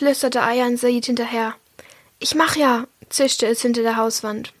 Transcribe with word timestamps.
Flüsterte 0.00 0.40
Ayan 0.40 0.78
Said 0.78 1.04
hinterher. 1.04 1.56
Ich 2.20 2.34
mach 2.34 2.56
ja, 2.56 2.86
zischte 3.10 3.46
es 3.46 3.60
hinter 3.60 3.82
der 3.82 3.98
Hauswand. 3.98 4.54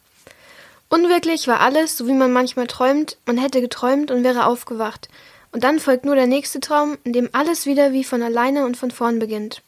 Unwirklich 0.90 1.48
war 1.48 1.60
alles, 1.60 1.96
so 1.96 2.06
wie 2.06 2.12
man 2.12 2.30
manchmal 2.30 2.66
träumt, 2.66 3.16
man 3.24 3.38
hätte 3.38 3.62
geträumt 3.62 4.10
und 4.10 4.22
wäre 4.22 4.44
aufgewacht. 4.44 5.08
Und 5.50 5.64
dann 5.64 5.78
folgt 5.78 6.04
nur 6.04 6.14
der 6.14 6.26
nächste 6.26 6.60
Traum, 6.60 6.98
in 7.04 7.14
dem 7.14 7.30
alles 7.32 7.64
wieder 7.64 7.94
wie 7.94 8.04
von 8.04 8.22
alleine 8.22 8.66
und 8.66 8.76
von 8.76 8.90
vorn 8.90 9.18
beginnt. 9.18 9.62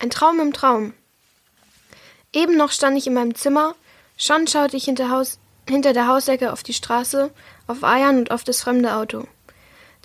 Ein 0.00 0.10
Traum 0.10 0.40
im 0.40 0.52
Traum. 0.52 0.92
Eben 2.32 2.56
noch 2.56 2.72
stand 2.72 2.98
ich 2.98 3.06
in 3.06 3.14
meinem 3.14 3.36
Zimmer, 3.36 3.76
schon 4.16 4.48
schaute 4.48 4.76
ich 4.76 4.86
hinter, 4.86 5.08
Haus, 5.10 5.38
hinter 5.68 5.92
der 5.92 6.08
Hausecke 6.08 6.52
auf 6.52 6.64
die 6.64 6.74
Straße, 6.74 7.30
auf 7.68 7.84
Ayan 7.84 8.18
und 8.18 8.32
auf 8.32 8.42
das 8.42 8.60
fremde 8.60 8.96
Auto. 8.96 9.28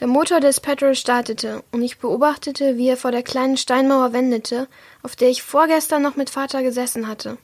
Der 0.02 0.08
Motor 0.08 0.40
des 0.40 0.60
Petrol 0.60 0.96
startete, 0.96 1.64
und 1.72 1.84
ich 1.84 2.00
beobachtete, 2.00 2.76
wie 2.76 2.88
er 2.88 2.98
vor 2.98 3.12
der 3.12 3.22
kleinen 3.22 3.56
Steinmauer 3.56 4.14
wendete, 4.14 4.68
auf 5.04 5.16
der 5.16 5.30
ich 5.30 5.44
vorgestern 5.44 6.02
noch 6.02 6.16
mit 6.16 6.32
Vater 6.32 6.64
gesessen 6.64 7.08
hatte. 7.08 7.38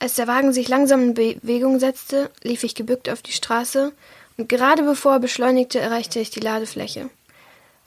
Als 0.00 0.16
der 0.16 0.26
Wagen 0.26 0.52
sich 0.52 0.66
langsam 0.66 1.00
in 1.00 1.14
Bewegung 1.14 1.78
setzte, 1.78 2.32
lief 2.42 2.64
ich 2.64 2.74
gebückt 2.74 3.08
auf 3.08 3.22
die 3.22 3.30
Straße, 3.30 3.92
und 4.36 4.48
gerade 4.48 4.82
bevor 4.82 5.12
er 5.12 5.20
beschleunigte, 5.20 5.78
erreichte 5.78 6.18
ich 6.18 6.30
die 6.30 6.40
Ladefläche. 6.40 7.08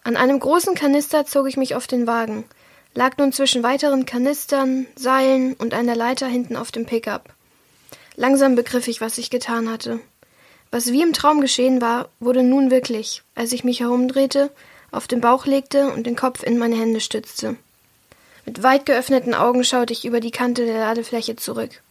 An 0.06 0.16
einem 0.16 0.40
großen 0.40 0.76
Kanister 0.76 1.26
zog 1.26 1.50
ich 1.50 1.58
mich 1.58 1.76
auf 1.76 1.86
den 1.86 2.08
Wagen, 2.08 2.46
lag 2.94 3.18
nun 3.18 3.34
zwischen 3.34 3.64
weiteren 3.64 4.06
Kanistern, 4.06 4.88
Seilen 4.96 5.56
und 5.56 5.74
einer 5.74 5.98
Leiter 5.98 6.28
hinten 6.28 6.56
auf 6.56 6.72
dem 6.72 6.86
Pickup. 6.86 7.34
Langsam 8.16 8.56
begriff 8.56 8.88
ich, 8.88 9.02
was 9.02 9.18
ich 9.18 9.30
getan 9.30 9.70
hatte. 9.70 10.00
Was 10.74 10.92
wie 10.92 11.04
im 11.04 11.14
Traum 11.14 11.40
geschehen 11.40 11.82
war, 11.82 12.10
wurde 12.20 12.42
nun 12.42 12.72
wirklich, 12.72 13.22
als 13.36 13.52
ich 13.52 13.64
mich 13.64 13.82
herumdrehte, 13.82 14.50
auf 14.92 15.06
den 15.06 15.22
Bauch 15.22 15.46
legte 15.46 15.92
und 15.92 16.08
den 16.08 16.16
Kopf 16.16 16.42
in 16.42 16.58
meine 16.58 16.76
Hände 16.76 17.00
stützte. 17.00 17.58
Mit 18.48 18.64
weit 18.64 18.88
geöffneten 18.88 19.36
Augen 19.36 19.64
schaute 19.64 19.94
ich 19.94 20.04
über 20.04 20.20
die 20.20 20.32
Kante 20.32 20.66
der 20.66 20.80
Ladefläche 20.80 21.36
zurück. 21.36 21.84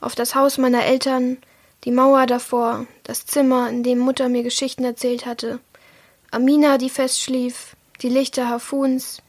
Auf 0.00 0.16
das 0.16 0.34
Haus 0.34 0.58
meiner 0.58 0.84
Eltern, 0.84 1.36
die 1.84 1.92
Mauer 1.92 2.26
davor, 2.26 2.88
das 3.04 3.26
Zimmer, 3.26 3.68
in 3.68 3.84
dem 3.84 4.00
Mutter 4.00 4.28
mir 4.28 4.42
Geschichten 4.42 4.82
erzählt 4.82 5.24
hatte, 5.24 5.60
Amina, 6.32 6.78
die 6.78 6.90
fest 6.90 7.22
schlief, 7.22 7.76
die 8.02 8.08
Lichter 8.08 8.48
Hafuns, 8.48 9.22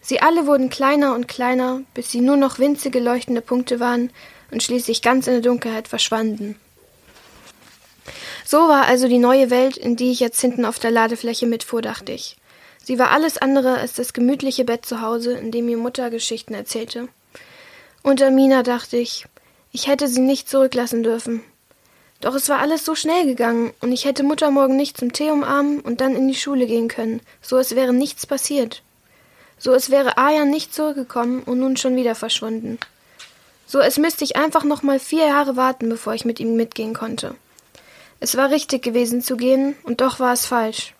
Sie 0.00 0.22
alle 0.22 0.46
wurden 0.46 0.70
kleiner 0.70 1.16
und 1.16 1.26
kleiner, 1.26 1.80
bis 1.92 2.12
sie 2.12 2.20
nur 2.20 2.36
noch 2.36 2.60
winzige 2.60 3.00
leuchtende 3.00 3.40
Punkte 3.40 3.80
waren 3.80 4.10
und 4.52 4.62
schließlich 4.62 5.02
ganz 5.02 5.26
in 5.26 5.32
der 5.32 5.42
Dunkelheit 5.42 5.88
verschwanden. 5.88 6.54
So 8.44 8.68
war 8.68 8.84
also 8.84 9.08
die 9.08 9.18
neue 9.18 9.50
Welt, 9.50 9.76
in 9.76 9.96
die 9.96 10.10
ich 10.10 10.20
jetzt 10.20 10.40
hinten 10.40 10.66
auf 10.66 10.78
der 10.78 10.90
Ladefläche 10.90 11.46
mitfuhr, 11.46 11.80
dachte 11.80 12.12
ich. 12.12 12.36
Sie 12.82 12.98
war 12.98 13.10
alles 13.10 13.38
andere 13.38 13.78
als 13.78 13.94
das 13.94 14.12
gemütliche 14.12 14.64
Bett 14.64 14.84
zu 14.84 15.00
Hause, 15.00 15.32
in 15.32 15.50
dem 15.50 15.64
mir 15.64 15.78
Mutter 15.78 16.10
Geschichten 16.10 16.52
erzählte. 16.52 17.08
Und 18.02 18.22
Amina 18.22 18.62
dachte 18.62 18.98
ich, 18.98 19.24
ich 19.72 19.86
hätte 19.86 20.06
sie 20.06 20.20
nicht 20.20 20.50
zurücklassen 20.50 21.02
dürfen. 21.02 21.42
Doch 22.20 22.34
es 22.34 22.50
war 22.50 22.58
alles 22.58 22.84
so 22.84 22.94
schnell 22.94 23.24
gegangen, 23.24 23.72
und 23.80 23.92
ich 23.92 24.04
hätte 24.04 24.22
Mutter 24.22 24.50
morgen 24.50 24.76
nicht 24.76 24.98
zum 24.98 25.12
Tee 25.12 25.30
umarmen 25.30 25.80
und 25.80 26.02
dann 26.02 26.14
in 26.14 26.28
die 26.28 26.34
Schule 26.34 26.66
gehen 26.66 26.88
können, 26.88 27.22
so 27.40 27.56
es 27.56 27.74
wäre 27.74 27.94
nichts 27.94 28.26
passiert. 28.26 28.82
So 29.58 29.72
es 29.72 29.90
wäre 29.90 30.18
Ayan 30.18 30.50
nicht 30.50 30.74
zurückgekommen 30.74 31.42
und 31.42 31.60
nun 31.60 31.78
schon 31.78 31.96
wieder 31.96 32.14
verschwunden. 32.14 32.78
So 33.66 33.80
es 33.80 33.98
müsste 33.98 34.24
ich 34.24 34.36
einfach 34.36 34.64
noch 34.64 34.82
mal 34.82 35.00
vier 35.00 35.26
Jahre 35.26 35.56
warten, 35.56 35.88
bevor 35.88 36.12
ich 36.12 36.26
mit 36.26 36.40
ihm 36.40 36.56
mitgehen 36.56 36.92
konnte. 36.92 37.34
Es 38.24 38.38
war 38.38 38.50
richtig 38.50 38.82
gewesen 38.82 39.20
zu 39.20 39.36
gehen, 39.36 39.76
und 39.82 40.00
doch 40.00 40.18
war 40.18 40.32
es 40.32 40.46
falsch. 40.46 40.94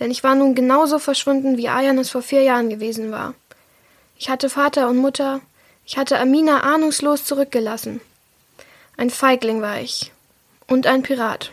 Denn 0.00 0.10
ich 0.10 0.24
war 0.24 0.34
nun 0.34 0.56
genauso 0.56 0.98
verschwunden, 0.98 1.56
wie 1.56 1.68
Ayan 1.68 1.96
es 1.96 2.10
vor 2.10 2.22
vier 2.22 2.42
Jahren 2.42 2.70
gewesen 2.70 3.12
war. 3.12 3.34
Ich 4.18 4.28
hatte 4.28 4.50
Vater 4.50 4.88
und 4.88 4.96
Mutter, 4.96 5.40
ich 5.84 5.96
hatte 5.96 6.18
Amina 6.18 6.64
ahnungslos 6.64 7.24
zurückgelassen. 7.24 8.00
Ein 8.96 9.10
Feigling 9.10 9.62
war 9.62 9.78
ich. 9.78 10.10
Und 10.66 10.88
ein 10.88 11.04
Pirat. 11.04 11.52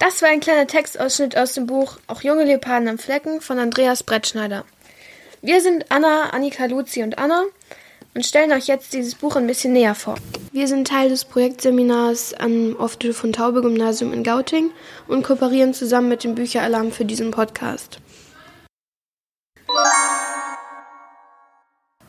Das 0.00 0.20
war 0.20 0.28
ein 0.28 0.40
kleiner 0.40 0.66
Textausschnitt 0.66 1.34
aus 1.38 1.54
dem 1.54 1.66
Buch 1.66 1.96
Auch 2.08 2.20
junge 2.20 2.44
Leoparden 2.44 2.88
am 2.88 2.98
Flecken 2.98 3.40
von 3.40 3.58
Andreas 3.58 4.02
Brettschneider. 4.02 4.66
Wir 5.40 5.62
sind 5.62 5.86
Anna, 5.90 6.28
Annika, 6.28 6.66
Luzi 6.66 7.02
und 7.02 7.16
Anna 7.16 7.44
und 8.14 8.26
stellen 8.26 8.52
euch 8.52 8.66
jetzt 8.66 8.92
dieses 8.92 9.14
Buch 9.14 9.36
ein 9.36 9.46
bisschen 9.46 9.72
näher 9.72 9.94
vor. 9.94 10.16
Wir 10.52 10.68
sind 10.68 10.88
Teil 10.88 11.08
des 11.08 11.24
Projektseminars 11.24 12.34
am 12.34 12.76
Ofte 12.76 13.14
von 13.14 13.32
Taube 13.32 13.62
Gymnasium 13.62 14.12
in 14.12 14.22
Gauting 14.22 14.70
und 15.08 15.22
kooperieren 15.22 15.74
zusammen 15.74 16.08
mit 16.08 16.24
dem 16.24 16.34
Bücheralarm 16.34 16.92
für 16.92 17.04
diesen 17.04 17.30
Podcast. 17.30 18.00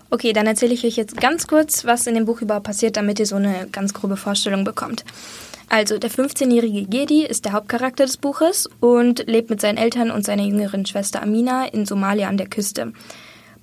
Okay, 0.09 0.31
dann 0.31 0.45
erzähle 0.45 0.73
ich 0.73 0.85
euch 0.85 0.95
jetzt 0.95 1.17
ganz 1.19 1.47
kurz, 1.47 1.85
was 1.85 2.05
in 2.05 2.13
dem 2.13 2.25
Buch 2.25 2.41
überhaupt 2.41 2.67
passiert, 2.67 2.97
damit 2.97 3.19
ihr 3.19 3.25
so 3.25 3.37
eine 3.37 3.67
ganz 3.71 3.95
grobe 3.95 4.15
Vorstellung 4.15 4.63
bekommt. 4.63 5.03
Also, 5.69 5.97
der 5.97 6.11
15-jährige 6.11 6.83
Gedi 6.83 7.25
ist 7.25 7.45
der 7.45 7.53
Hauptcharakter 7.53 8.05
des 8.05 8.17
Buches 8.17 8.69
und 8.79 9.25
lebt 9.25 9.49
mit 9.49 9.59
seinen 9.59 9.77
Eltern 9.77 10.11
und 10.11 10.23
seiner 10.23 10.43
jüngeren 10.43 10.85
Schwester 10.85 11.23
Amina 11.23 11.65
in 11.65 11.87
Somalia 11.87 12.27
an 12.27 12.37
der 12.37 12.47
Küste. 12.47 12.93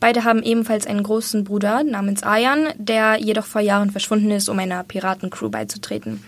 Beide 0.00 0.24
haben 0.24 0.42
ebenfalls 0.42 0.86
einen 0.86 1.02
großen 1.02 1.44
Bruder 1.44 1.84
namens 1.84 2.22
Ayan, 2.22 2.68
der 2.76 3.18
jedoch 3.20 3.44
vor 3.44 3.60
Jahren 3.60 3.90
verschwunden 3.90 4.30
ist, 4.30 4.48
um 4.48 4.58
einer 4.58 4.82
Piratencrew 4.82 5.50
beizutreten. 5.50 6.24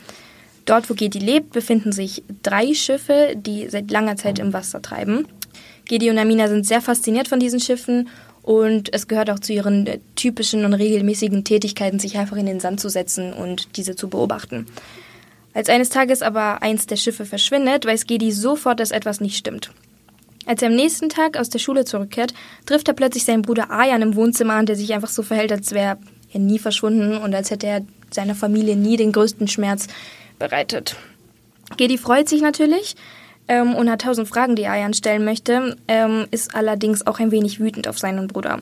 Dort, 0.66 0.88
wo 0.88 0.94
Gedi 0.94 1.19
lebt, 1.19 1.53
befinden 1.53 1.91
sich 1.91 2.22
drei 2.43 2.75
Schiffe, 2.75 3.34
die 3.34 3.69
seit 3.69 3.91
langer 3.91 4.16
Zeit 4.16 4.38
im 4.38 4.53
Wasser 4.53 4.83
treiben. 4.83 5.27
Gedi 5.87 6.10
und 6.10 6.19
Amina 6.19 6.49
sind 6.49 6.66
sehr 6.66 6.81
fasziniert 6.81 7.28
von 7.28 7.41
diesen 7.41 7.59
Schiffen 7.59 8.09
und 8.43 8.93
es 8.93 9.09
gehört 9.09 9.31
auch 9.31 9.38
zu 9.38 9.53
ihren 9.53 9.89
typischen 10.15 10.65
und 10.65 10.75
regelmäßigen 10.75 11.43
Tätigkeiten, 11.44 11.99
sich 11.99 12.19
einfach 12.19 12.37
in 12.37 12.47
den 12.47 12.60
Sand 12.60 12.78
zu 12.78 12.89
setzen 12.89 13.33
und 13.33 13.77
diese 13.77 13.97
zu 13.97 14.09
beobachten. 14.09 14.66
Als 15.54 15.69
eines 15.69 15.89
Tages 15.91 16.22
aber 16.22 16.62
eins 16.62 16.87
der 16.87 16.97
Schiffe 16.97 17.25
verschwindet, 17.25 17.84
weiß 17.87 18.06
Gedi 18.06 18.33
sofort, 18.33 18.81
dass 18.81 18.91
etwas 18.91 19.21
nicht 19.21 19.37
stimmt. 19.37 19.71
Als 20.47 20.62
er 20.62 20.69
am 20.69 20.75
nächsten 20.75 21.08
Tag 21.08 21.36
aus 21.36 21.48
der 21.48 21.58
Schule 21.58 21.84
zurückkehrt, 21.84 22.34
trifft 22.66 22.88
er 22.88 22.94
plötzlich 22.94 23.25
seinen 23.25 23.42
Bruder 23.42 23.70
Ayan 23.70 24.03
im 24.03 24.16
Wohnzimmer 24.16 24.54
an, 24.54 24.66
der 24.66 24.76
sich 24.76 24.92
einfach 24.92 25.08
so 25.08 25.22
verhält, 25.22 25.53
als 25.53 25.72
wäre 25.72 25.98
er 26.32 26.41
nie 26.41 26.58
verschwunden 26.58 27.16
und 27.16 27.34
als 27.34 27.50
hätte 27.50 27.66
er 27.66 27.82
seiner 28.10 28.34
Familie 28.34 28.76
nie 28.76 28.97
den 28.97 29.12
größten 29.12 29.48
Schmerz 29.48 29.86
bereitet. 30.38 30.97
Gedi 31.76 31.97
freut 31.98 32.28
sich 32.28 32.42
natürlich 32.42 32.97
ähm, 33.48 33.75
und 33.75 33.91
hat 33.91 34.03
tausend 34.03 34.28
Fragen, 34.28 34.56
die 34.56 34.66
Ayan 34.66 34.94
stellen 34.94 35.25
möchte, 35.25 35.76
ähm, 35.88 36.26
ist 36.30 36.54
allerdings 36.54 37.06
auch 37.06 37.20
ein 37.20 37.30
wenig 37.30 37.60
wütend 37.60 37.88
auf 37.88 37.98
seinen 37.98 38.26
Bruder. 38.28 38.60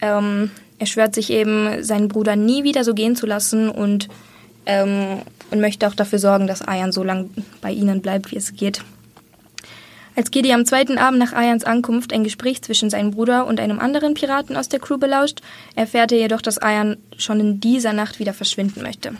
Ähm, 0.00 0.50
er 0.78 0.86
schwört 0.86 1.14
sich 1.14 1.30
eben, 1.30 1.82
seinen 1.82 2.08
Bruder 2.08 2.36
nie 2.36 2.64
wieder 2.64 2.84
so 2.84 2.94
gehen 2.94 3.16
zu 3.16 3.26
lassen 3.26 3.68
und 3.68 4.08
ähm, 4.66 5.22
und 5.50 5.60
möchte 5.60 5.88
auch 5.88 5.94
dafür 5.94 6.18
sorgen, 6.18 6.46
dass 6.46 6.62
Ayan 6.62 6.92
so 6.92 7.02
lange 7.02 7.28
bei 7.60 7.72
ihnen 7.72 8.00
bleibt, 8.00 8.30
wie 8.30 8.36
es 8.36 8.54
geht. 8.54 8.82
Als 10.16 10.30
Gedi 10.30 10.52
am 10.52 10.66
zweiten 10.66 10.98
Abend 10.98 11.18
nach 11.18 11.32
Ayans 11.32 11.64
Ankunft 11.64 12.12
ein 12.12 12.24
Gespräch 12.24 12.62
zwischen 12.62 12.90
seinem 12.90 13.12
Bruder 13.12 13.46
und 13.46 13.60
einem 13.60 13.78
anderen 13.78 14.14
Piraten 14.14 14.56
aus 14.56 14.68
der 14.68 14.80
Crew 14.80 14.98
belauscht, 14.98 15.40
erfährt 15.76 16.12
er 16.12 16.18
jedoch, 16.18 16.42
dass 16.42 16.58
Ayan 16.58 16.96
schon 17.16 17.40
in 17.40 17.60
dieser 17.60 17.92
Nacht 17.92 18.18
wieder 18.18 18.34
verschwinden 18.34 18.82
möchte. 18.82 19.12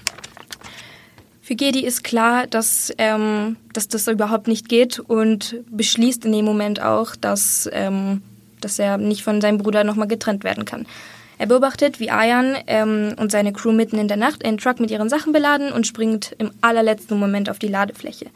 Für 1.41 1.55
Gedi 1.55 1.85
ist 1.85 2.05
klar, 2.05 2.47
dass, 2.47 2.93
ähm, 2.99 3.57
dass 3.73 3.89
das 3.89 4.07
überhaupt 4.09 4.47
nicht 4.47 4.69
geht 4.69 4.99
und 5.01 5.57
beschließt 5.71 6.25
in 6.25 6.33
dem 6.33 6.45
Moment 6.45 6.81
auch, 6.81 7.17
dass, 7.17 7.69
ähm, 7.73 8.23
dass 8.61 8.79
er 8.79 8.99
nicht 8.99 9.23
von 9.23 9.41
seinem 9.41 9.59
Bruder 9.59 9.83
nochmal 9.85 10.07
getrennt 10.07 10.45
werden 10.45 10.65
kann. 10.65 10.87
Er 11.39 11.47
beobachtet, 11.47 11.99
wie 12.01 12.11
Ayan 12.11 12.57
ähm, 12.67 13.15
und 13.17 13.33
seine 13.33 13.53
Crew 13.53 13.73
mitten 13.73 13.99
in 13.99 14.09
der 14.09 14.19
Nacht 14.19 14.45
einen 14.45 14.59
Truck 14.59 14.79
mit 14.79 14.91
ihren 14.91 15.09
Sachen 15.09 15.33
beladen 15.33 15.73
und 15.73 15.87
springt 15.87 16.37
im 16.39 16.51
allerletzten 16.61 17.19
Moment 17.19 17.49
auf 17.49 17.59
die 17.59 17.69
Ladefläche. 17.69 18.27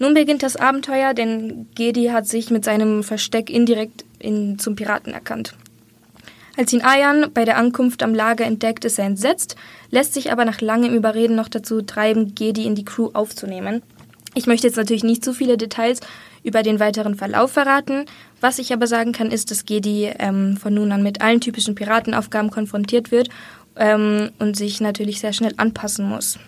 Nun 0.00 0.14
beginnt 0.14 0.42
das 0.42 0.56
Abenteuer, 0.56 1.12
denn 1.12 1.68
Gedi 1.74 2.06
hat 2.06 2.26
sich 2.26 2.50
mit 2.50 2.64
seinem 2.64 3.02
Versteck 3.04 3.50
indirekt 3.50 4.06
in, 4.18 4.58
zum 4.58 4.74
Piraten 4.74 5.12
erkannt. 5.12 5.54
Als 6.56 6.72
ihn 6.72 6.80
Ayan 6.80 7.30
bei 7.34 7.44
der 7.44 7.58
Ankunft 7.58 8.02
am 8.02 8.14
Lager 8.14 8.46
entdeckt, 8.46 8.86
ist 8.86 8.98
er 8.98 9.04
entsetzt, 9.04 9.56
lässt 9.90 10.14
sich 10.14 10.32
aber 10.32 10.46
nach 10.46 10.62
langem 10.62 10.94
Überreden 10.94 11.36
noch 11.36 11.48
dazu 11.48 11.82
treiben, 11.82 12.34
Gedi 12.34 12.64
in 12.64 12.74
die 12.74 12.84
Crew 12.84 13.10
aufzunehmen. 13.12 13.82
Ich 14.34 14.46
möchte 14.46 14.66
jetzt 14.66 14.76
natürlich 14.76 15.04
nicht 15.04 15.22
zu 15.22 15.34
viele 15.34 15.58
Details 15.58 16.00
über 16.42 16.62
den 16.62 16.80
weiteren 16.80 17.14
Verlauf 17.14 17.52
verraten. 17.52 18.06
Was 18.40 18.58
ich 18.58 18.72
aber 18.72 18.86
sagen 18.86 19.12
kann, 19.12 19.30
ist, 19.30 19.50
dass 19.50 19.66
Gedi 19.66 20.10
ähm, 20.18 20.56
von 20.56 20.72
nun 20.72 20.92
an 20.92 21.02
mit 21.02 21.20
allen 21.20 21.42
typischen 21.42 21.74
Piratenaufgaben 21.74 22.50
konfrontiert 22.50 23.10
wird 23.10 23.28
ähm, 23.76 24.30
und 24.38 24.56
sich 24.56 24.80
natürlich 24.80 25.20
sehr 25.20 25.34
schnell 25.34 25.52
anpassen 25.58 26.08
muss. 26.08 26.38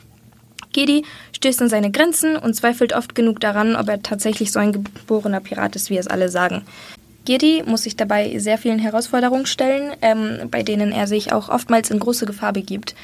Gedi 0.73 1.05
stößt 1.33 1.63
an 1.63 1.69
seine 1.69 1.91
Grenzen 1.91 2.37
und 2.37 2.55
zweifelt 2.55 2.93
oft 2.93 3.15
genug 3.15 3.41
daran, 3.41 3.77
ob 3.77 3.89
er 3.89 4.03
tatsächlich 4.03 4.53
so 4.53 4.59
ein 4.59 4.73
geborener 4.73 5.41
Pirat 5.41 5.77
ist, 5.77 5.91
wie 5.91 5.99
es 5.99 6.07
alle 6.07 6.29
sagen. 6.29 6.63
Gedi 7.25 7.63
muss 7.65 7.85
sich 7.85 7.97
dabei 7.97 8.39
sehr 8.39 8.59
vielen 8.59 8.81
Herausforderungen 8.81 9.47
stellen, 9.47 9.93
ähm, 10.03 10.49
bei 10.51 10.63
denen 10.63 10.91
er 10.91 11.07
sich 11.07 11.33
auch 11.33 11.49
oftmals 11.49 11.91
in 11.91 12.01
große 12.01 12.27
Gefahr 12.27 12.53
begibt. 12.53 12.95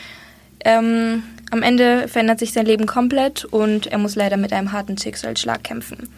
Ähm, 0.65 1.23
am 1.51 1.63
Ende 1.63 2.09
verändert 2.09 2.41
sich 2.41 2.53
sein 2.53 2.67
Leben 2.67 2.87
komplett 2.87 3.45
und 3.45 3.87
er 3.87 3.99
muss 3.99 4.17
leider 4.17 4.37
mit 4.37 4.53
einem 4.53 4.73
harten 4.73 4.99
Schicksalsschlag 4.99 5.63
kämpfen. 5.63 6.09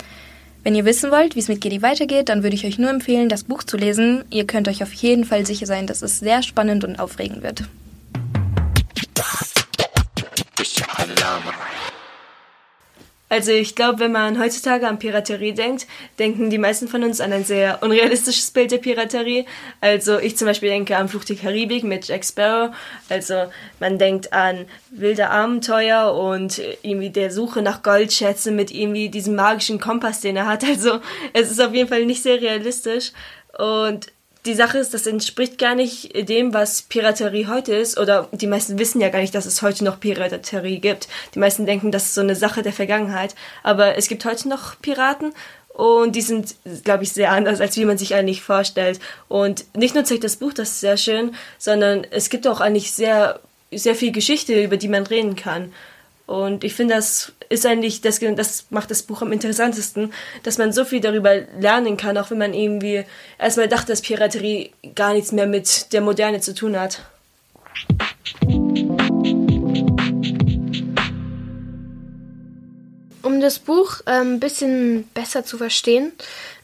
Wenn 0.62 0.75
ihr 0.75 0.85
wissen 0.85 1.11
wollt, 1.11 1.37
wie 1.37 1.41
es 1.41 1.49
mit 1.49 1.61
Gedi 1.61 1.82
weitergeht, 1.82 2.29
dann 2.29 2.43
würde 2.43 2.55
ich 2.55 2.67
euch 2.67 2.79
nur 2.79 2.91
empfehlen, 2.91 3.29
das 3.29 3.44
Buch 3.44 3.62
zu 3.62 3.76
lesen. 3.76 4.25
Ihr 4.31 4.46
könnt 4.46 4.69
euch 4.69 4.82
auf 4.82 4.93
jeden 4.93 5.25
Fall 5.25 5.46
sicher 5.46 5.67
sein, 5.67 5.87
dass 5.87 6.03
es 6.03 6.19
sehr 6.19 6.43
spannend 6.43 6.85
und 6.85 6.99
aufregend 6.99 7.43
wird. 7.43 7.64
Also 13.32 13.53
ich 13.53 13.77
glaube, 13.77 14.00
wenn 14.00 14.11
man 14.11 14.41
heutzutage 14.41 14.88
an 14.88 14.99
Piraterie 14.99 15.53
denkt, 15.53 15.87
denken 16.19 16.50
die 16.50 16.59
meisten 16.59 16.88
von 16.88 17.05
uns 17.05 17.21
an 17.21 17.32
ein 17.32 17.44
sehr 17.44 17.81
unrealistisches 17.81 18.50
Bild 18.50 18.73
der 18.73 18.79
Piraterie. 18.79 19.47
Also 19.81 20.19
ich 20.19 20.37
zum 20.37 20.49
Beispiel 20.49 20.69
denke 20.69 20.97
an 20.97 21.09
Flucht 21.09 21.29
der 21.29 21.37
Karibik 21.37 21.85
mit 21.85 22.09
Jack 22.09 22.25
Sparrow. 22.25 22.75
Also 23.09 23.44
man 23.79 23.99
denkt 23.99 24.32
an 24.32 24.67
wilde 24.91 25.31
Abenteuer 25.31 26.12
und 26.12 26.61
irgendwie 26.82 27.11
der 27.11 27.31
Suche 27.31 27.62
nach 27.62 27.85
Goldschätzen 27.85 28.56
mit 28.56 28.73
irgendwie 28.73 29.11
diesem 29.11 29.37
magischen 29.37 29.79
Kompass, 29.79 30.21
den 30.21 30.37
er 30.37 30.47
hat. 30.47 30.65
Also 30.71 31.00
es 31.32 31.50
ist 31.53 31.61
auf 31.61 31.73
jeden 31.73 31.88
Fall 31.88 32.06
nicht 32.06 32.23
sehr 32.23 32.41
realistisch. 32.41 33.12
Und 33.56 34.06
die 34.47 34.55
Sache 34.55 34.79
ist, 34.79 34.95
das 34.95 35.07
entspricht 35.07 35.59
gar 35.59 35.75
nicht 35.75 36.29
dem, 36.29 36.55
was 36.55 36.83
Piraterie 36.83 37.47
heute 37.47 37.75
ist. 37.75 37.99
Oder 37.99 38.29
die 38.33 38.47
meisten 38.47 38.79
wissen 38.79 39.01
ja 39.01 39.11
gar 39.11 39.21
nicht, 39.21 39.35
dass 39.35 39.47
es 39.47 39.63
heute 39.63 39.85
noch 39.85 40.01
Piraterie 40.01 40.79
gibt. 40.79 41.09
Die 41.35 41.39
meisten 41.39 41.67
denken, 41.67 41.93
das 41.93 42.07
ist 42.07 42.15
so 42.15 42.23
eine 42.23 42.37
Sache 42.37 42.63
der 42.63 42.73
Vergangenheit. 42.73 43.35
Aber 43.63 43.97
es 43.97 44.09
gibt 44.09 44.25
heute 44.25 44.49
noch 44.49 44.81
Piraten 44.81 45.33
und 45.75 46.17
die 46.17 46.23
sind, 46.23 46.57
glaube 46.85 47.05
ich, 47.05 47.13
sehr 47.13 47.33
anders, 47.33 47.61
als 47.61 47.77
wie 47.77 47.85
man 47.85 47.99
sich 47.99 48.15
eigentlich 48.15 48.43
vorstellt. 48.43 48.99
Und 49.29 49.65
nicht 49.77 49.95
nur 49.95 50.05
zeigt 50.05 50.25
das 50.25 50.37
Buch 50.37 50.53
das 50.53 50.81
sehr 50.81 50.97
schön, 50.97 51.35
sondern 51.59 52.07
es 52.11 52.31
gibt 52.31 52.47
auch 52.47 52.61
eigentlich 52.61 52.93
sehr, 52.93 53.41
sehr 53.71 53.95
viel 53.95 54.13
Geschichte, 54.13 54.63
über 54.63 54.77
die 54.77 54.89
man 54.89 55.07
reden 55.07 55.37
kann. 55.37 55.73
Und 56.31 56.62
ich 56.62 56.75
finde, 56.75 56.94
das 56.94 57.32
ist 57.49 57.67
eigentlich, 57.67 58.03
das, 58.03 58.21
das 58.21 58.67
macht 58.71 58.93
das 58.93 59.03
Buch 59.03 59.21
am 59.21 59.32
interessantesten, 59.32 60.12
dass 60.44 60.59
man 60.59 60.73
so 60.73 60.85
viel 60.85 61.00
darüber 61.00 61.35
lernen 61.59 61.97
kann, 61.97 62.17
auch 62.17 62.31
wenn 62.31 62.38
man 62.38 62.55
irgendwie 62.55 63.05
erstmal 63.37 63.67
dachte, 63.67 63.88
dass 63.88 64.00
Piraterie 64.00 64.71
gar 64.94 65.12
nichts 65.12 65.32
mehr 65.32 65.49
mit 65.49 65.93
der 65.93 66.03
Moderne 66.03 66.41
zu 66.41 66.55
tun 66.55 66.79
hat. 66.79 67.00
Um 73.23 73.41
das 73.41 73.59
Buch 73.59 74.00
ein 74.05 74.35
ähm, 74.35 74.41
bisschen 74.41 75.09
besser 75.12 75.44
zu 75.44 75.59
verstehen, 75.59 76.12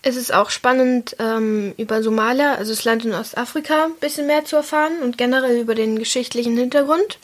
ist 0.05 0.17
es 0.17 0.31
auch 0.31 0.51
spannend, 0.51 1.17
ähm, 1.19 1.75
über 1.77 2.05
Somalia, 2.05 2.55
also 2.55 2.71
das 2.71 2.85
Land 2.85 3.05
in 3.05 3.15
Ostafrika, 3.15 3.87
ein 3.87 3.95
bisschen 3.99 4.29
mehr 4.29 4.45
zu 4.45 4.55
erfahren 4.55 5.03
und 5.03 5.19
generell 5.19 5.59
über 5.59 5.75
den 5.75 5.99
geschichtlichen 5.99 6.57
Hintergrund. 6.57 7.19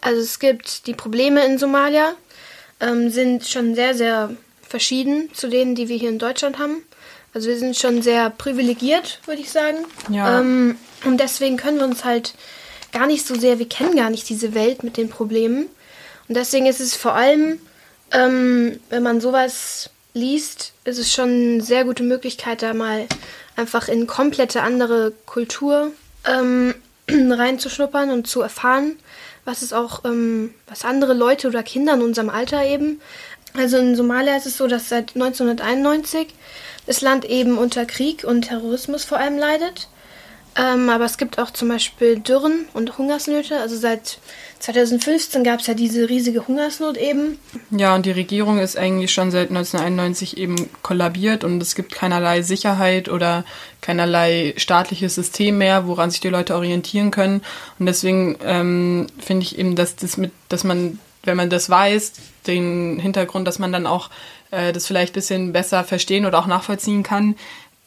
Also 0.00 0.20
es 0.20 0.38
gibt 0.38 0.86
die 0.86 0.94
Probleme 0.94 1.44
in 1.44 1.58
Somalia, 1.58 2.14
ähm, 2.80 3.10
sind 3.10 3.46
schon 3.46 3.74
sehr, 3.74 3.94
sehr 3.94 4.34
verschieden 4.62 5.30
zu 5.34 5.48
denen, 5.48 5.74
die 5.74 5.88
wir 5.88 5.96
hier 5.96 6.08
in 6.08 6.18
Deutschland 6.18 6.58
haben. 6.58 6.82
Also 7.34 7.48
wir 7.48 7.58
sind 7.58 7.76
schon 7.76 8.02
sehr 8.02 8.30
privilegiert, 8.30 9.20
würde 9.26 9.42
ich 9.42 9.50
sagen. 9.50 9.78
Ja. 10.08 10.40
Ähm, 10.40 10.76
und 11.04 11.18
deswegen 11.18 11.56
können 11.56 11.78
wir 11.78 11.84
uns 11.84 12.04
halt 12.04 12.34
gar 12.92 13.06
nicht 13.06 13.26
so 13.26 13.34
sehr, 13.34 13.58
wir 13.58 13.68
kennen 13.68 13.96
gar 13.96 14.10
nicht 14.10 14.28
diese 14.28 14.54
Welt 14.54 14.82
mit 14.82 14.96
den 14.96 15.08
Problemen. 15.08 15.66
Und 16.28 16.36
deswegen 16.36 16.66
ist 16.66 16.80
es 16.80 16.96
vor 16.96 17.14
allem, 17.14 17.60
ähm, 18.12 18.80
wenn 18.88 19.02
man 19.02 19.20
sowas 19.20 19.90
liest, 20.12 20.72
ist 20.84 20.98
es 20.98 21.12
schon 21.12 21.28
eine 21.28 21.62
sehr 21.62 21.84
gute 21.84 22.02
Möglichkeit, 22.02 22.62
da 22.62 22.74
mal 22.74 23.06
einfach 23.56 23.88
in 23.88 24.06
komplette 24.06 24.62
andere 24.62 25.12
Kultur 25.26 25.92
ähm, 26.26 26.74
reinzuschnuppern 27.08 28.10
und 28.10 28.26
zu 28.26 28.40
erfahren, 28.42 28.96
was 29.50 29.62
es 29.62 29.72
auch, 29.72 30.04
ähm, 30.04 30.54
was 30.68 30.84
andere 30.84 31.12
Leute 31.12 31.48
oder 31.48 31.64
Kinder 31.64 31.94
in 31.94 32.02
unserem 32.02 32.30
Alter 32.30 32.64
eben. 32.64 33.00
Also 33.54 33.78
in 33.78 33.96
Somalia 33.96 34.36
ist 34.36 34.46
es 34.46 34.56
so, 34.56 34.68
dass 34.68 34.88
seit 34.88 35.16
1991 35.16 36.28
das 36.86 37.00
Land 37.00 37.24
eben 37.24 37.58
unter 37.58 37.84
Krieg 37.84 38.22
und 38.22 38.42
Terrorismus 38.42 39.04
vor 39.04 39.18
allem 39.18 39.38
leidet. 39.38 39.88
Ähm, 40.56 40.88
aber 40.88 41.04
es 41.04 41.18
gibt 41.18 41.40
auch 41.40 41.50
zum 41.50 41.68
Beispiel 41.68 42.20
Dürren 42.20 42.68
und 42.74 42.96
Hungersnöte. 42.96 43.58
Also 43.58 43.76
seit 43.76 44.18
2015 44.60 45.42
gab 45.42 45.60
es 45.60 45.66
ja 45.66 45.74
diese 45.74 46.08
riesige 46.08 46.46
Hungersnot 46.46 46.98
eben. 46.98 47.38
Ja, 47.70 47.94
und 47.94 48.04
die 48.04 48.10
Regierung 48.10 48.58
ist 48.58 48.76
eigentlich 48.76 49.10
schon 49.10 49.30
seit 49.30 49.48
1991 49.48 50.36
eben 50.36 50.68
kollabiert 50.82 51.44
und 51.44 51.62
es 51.62 51.74
gibt 51.74 51.92
keinerlei 51.92 52.42
Sicherheit 52.42 53.08
oder 53.08 53.44
keinerlei 53.80 54.52
staatliches 54.58 55.14
System 55.14 55.56
mehr, 55.58 55.86
woran 55.86 56.10
sich 56.10 56.20
die 56.20 56.28
Leute 56.28 56.54
orientieren 56.54 57.10
können. 57.10 57.40
Und 57.78 57.86
deswegen 57.86 58.36
ähm, 58.44 59.06
finde 59.18 59.44
ich 59.44 59.58
eben, 59.58 59.76
dass 59.76 59.96
das 59.96 60.18
mit, 60.18 60.30
dass 60.50 60.62
man, 60.62 60.98
wenn 61.24 61.38
man 61.38 61.48
das 61.48 61.70
weiß, 61.70 62.12
den 62.46 63.00
Hintergrund, 63.00 63.48
dass 63.48 63.58
man 63.58 63.72
dann 63.72 63.86
auch 63.86 64.10
äh, 64.50 64.74
das 64.74 64.86
vielleicht 64.86 65.12
ein 65.12 65.14
bisschen 65.14 65.52
besser 65.54 65.84
verstehen 65.84 66.26
oder 66.26 66.38
auch 66.38 66.46
nachvollziehen 66.46 67.02
kann, 67.02 67.34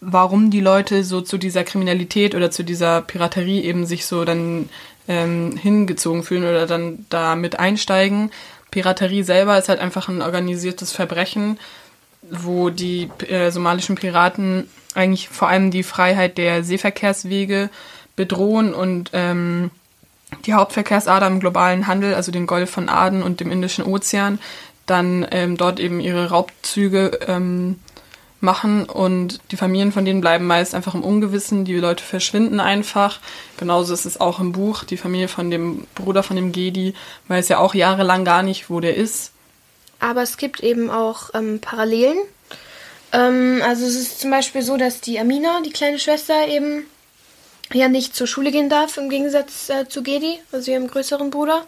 warum 0.06 0.50
die 0.50 0.60
Leute 0.60 1.04
so 1.04 1.22
zu 1.22 1.38
dieser 1.38 1.64
Kriminalität 1.64 2.36
oder 2.36 2.52
zu 2.52 2.64
dieser 2.64 3.02
Piraterie 3.02 3.62
eben 3.62 3.86
sich 3.86 4.06
so 4.06 4.26
dann 4.26 4.70
ähm, 5.08 5.58
hingezogen 5.58 6.24
fühlen 6.24 6.44
oder 6.44 6.66
dann 6.66 7.06
da 7.10 7.36
mit 7.36 7.60
einsteigen. 7.60 8.32
Piraterie 8.72 9.24
selber 9.24 9.58
ist 9.58 9.70
halt 9.70 9.80
einfach 9.80 10.08
ein 10.08 10.22
organisiertes 10.22 10.92
Verbrechen, 10.92 11.60
wo 12.30 12.70
die 12.70 13.10
äh, 13.28 13.52
somalischen 13.52 13.96
Piraten 13.96 14.70
eigentlich 14.96 15.30
vor 15.30 15.48
allem 15.50 15.72
die 15.72 15.84
Freiheit 15.84 16.38
der 16.38 16.64
Seeverkehrswege 16.64 17.70
bedrohen 18.16 18.74
und 18.74 19.12
ähm, 19.14 19.72
die 20.46 20.54
Hauptverkehrsader 20.54 21.28
im 21.28 21.40
globalen 21.40 21.88
Handel, 21.88 22.16
also 22.16 22.32
den 22.32 22.48
Golf 22.48 22.70
von 22.70 22.90
Aden 22.90 23.24
und 23.24 23.40
dem 23.40 23.52
Indischen 23.52 23.86
Ozean, 23.86 24.40
dann 24.86 25.26
ähm, 25.32 25.58
dort 25.58 25.80
eben 25.80 26.00
ihre 26.00 26.30
Raubzüge 26.30 27.20
ähm, 27.28 27.80
machen 28.44 28.86
und 28.86 29.40
die 29.52 29.58
Familien 29.58 29.92
von 29.92 30.06
denen 30.06 30.22
bleiben 30.22 30.46
meist 30.46 30.76
einfach 30.76 30.94
im 30.94 31.04
Ungewissen, 31.04 31.66
die 31.66 31.76
Leute 31.76 32.04
verschwinden 32.04 32.60
einfach. 32.60 33.20
Genauso 33.58 33.94
ist 33.94 34.06
es 34.06 34.20
auch 34.20 34.40
im 34.40 34.52
Buch. 34.52 34.84
Die 34.84 34.98
Familie 34.98 35.28
von 35.28 35.50
dem 35.50 35.88
Bruder 35.96 36.22
von 36.22 36.36
dem 36.36 36.52
Gedi 36.52 36.94
weiß 37.30 37.50
ja 37.50 37.58
auch 37.58 37.74
jahrelang 37.74 38.26
gar 38.26 38.44
nicht, 38.44 38.70
wo 38.70 38.80
der 38.80 38.96
ist. 38.96 39.32
Aber 40.00 40.22
es 40.22 40.38
gibt 40.38 40.60
eben 40.60 40.90
auch 40.90 41.30
ähm, 41.34 41.60
Parallelen. 41.62 42.18
Ähm, 43.14 43.62
also 43.66 43.86
es 43.86 43.96
ist 43.96 44.20
zum 44.20 44.32
Beispiel 44.32 44.62
so, 44.62 44.76
dass 44.78 45.00
die 45.00 45.20
Amina, 45.20 45.62
die 45.66 45.72
kleine 45.72 46.00
Schwester, 46.00 46.48
eben 46.48 46.86
ja 47.72 47.88
nicht 47.88 48.16
zur 48.16 48.28
Schule 48.28 48.52
gehen 48.52 48.70
darf, 48.70 48.98
im 48.98 49.10
Gegensatz 49.10 49.70
äh, 49.70 49.88
zu 49.88 50.04
Gedi, 50.04 50.40
also 50.52 50.72
ihrem 50.72 50.88
größeren 50.88 51.30
Bruder. 51.30 51.66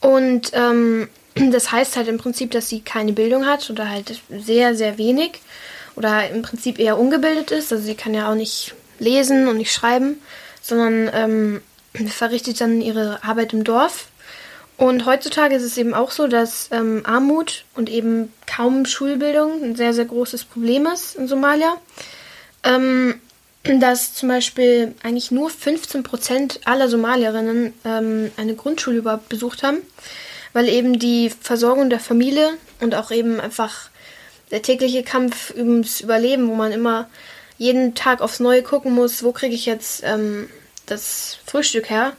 Und 0.00 0.50
ähm, 0.52 1.08
das 1.34 1.72
heißt 1.72 1.96
halt 1.96 2.08
im 2.08 2.18
Prinzip, 2.18 2.50
dass 2.50 2.68
sie 2.68 2.80
keine 2.80 3.12
Bildung 3.12 3.46
hat 3.46 3.70
oder 3.70 3.88
halt 3.88 4.20
sehr, 4.30 4.74
sehr 4.74 4.98
wenig 4.98 5.40
oder 5.96 6.28
im 6.30 6.42
Prinzip 6.42 6.78
eher 6.78 6.98
ungebildet 6.98 7.50
ist. 7.50 7.72
Also 7.72 7.84
sie 7.84 7.94
kann 7.94 8.14
ja 8.14 8.30
auch 8.30 8.34
nicht 8.34 8.74
lesen 8.98 9.48
und 9.48 9.56
nicht 9.56 9.72
schreiben, 9.72 10.20
sondern 10.62 11.10
ähm, 11.12 11.62
verrichtet 12.08 12.60
dann 12.60 12.80
ihre 12.80 13.22
Arbeit 13.22 13.52
im 13.52 13.64
Dorf. 13.64 14.08
Und 14.76 15.06
heutzutage 15.06 15.54
ist 15.54 15.62
es 15.62 15.78
eben 15.78 15.94
auch 15.94 16.10
so, 16.10 16.26
dass 16.26 16.68
ähm, 16.72 17.02
Armut 17.04 17.64
und 17.74 17.88
eben 17.88 18.32
kaum 18.46 18.86
Schulbildung 18.86 19.62
ein 19.62 19.76
sehr, 19.76 19.94
sehr 19.94 20.04
großes 20.04 20.44
Problem 20.44 20.86
ist 20.86 21.14
in 21.14 21.28
Somalia. 21.28 21.76
Ähm, 22.64 23.20
dass 23.80 24.14
zum 24.14 24.28
Beispiel 24.28 24.94
eigentlich 25.02 25.30
nur 25.30 25.48
15 25.48 26.02
Prozent 26.02 26.60
aller 26.64 26.88
Somalierinnen 26.88 27.72
ähm, 27.84 28.30
eine 28.36 28.54
Grundschule 28.54 28.98
überhaupt 28.98 29.28
besucht 29.28 29.62
haben, 29.62 29.78
weil 30.52 30.68
eben 30.68 30.98
die 30.98 31.30
Versorgung 31.30 31.88
der 31.88 32.00
Familie 32.00 32.50
und 32.80 32.94
auch 32.94 33.10
eben 33.10 33.40
einfach 33.40 33.88
der 34.54 34.62
tägliche 34.62 35.02
Kampf 35.02 35.52
ums 35.56 36.00
Überleben, 36.00 36.48
wo 36.48 36.54
man 36.54 36.70
immer 36.70 37.08
jeden 37.58 37.96
Tag 37.96 38.20
aufs 38.20 38.38
Neue 38.38 38.62
gucken 38.62 38.94
muss, 38.94 39.24
wo 39.24 39.32
kriege 39.32 39.52
ich 39.52 39.66
jetzt 39.66 40.04
ähm, 40.04 40.48
das 40.86 41.38
Frühstück 41.44 41.90
her 41.90 42.12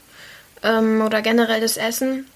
ähm, 0.62 1.02
oder 1.02 1.22
generell 1.22 1.62
das 1.62 1.78
Essen, 1.78 2.28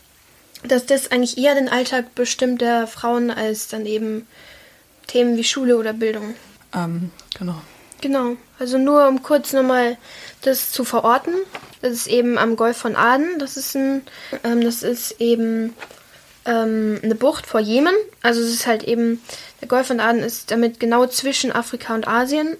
dass 0.64 0.86
das 0.86 1.12
eigentlich 1.12 1.38
eher 1.38 1.54
den 1.54 1.68
Alltag 1.68 2.16
bestimmt 2.16 2.62
der 2.62 2.88
Frauen 2.88 3.30
als 3.30 3.68
dann 3.68 3.86
eben 3.86 4.26
Themen 5.08 5.36
wie 5.36 5.44
Schule 5.44 5.78
oder 5.78 5.92
Bildung. 5.92 6.34
Ähm, 6.74 7.12
genau. 7.38 7.62
Genau, 8.00 8.38
also 8.58 8.78
nur 8.78 9.06
um 9.10 9.22
kurz 9.22 9.52
nochmal 9.52 9.98
das 10.44 10.72
zu 10.72 10.86
verorten. 10.86 11.34
Das 11.82 11.92
ist 11.92 12.08
eben 12.08 12.38
am 12.38 12.56
Golf 12.56 12.78
von 12.78 12.96
Aden. 12.96 13.38
Das 13.38 13.58
ist 13.58 13.76
ein, 13.76 14.04
ähm, 14.46 14.62
das 14.62 14.82
ist 14.82 15.20
eben 15.20 15.74
ähm, 16.50 17.00
eine 17.04 17.16
Bucht 17.16 17.46
vor 17.46 17.60
Jemen. 17.60 17.94
Also 18.22 18.42
es 18.42 18.50
ist 18.50 18.68
halt 18.68 18.84
eben, 18.84 19.22
der 19.62 19.68
Golf 19.68 19.88
von 19.88 20.00
Aden 20.00 20.22
ist 20.22 20.52
damit 20.52 20.80
genau 20.80 21.06
zwischen 21.06 21.52
Afrika 21.52 21.94
und 21.96 22.08
Asien. 22.08 22.58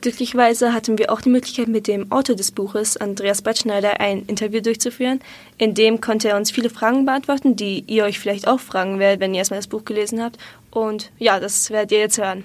Glücklicherweise 0.00 0.72
hatten 0.72 0.98
wir 0.98 1.12
auch 1.12 1.20
die 1.20 1.28
Möglichkeit, 1.28 1.68
mit 1.68 1.86
dem 1.86 2.10
Autor 2.10 2.34
des 2.34 2.50
Buches, 2.50 2.96
Andreas 2.96 3.40
Batschneider, 3.40 4.00
ein 4.00 4.24
Interview 4.26 4.60
durchzuführen. 4.60 5.20
In 5.58 5.74
dem 5.74 6.00
konnte 6.00 6.28
er 6.28 6.36
uns 6.36 6.50
viele 6.50 6.70
Fragen 6.70 7.06
beantworten, 7.06 7.54
die 7.54 7.84
ihr 7.86 8.02
euch 8.02 8.18
vielleicht 8.18 8.48
auch 8.48 8.58
fragen 8.58 8.98
werdet, 8.98 9.20
wenn 9.20 9.32
ihr 9.32 9.38
erstmal 9.38 9.60
das 9.60 9.68
Buch 9.68 9.84
gelesen 9.84 10.20
habt. 10.20 10.38
Und 10.72 11.12
ja, 11.18 11.38
das 11.38 11.70
werdet 11.70 11.92
ihr 11.92 12.00
jetzt 12.00 12.18
hören. 12.18 12.42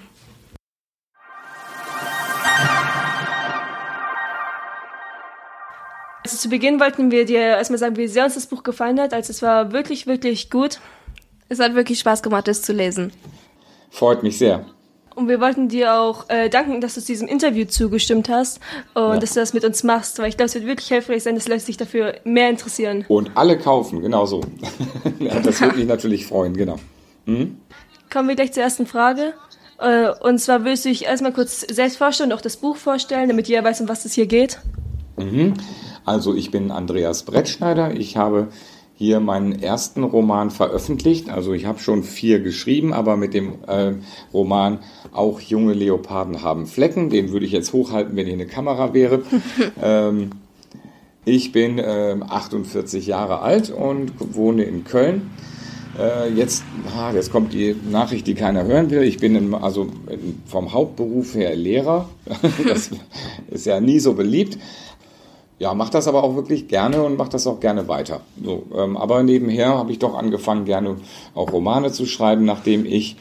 Also 6.28 6.36
zu 6.36 6.50
Beginn 6.50 6.78
wollten 6.78 7.10
wir 7.10 7.24
dir 7.24 7.40
erstmal 7.40 7.78
sagen, 7.78 7.96
wie 7.96 8.06
sehr 8.06 8.26
uns 8.26 8.34
das 8.34 8.44
Buch 8.44 8.62
gefallen 8.62 9.00
hat. 9.00 9.14
Also 9.14 9.30
es 9.30 9.40
war 9.40 9.72
wirklich, 9.72 10.06
wirklich 10.06 10.50
gut. 10.50 10.78
Es 11.48 11.58
hat 11.58 11.74
wirklich 11.74 12.00
Spaß 12.00 12.22
gemacht, 12.22 12.48
es 12.48 12.60
zu 12.60 12.74
lesen. 12.74 13.12
Freut 13.88 14.22
mich 14.22 14.36
sehr. 14.36 14.66
Und 15.14 15.28
wir 15.28 15.40
wollten 15.40 15.68
dir 15.70 15.94
auch 15.94 16.28
äh, 16.28 16.50
danken, 16.50 16.82
dass 16.82 16.96
du 16.96 17.00
diesem 17.00 17.28
Interview 17.28 17.64
zugestimmt 17.64 18.28
hast 18.28 18.60
und 18.92 19.02
ja. 19.14 19.16
dass 19.16 19.32
du 19.32 19.40
das 19.40 19.54
mit 19.54 19.64
uns 19.64 19.84
machst, 19.84 20.18
weil 20.18 20.28
ich 20.28 20.36
glaube, 20.36 20.48
es 20.48 20.54
wird 20.54 20.66
wirklich 20.66 20.88
hilfreich 20.88 21.22
sein, 21.22 21.34
dass 21.34 21.48
Leute 21.48 21.60
sich 21.60 21.78
dafür 21.78 22.16
mehr 22.24 22.50
interessieren. 22.50 23.06
Und 23.08 23.30
alle 23.34 23.56
kaufen, 23.56 24.02
genau 24.02 24.26
so. 24.26 24.42
das 25.42 25.62
würde 25.62 25.78
mich 25.78 25.86
natürlich 25.86 26.26
freuen, 26.26 26.54
genau. 26.54 26.76
Mhm. 27.24 27.56
Kommen 28.12 28.28
wir 28.28 28.36
gleich 28.36 28.52
zur 28.52 28.64
ersten 28.64 28.86
Frage. 28.86 29.32
Äh, 29.78 30.10
und 30.20 30.40
zwar 30.40 30.66
willst 30.66 30.84
du 30.84 30.90
dich 30.90 31.06
erstmal 31.06 31.32
kurz 31.32 31.62
selbst 31.62 31.96
vorstellen 31.96 32.32
und 32.32 32.36
auch 32.36 32.42
das 32.42 32.58
Buch 32.58 32.76
vorstellen, 32.76 33.30
damit 33.30 33.48
jeder 33.48 33.64
weiß, 33.64 33.80
um 33.80 33.88
was 33.88 34.04
es 34.04 34.12
hier 34.12 34.26
geht. 34.26 34.58
Mhm. 35.16 35.54
Also 36.08 36.34
ich 36.34 36.50
bin 36.50 36.70
Andreas 36.70 37.24
Brettschneider. 37.24 37.94
Ich 37.94 38.16
habe 38.16 38.48
hier 38.94 39.20
meinen 39.20 39.60
ersten 39.62 40.04
Roman 40.04 40.50
veröffentlicht. 40.50 41.28
Also 41.28 41.52
ich 41.52 41.66
habe 41.66 41.80
schon 41.80 42.02
vier 42.02 42.40
geschrieben, 42.40 42.94
aber 42.94 43.18
mit 43.18 43.34
dem 43.34 43.56
äh, 43.66 43.92
Roman 44.32 44.78
Auch 45.12 45.38
junge 45.38 45.74
Leoparden 45.74 46.42
haben 46.42 46.66
Flecken, 46.66 47.10
den 47.10 47.30
würde 47.30 47.44
ich 47.44 47.52
jetzt 47.52 47.74
hochhalten, 47.74 48.16
wenn 48.16 48.24
hier 48.24 48.36
eine 48.36 48.46
Kamera 48.46 48.94
wäre. 48.94 49.22
ähm, 49.82 50.30
ich 51.26 51.52
bin 51.52 51.78
äh, 51.78 52.16
48 52.26 53.06
Jahre 53.06 53.40
alt 53.40 53.68
und 53.68 54.12
wohne 54.34 54.64
in 54.64 54.84
Köln. 54.84 55.30
Äh, 55.98 56.32
jetzt, 56.32 56.64
ah, 56.96 57.12
jetzt 57.12 57.30
kommt 57.30 57.52
die 57.52 57.76
Nachricht, 57.90 58.26
die 58.26 58.34
keiner 58.34 58.64
hören 58.64 58.88
will. 58.90 59.02
Ich 59.02 59.18
bin 59.18 59.34
in, 59.34 59.52
also 59.52 59.88
vom 60.46 60.72
Hauptberuf 60.72 61.34
her 61.34 61.54
Lehrer. 61.54 62.08
das 62.66 62.90
ist 63.50 63.66
ja 63.66 63.78
nie 63.78 63.98
so 63.98 64.14
beliebt. 64.14 64.56
Ja, 65.58 65.74
mache 65.74 65.90
das 65.90 66.06
aber 66.06 66.22
auch 66.22 66.36
wirklich 66.36 66.68
gerne 66.68 67.02
und 67.02 67.16
mache 67.16 67.30
das 67.30 67.46
auch 67.46 67.58
gerne 67.58 67.88
weiter. 67.88 68.20
So, 68.42 68.64
ähm, 68.76 68.96
aber 68.96 69.22
nebenher 69.22 69.76
habe 69.76 69.90
ich 69.90 69.98
doch 69.98 70.14
angefangen, 70.14 70.64
gerne 70.64 70.96
auch 71.34 71.52
Romane 71.52 71.90
zu 71.90 72.06
schreiben, 72.06 72.44
nachdem 72.44 72.86
ich 72.86 73.16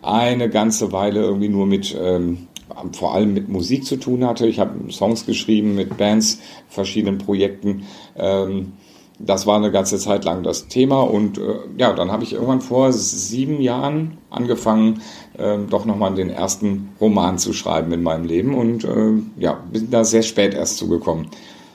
eine 0.00 0.48
ganze 0.48 0.90
Weile 0.92 1.20
irgendwie 1.20 1.50
nur 1.50 1.66
mit 1.66 1.96
ähm, 2.00 2.48
vor 2.92 3.14
allem 3.14 3.34
mit 3.34 3.48
Musik 3.48 3.84
zu 3.84 3.96
tun 3.96 4.26
hatte. 4.26 4.46
Ich 4.46 4.58
habe 4.58 4.90
Songs 4.90 5.26
geschrieben 5.26 5.74
mit 5.74 5.98
Bands, 5.98 6.40
verschiedenen 6.68 7.18
Projekten. 7.18 7.84
Ähm, 8.16 8.72
das 9.18 9.46
war 9.46 9.56
eine 9.56 9.70
ganze 9.70 9.98
Zeit 9.98 10.24
lang 10.24 10.42
das 10.42 10.68
Thema 10.68 11.02
und 11.02 11.38
äh, 11.38 11.42
ja, 11.78 11.92
dann 11.92 12.10
habe 12.10 12.24
ich 12.24 12.32
irgendwann 12.32 12.60
vor 12.60 12.92
sieben 12.92 13.60
Jahren 13.60 14.18
angefangen, 14.30 15.02
äh, 15.38 15.58
doch 15.68 15.84
nochmal 15.84 16.14
den 16.14 16.30
ersten 16.30 16.90
Roman 17.00 17.38
zu 17.38 17.52
schreiben 17.52 17.92
in 17.92 18.02
meinem 18.02 18.24
Leben 18.24 18.54
und 18.54 18.84
äh, 18.84 19.12
ja, 19.38 19.60
bin 19.70 19.90
da 19.90 20.02
sehr 20.04 20.22
spät 20.22 20.54
erst 20.54 20.78
zugekommen. 20.78 21.28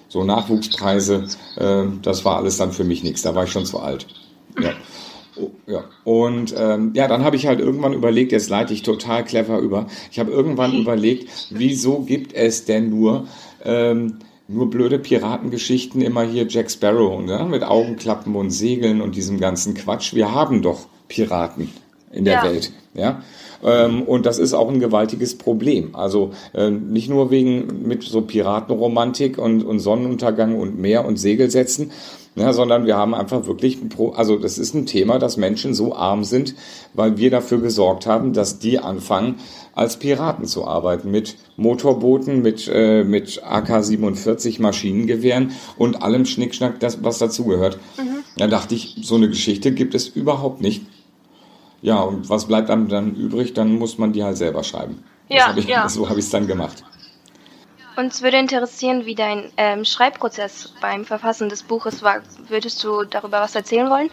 So 0.10 0.24
Nachwuchspreise, 0.24 1.26
äh, 1.58 1.84
das 2.02 2.26
war 2.26 2.38
alles 2.38 2.58
dann 2.58 2.72
für 2.72 2.84
mich 2.84 3.04
nichts, 3.04 3.22
da 3.22 3.36
war 3.36 3.44
ich 3.44 3.52
schon 3.52 3.66
zu 3.66 3.80
alt. 3.80 4.08
Ja. 4.60 4.72
Oh, 5.40 5.52
ja. 5.68 5.84
Und 6.04 6.56
ähm, 6.58 6.92
ja, 6.96 7.08
dann 7.08 7.24
habe 7.24 7.36
ich 7.36 7.46
halt 7.46 7.60
irgendwann 7.60 7.94
überlegt, 7.94 8.32
jetzt 8.32 8.50
leite 8.50 8.74
ich 8.74 8.82
total 8.82 9.24
clever 9.24 9.60
über. 9.60 9.86
Ich 10.12 10.20
habe 10.20 10.32
irgendwann 10.32 10.74
überlegt, 10.74 11.30
wieso 11.52 12.00
gibt 12.02 12.34
es 12.34 12.66
denn 12.66 12.90
nur 12.90 13.28
ähm, 13.64 14.20
nur 14.48 14.70
blöde 14.70 14.98
Piratengeschichten, 14.98 16.02
immer 16.02 16.24
hier 16.24 16.48
Jack 16.48 16.72
Sparrow, 16.72 17.22
ne? 17.22 17.46
mit 17.50 17.64
Augenklappen 17.64 18.36
und 18.36 18.50
Segeln 18.50 19.02
und 19.02 19.16
diesem 19.16 19.40
ganzen 19.40 19.74
Quatsch. 19.74 20.14
Wir 20.14 20.34
haben 20.34 20.62
doch 20.62 20.88
Piraten 21.10 21.70
in 22.18 22.26
der 22.26 22.36
ja. 22.36 22.44
Welt. 22.44 22.72
Ja? 22.94 23.22
Ähm, 23.64 24.04
und 24.04 24.26
das 24.26 24.40
ist 24.40 24.54
auch 24.54 24.70
ein 24.70 24.80
gewaltiges 24.80 25.38
Problem. 25.38 25.96
Also 25.96 26.32
äh, 26.54 26.70
nicht 26.70 27.10
nur 27.10 27.32
wegen 27.32 27.88
mit 27.88 28.04
so 28.04 28.22
Piratenromantik 28.22 29.38
und, 29.38 29.64
und 29.64 29.80
Sonnenuntergang 29.80 30.60
und 30.60 30.80
Meer 30.80 31.06
und 31.06 31.18
Segelsätzen, 31.18 31.92
ja, 32.36 32.54
sondern 32.54 32.86
wir 32.86 32.96
haben 32.96 33.16
einfach 33.16 33.48
wirklich, 33.48 33.82
ein 33.82 33.90
Pro 33.90 34.12
also 34.12 34.38
das 34.38 34.60
ist 34.60 34.76
ein 34.76 34.86
Thema, 34.86 35.18
dass 35.18 35.38
Menschen 35.38 35.74
so 35.74 35.96
arm 35.96 36.24
sind, 36.24 36.54
weil 36.94 37.18
wir 37.18 37.32
dafür 37.32 37.60
gesorgt 37.60 38.06
haben, 38.06 38.34
dass 38.34 38.60
die 38.60 38.78
anfangen, 38.78 39.36
als 39.74 39.98
Piraten 39.98 40.46
zu 40.46 40.66
arbeiten, 40.66 41.10
mit 41.10 41.36
Motorbooten, 41.56 42.44
mit, 42.44 42.70
äh, 42.72 43.04
mit 43.04 43.44
AK-47 43.44 44.62
Maschinengewehren 44.62 45.52
und 45.78 46.04
allem 46.04 46.26
Schnickschnack, 46.26 46.80
das, 46.80 47.04
was 47.04 47.18
dazugehört. 47.18 47.80
Mhm. 47.98 48.24
Da 48.38 48.48
dachte 48.48 48.76
ich, 48.76 48.98
so 49.02 49.16
eine 49.16 49.30
Geschichte 49.30 49.72
gibt 49.72 49.96
es 49.96 50.08
überhaupt 50.08 50.62
nicht. 50.62 50.84
Ja, 51.82 52.02
und 52.02 52.30
was 52.30 52.46
bleibt 52.46 52.70
einem 52.70 52.88
dann 52.88 53.16
übrig? 53.16 53.54
Dann 53.54 53.76
muss 53.76 53.98
man 53.98 54.14
die 54.14 54.24
halt 54.24 54.38
selber 54.38 54.64
schreiben. 54.64 55.04
Ja, 55.30 55.54
ich, 55.56 55.66
ja. 55.68 55.88
So 55.90 56.10
habe 56.10 56.20
ich 56.20 56.26
es 56.26 56.32
dann 56.32 56.48
gemacht. 56.48 56.84
Uns 57.96 58.22
würde 58.22 58.38
interessieren, 58.38 59.06
wie 59.06 59.16
dein 59.16 59.52
ähm, 59.58 59.84
Schreibprozess 59.84 60.74
beim 60.82 61.04
Verfassen 61.04 61.50
des 61.50 61.64
Buches 61.64 62.04
war. 62.04 62.22
Würdest 62.48 62.84
du 62.84 63.04
darüber 63.04 63.42
was 63.42 63.56
erzählen 63.56 63.90
wollen? 63.90 64.10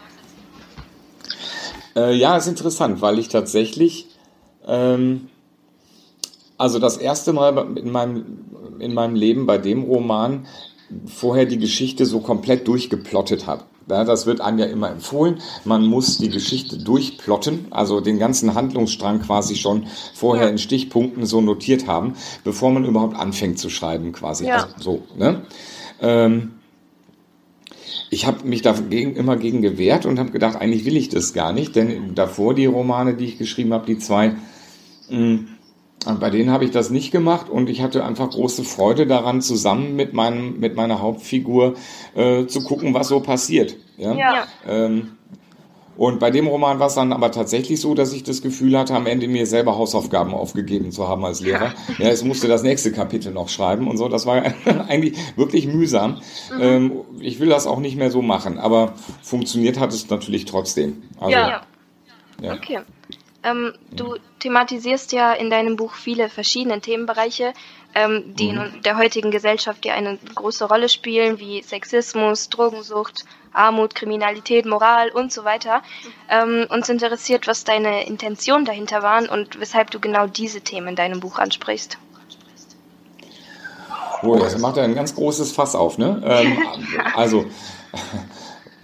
Äh, 1.95 2.15
ja, 2.15 2.37
ist 2.37 2.47
interessant, 2.47 3.03
weil 3.03 3.19
ich 3.19 3.29
tatsächlich, 3.29 4.07
ähm, 4.67 5.29
also 6.57 6.79
das 6.79 6.97
erste 6.97 7.33
Mal 7.33 7.77
in 7.77 7.91
meinem, 7.91 8.81
in 8.81 8.95
meinem 8.95 9.15
Leben 9.15 9.47
bei 9.47 9.59
dem 9.59 9.83
Roman 9.83 10.47
vorher 11.07 11.45
die 11.45 11.59
Geschichte 11.59 12.07
so 12.07 12.21
komplett 12.21 12.67
durchgeplottet 12.67 13.47
habe. 13.47 13.65
Ja, 13.89 14.05
das 14.05 14.27
wird 14.27 14.41
einem 14.41 14.59
ja 14.59 14.67
immer 14.67 14.91
empfohlen. 14.91 15.41
Man 15.65 15.87
muss 15.87 16.19
die 16.19 16.31
Geschichte 16.31 16.79
durchplotten, 16.79 17.67
also 17.71 18.01
den 18.01 18.19
ganzen 18.19 18.55
Handlungsstrang 18.55 19.21
quasi 19.21 19.57
schon 19.57 19.87
vorher 20.15 20.49
in 20.49 20.59
Stichpunkten 20.59 21.27
so 21.27 21.41
notiert 21.41 21.87
haben, 21.87 22.15
bevor 22.45 22.71
man 22.71 22.85
überhaupt 22.85 23.17
anfängt 23.17 23.59
zu 23.59 23.69
schreiben, 23.69 24.13
quasi. 24.13 24.47
Ja. 24.47 24.69
Also, 24.77 24.79
so, 24.79 25.03
ne? 25.19 25.43
Ähm, 26.01 26.53
ich 28.11 28.27
habe 28.27 28.47
mich 28.47 28.63
dagegen 28.63 29.17
immer 29.17 29.37
gegen 29.37 29.61
gewehrt 29.61 30.07
und 30.07 30.19
habe 30.19 30.31
gedacht, 30.31 30.57
eigentlich 30.57 30.85
will 30.85 30.97
ich 30.97 31.09
das 31.09 31.33
gar 31.33 31.53
nicht, 31.53 31.77
denn 31.77 32.15
davor 32.15 32.55
die 32.55 32.67
Romane, 32.67 33.15
die 33.15 33.25
ich 33.25 33.39
geschrieben 33.39 33.73
habe, 33.73 33.87
die 33.87 33.99
zwei, 33.99 34.29
mh, 34.29 34.37
hm, 35.09 35.44
bei 36.21 36.31
denen 36.31 36.51
habe 36.51 36.65
ich 36.65 36.71
das 36.71 36.91
nicht 36.91 37.11
gemacht 37.11 37.49
und 37.49 37.71
ich 37.71 37.83
hatte 37.83 38.05
einfach 38.05 38.31
große 38.31 38.65
Freude 38.65 39.07
daran, 39.07 39.41
zusammen 39.41 39.97
mit, 39.97 40.13
meinem, 40.13 40.61
mit 40.61 40.77
meiner 40.77 41.01
Hauptfigur 41.01 41.75
äh, 42.15 42.47
zu 42.47 42.63
gucken, 42.63 42.95
was 42.95 43.09
so 43.09 43.21
passiert. 43.21 43.77
Ja. 43.97 44.15
ja. 44.15 44.47
Ähm, 44.67 45.13
und 45.97 46.19
bei 46.19 46.31
dem 46.31 46.47
Roman 46.49 46.81
war 46.81 46.89
es 46.89 46.95
dann 46.95 47.13
aber 47.13 47.31
tatsächlich 47.31 47.81
so, 47.81 47.95
dass 47.95 48.13
ich 48.13 48.25
das 48.25 48.43
Gefühl 48.43 48.77
hatte, 48.77 48.95
am 48.95 49.07
Ende 49.07 49.29
mir 49.29 49.47
selber 49.47 49.77
Hausaufgaben 49.77 50.35
aufgegeben 50.35 50.91
zu 50.91 51.09
haben 51.09 51.25
als 51.25 51.41
Lehrer. 51.41 51.73
Ja, 51.99 52.09
es 52.09 52.25
musste 52.25 52.49
das 52.49 52.63
nächste 52.65 52.91
Kapitel 52.91 53.33
noch 53.33 53.49
schreiben 53.49 53.89
und 53.89 53.97
so. 53.97 54.09
Das 54.09 54.27
war 54.27 54.43
eigentlich 54.89 55.17
wirklich 55.37 55.67
mühsam. 55.67 56.21
Mhm. 56.53 56.61
Ähm, 56.61 56.93
ich 57.21 57.39
will 57.39 57.49
das 57.49 57.67
auch 57.67 57.79
nicht 57.79 57.97
mehr 57.97 58.11
so 58.11 58.23
machen, 58.23 58.59
aber 58.59 58.95
funktioniert 59.23 59.79
hat 59.79 59.93
es 59.93 60.11
natürlich 60.11 60.47
trotzdem. 60.47 61.03
Also, 61.21 61.31
ja. 61.31 61.63
ja. 62.43 62.55
Okay. 62.55 62.81
Ähm, 63.45 63.75
du 63.91 64.17
thematisierst 64.41 65.13
ja 65.13 65.33
in 65.33 65.51
deinem 65.51 65.77
Buch 65.77 65.93
viele 65.95 66.31
verschiedene 66.31 66.81
Themenbereiche, 66.81 67.53
ähm, 67.95 68.35
die 68.35 68.53
mhm. 68.53 68.61
in 68.61 68.83
der 68.83 68.97
heutigen 68.97 69.31
Gesellschaft 69.31 69.85
ja 69.85 69.95
eine 69.95 70.19
große 70.35 70.65
Rolle 70.65 70.89
spielen, 70.89 71.39
wie 71.39 71.63
Sexismus, 71.63 72.49
Drogensucht, 72.49 73.25
Armut, 73.53 73.95
Kriminalität, 73.95 74.67
Moral 74.67 75.11
und 75.11 75.33
so 75.33 75.45
weiter. 75.45 75.83
Ähm, 76.29 76.67
uns 76.71 76.89
interessiert, 76.89 77.47
was 77.47 77.65
deine 77.65 78.07
Intentionen 78.07 78.65
dahinter 78.65 79.03
waren 79.03 79.29
und 79.29 79.61
weshalb 79.61 79.91
du 79.91 80.01
genau 80.01 80.27
diese 80.27 80.63
Themen 80.63 80.89
in 80.89 80.97
deinem 80.97 81.21
Buch 81.21 81.39
ansprichst. 81.39 81.99
Oh, 84.23 84.37
das 84.37 84.57
macht 84.59 84.79
ja 84.79 84.85
ein 84.85 84.95
ganz 84.95 85.15
großes 85.15 85.53
Fass 85.53 85.75
auf, 85.75 85.99
ne? 85.99 86.23
Ähm, 86.25 86.59
also, 87.15 87.45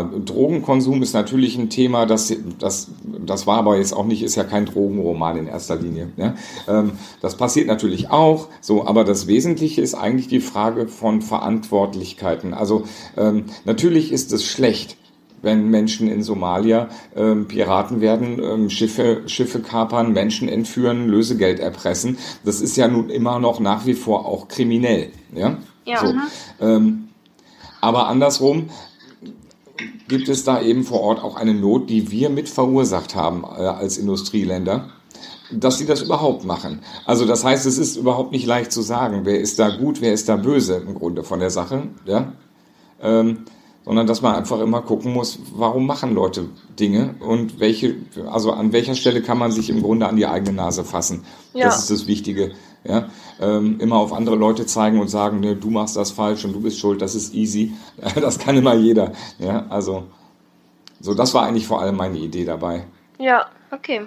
Drogenkonsum 0.03 1.03
ist 1.03 1.13
natürlich 1.13 1.57
ein 1.57 1.71
Thema, 1.71 2.07
das, 2.07 2.35
das, 2.59 2.89
das 3.27 3.47
war 3.47 3.59
aber 3.59 3.77
jetzt 3.79 3.93
auch 3.93 4.07
nicht, 4.07 4.23
ist 4.23 4.37
ja 4.37 4.45
kein 4.45 4.67
Drogenroman 4.67 5.37
in 5.37 5.47
erster 5.47 5.77
Linie. 5.77 6.11
Ne? 6.17 6.35
Ähm, 6.69 6.93
das 7.21 7.37
passiert 7.37 7.67
natürlich 7.67 8.11
auch, 8.11 8.49
so, 8.61 8.87
aber 8.87 9.05
das 9.05 9.27
Wesentliche 9.27 9.81
ist 9.81 9.95
eigentlich 9.95 10.29
die 10.29 10.41
Frage 10.41 10.89
von 10.89 11.23
Verantwortlichkeiten. 11.23 12.55
Also 12.55 12.85
ähm, 13.17 13.47
natürlich 13.65 14.13
ist 14.13 14.33
es 14.33 14.45
schlecht, 14.45 14.97
wenn 15.43 15.69
Menschen 15.69 16.09
in 16.09 16.23
Somalia 16.23 16.89
ähm, 17.17 17.49
Piraten 17.49 18.01
werden, 18.01 18.41
ähm, 18.43 18.71
Schiffe, 18.71 19.23
Schiffe 19.27 19.61
kapern, 19.61 20.13
Menschen 20.13 20.49
entführen, 20.49 21.09
Lösegeld 21.09 21.61
erpressen. 21.61 22.19
Das 22.45 22.61
ist 22.61 22.77
ja 22.77 22.89
nun 22.89 23.11
immer 23.11 23.39
noch 23.39 23.61
nach 23.61 23.87
wie 23.87 23.95
vor 23.95 24.27
auch 24.27 24.49
kriminell. 24.49 25.11
Ja. 25.35 25.57
ja 25.85 26.01
so. 26.01 26.15
Ähm, 26.65 27.09
aber 27.81 28.09
andersrum, 28.09 28.69
gibt 30.11 30.29
es 30.29 30.45
da 30.45 30.61
eben 30.61 30.85
vor 30.85 31.01
Ort 31.01 31.23
auch 31.23 31.37
eine 31.37 31.55
Not, 31.55 31.89
die 31.89 32.11
wir 32.11 32.29
mit 32.29 32.51
verursacht 32.51 33.15
haben 33.15 33.45
äh, 33.45 33.63
als 33.63 33.97
Industrieländer, 33.97 34.91
dass 35.51 35.79
sie 35.79 35.87
das 35.87 36.03
überhaupt 36.03 36.45
machen. 36.45 36.81
Also 37.07 37.25
das 37.25 37.45
heißt, 37.45 37.65
es 37.65 37.79
ist 37.79 37.97
überhaupt 37.97 38.33
nicht 38.33 38.45
leicht 38.45 38.73
zu 38.73 38.83
sagen, 38.83 39.21
wer 39.25 39.41
ist 39.41 39.59
da 39.59 39.71
gut, 39.71 40.01
wer 40.01 40.13
ist 40.13 40.29
da 40.29 40.37
böse 40.37 40.77
im 40.87 40.95
Grunde 40.95 41.23
von 41.23 41.41
der 41.41 41.51
Sache. 41.51 41.85
Ja? 42.05 42.33
Ähm, 43.01 43.45
sondern 43.85 44.07
dass 44.07 44.23
man 44.23 44.35
einfach 44.35 44.61
immer 44.61 44.83
gucken 44.83 45.13
muss, 45.13 45.39
warum 45.55 45.87
machen 45.87 46.15
Leute 46.15 46.47
Dinge 46.79 47.15
und 47.21 47.61
welche, 47.61 47.97
also 48.31 48.53
an 48.53 48.73
welcher 48.73 48.95
Stelle 48.95 49.23
kann 49.23 49.39
man 49.39 49.53
sich 49.53 49.71
im 49.71 49.83
Grunde 49.83 50.07
an 50.07 50.17
die 50.17 50.27
eigene 50.27 50.53
Nase 50.53 50.85
fassen. 50.85 51.25
Ja. 51.55 51.67
Das 51.67 51.79
ist 51.79 51.91
das 51.91 52.07
Wichtige. 52.07 52.53
Ja, 52.83 53.11
ähm, 53.41 53.79
immer 53.79 53.97
auf 53.97 54.11
andere 54.11 54.37
Leute 54.37 54.65
zeigen 54.65 55.01
und 55.01 55.09
sagen, 55.09 55.41
ne, 55.41 55.55
du 55.55 55.69
machst 55.69 55.97
das 55.97 56.13
falsch 56.13 56.47
und 56.47 56.55
du 56.55 56.63
bist 56.63 56.79
schuld, 56.79 57.03
das 57.03 57.15
ist 57.15 57.35
easy. 57.35 57.75
Das 58.15 58.39
kann 58.39 58.57
immer 58.57 58.75
jeder. 58.75 59.13
Ja, 59.39 59.67
also 59.69 60.05
so, 60.99 61.13
das 61.15 61.35
war 61.35 61.45
eigentlich 61.45 61.67
vor 61.67 61.83
allem 61.83 61.97
meine 61.97 62.17
Idee 62.17 62.47
dabei. 62.47 62.87
Ja, 63.19 63.47
okay. 63.71 64.07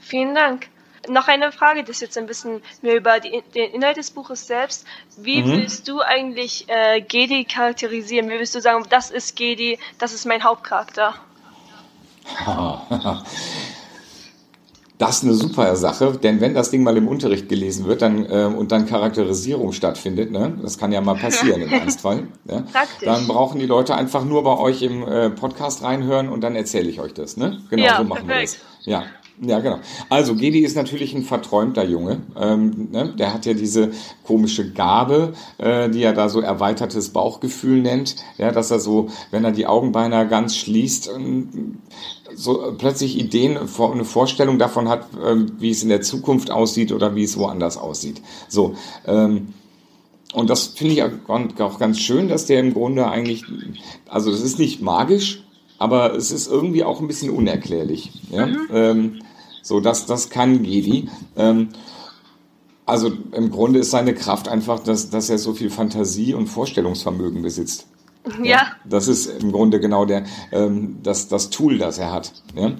Vielen 0.00 0.34
Dank. 0.34 0.68
Noch 1.08 1.28
eine 1.28 1.52
Frage, 1.52 1.82
das 1.82 1.96
ist 1.96 2.00
jetzt 2.00 2.18
ein 2.18 2.26
bisschen 2.26 2.62
mehr 2.82 2.96
über 2.96 3.20
die, 3.20 3.42
den 3.54 3.72
Inhalt 3.72 3.96
des 3.96 4.10
Buches 4.10 4.46
selbst. 4.46 4.86
Wie 5.16 5.42
mhm. 5.42 5.52
willst 5.52 5.88
du 5.88 6.00
eigentlich 6.00 6.66
äh, 6.68 7.00
Gedi 7.00 7.44
charakterisieren? 7.44 8.28
Wie 8.28 8.38
willst 8.38 8.54
du 8.54 8.60
sagen, 8.60 8.84
das 8.88 9.10
ist 9.10 9.36
Gedi, 9.36 9.78
das 9.98 10.12
ist 10.12 10.26
mein 10.26 10.44
Hauptcharakter? 10.44 11.14
Das 14.98 15.18
ist 15.18 15.24
eine 15.24 15.34
super 15.34 15.76
Sache, 15.76 16.18
denn 16.20 16.40
wenn 16.40 16.54
das 16.54 16.72
Ding 16.72 16.82
mal 16.82 16.96
im 16.96 17.06
Unterricht 17.06 17.48
gelesen 17.48 17.86
wird 17.86 18.02
dann, 18.02 18.26
äh, 18.26 18.46
und 18.46 18.72
dann 18.72 18.84
Charakterisierung 18.84 19.70
stattfindet, 19.70 20.32
ne, 20.32 20.58
das 20.60 20.76
kann 20.76 20.90
ja 20.90 21.00
mal 21.00 21.14
passieren 21.20 21.62
im 21.62 21.72
Ernstfall, 21.72 22.26
ja, 22.46 22.64
dann 23.02 23.28
brauchen 23.28 23.60
die 23.60 23.66
Leute 23.66 23.94
einfach 23.94 24.24
nur 24.24 24.42
bei 24.42 24.58
euch 24.58 24.82
im 24.82 25.06
äh, 25.06 25.30
Podcast 25.30 25.84
reinhören 25.84 26.28
und 26.28 26.40
dann 26.40 26.56
erzähle 26.56 26.88
ich 26.88 27.00
euch 27.00 27.14
das. 27.14 27.36
Ne? 27.36 27.60
Genau 27.70 27.84
ja, 27.84 27.98
so 27.98 28.04
machen 28.04 28.26
perfekt. 28.26 28.58
wir 28.84 28.94
das. 28.96 29.04
Ja. 29.04 29.04
Ja, 29.40 29.60
genau. 29.60 29.78
Also 30.08 30.34
Gedi 30.34 30.60
ist 30.60 30.76
natürlich 30.76 31.14
ein 31.14 31.22
verträumter 31.22 31.84
Junge. 31.84 32.22
Ähm, 32.36 32.88
ne? 32.90 33.14
Der 33.16 33.32
hat 33.32 33.46
ja 33.46 33.54
diese 33.54 33.92
komische 34.24 34.72
Gabe, 34.72 35.34
äh, 35.58 35.88
die 35.88 36.02
er 36.02 36.12
da 36.12 36.28
so 36.28 36.40
erweitertes 36.40 37.10
Bauchgefühl 37.10 37.80
nennt. 37.82 38.16
Ja, 38.36 38.50
dass 38.50 38.70
er 38.70 38.80
so, 38.80 39.08
wenn 39.30 39.44
er 39.44 39.52
die 39.52 39.66
Augen 39.66 39.92
beinahe 39.92 40.26
ganz 40.26 40.56
schließt, 40.56 41.10
ähm, 41.14 41.78
so 42.34 42.74
plötzlich 42.76 43.18
Ideen, 43.18 43.56
eine 43.56 44.04
Vorstellung 44.04 44.58
davon 44.58 44.88
hat, 44.88 45.06
ähm, 45.24 45.52
wie 45.58 45.70
es 45.70 45.82
in 45.82 45.88
der 45.88 46.02
Zukunft 46.02 46.50
aussieht 46.50 46.92
oder 46.92 47.14
wie 47.14 47.24
es 47.24 47.38
woanders 47.38 47.76
aussieht. 47.76 48.20
So. 48.48 48.74
Ähm, 49.06 49.54
und 50.34 50.50
das 50.50 50.66
finde 50.66 50.94
ich 50.94 51.02
auch 51.02 51.78
ganz 51.78 52.00
schön, 52.00 52.28
dass 52.28 52.46
der 52.46 52.60
im 52.60 52.74
Grunde 52.74 53.08
eigentlich, 53.08 53.44
also 54.08 54.30
das 54.30 54.42
ist 54.42 54.58
nicht 54.58 54.82
magisch, 54.82 55.42
aber 55.78 56.14
es 56.14 56.30
ist 56.30 56.48
irgendwie 56.48 56.84
auch 56.84 57.00
ein 57.00 57.06
bisschen 57.06 57.30
unerklärlich. 57.30 58.10
Ja? 58.30 58.46
Mhm. 58.46 58.68
Ähm, 58.72 59.18
so, 59.68 59.80
das, 59.80 60.06
das 60.06 60.30
kann 60.30 60.62
Gedi. 60.62 61.10
Ähm, 61.36 61.68
also 62.86 63.12
im 63.32 63.50
Grunde 63.50 63.80
ist 63.80 63.90
seine 63.90 64.14
Kraft 64.14 64.48
einfach, 64.48 64.80
dass, 64.80 65.10
dass 65.10 65.28
er 65.28 65.36
so 65.36 65.52
viel 65.52 65.68
Fantasie 65.68 66.32
und 66.32 66.46
Vorstellungsvermögen 66.46 67.42
besitzt. 67.42 67.86
Ja. 68.38 68.44
ja 68.44 68.62
das 68.88 69.08
ist 69.08 69.26
im 69.26 69.52
Grunde 69.52 69.78
genau 69.78 70.06
der, 70.06 70.24
ähm, 70.52 70.96
das, 71.02 71.28
das 71.28 71.50
Tool, 71.50 71.76
das 71.76 71.98
er 71.98 72.10
hat. 72.10 72.32
Ja? 72.56 72.72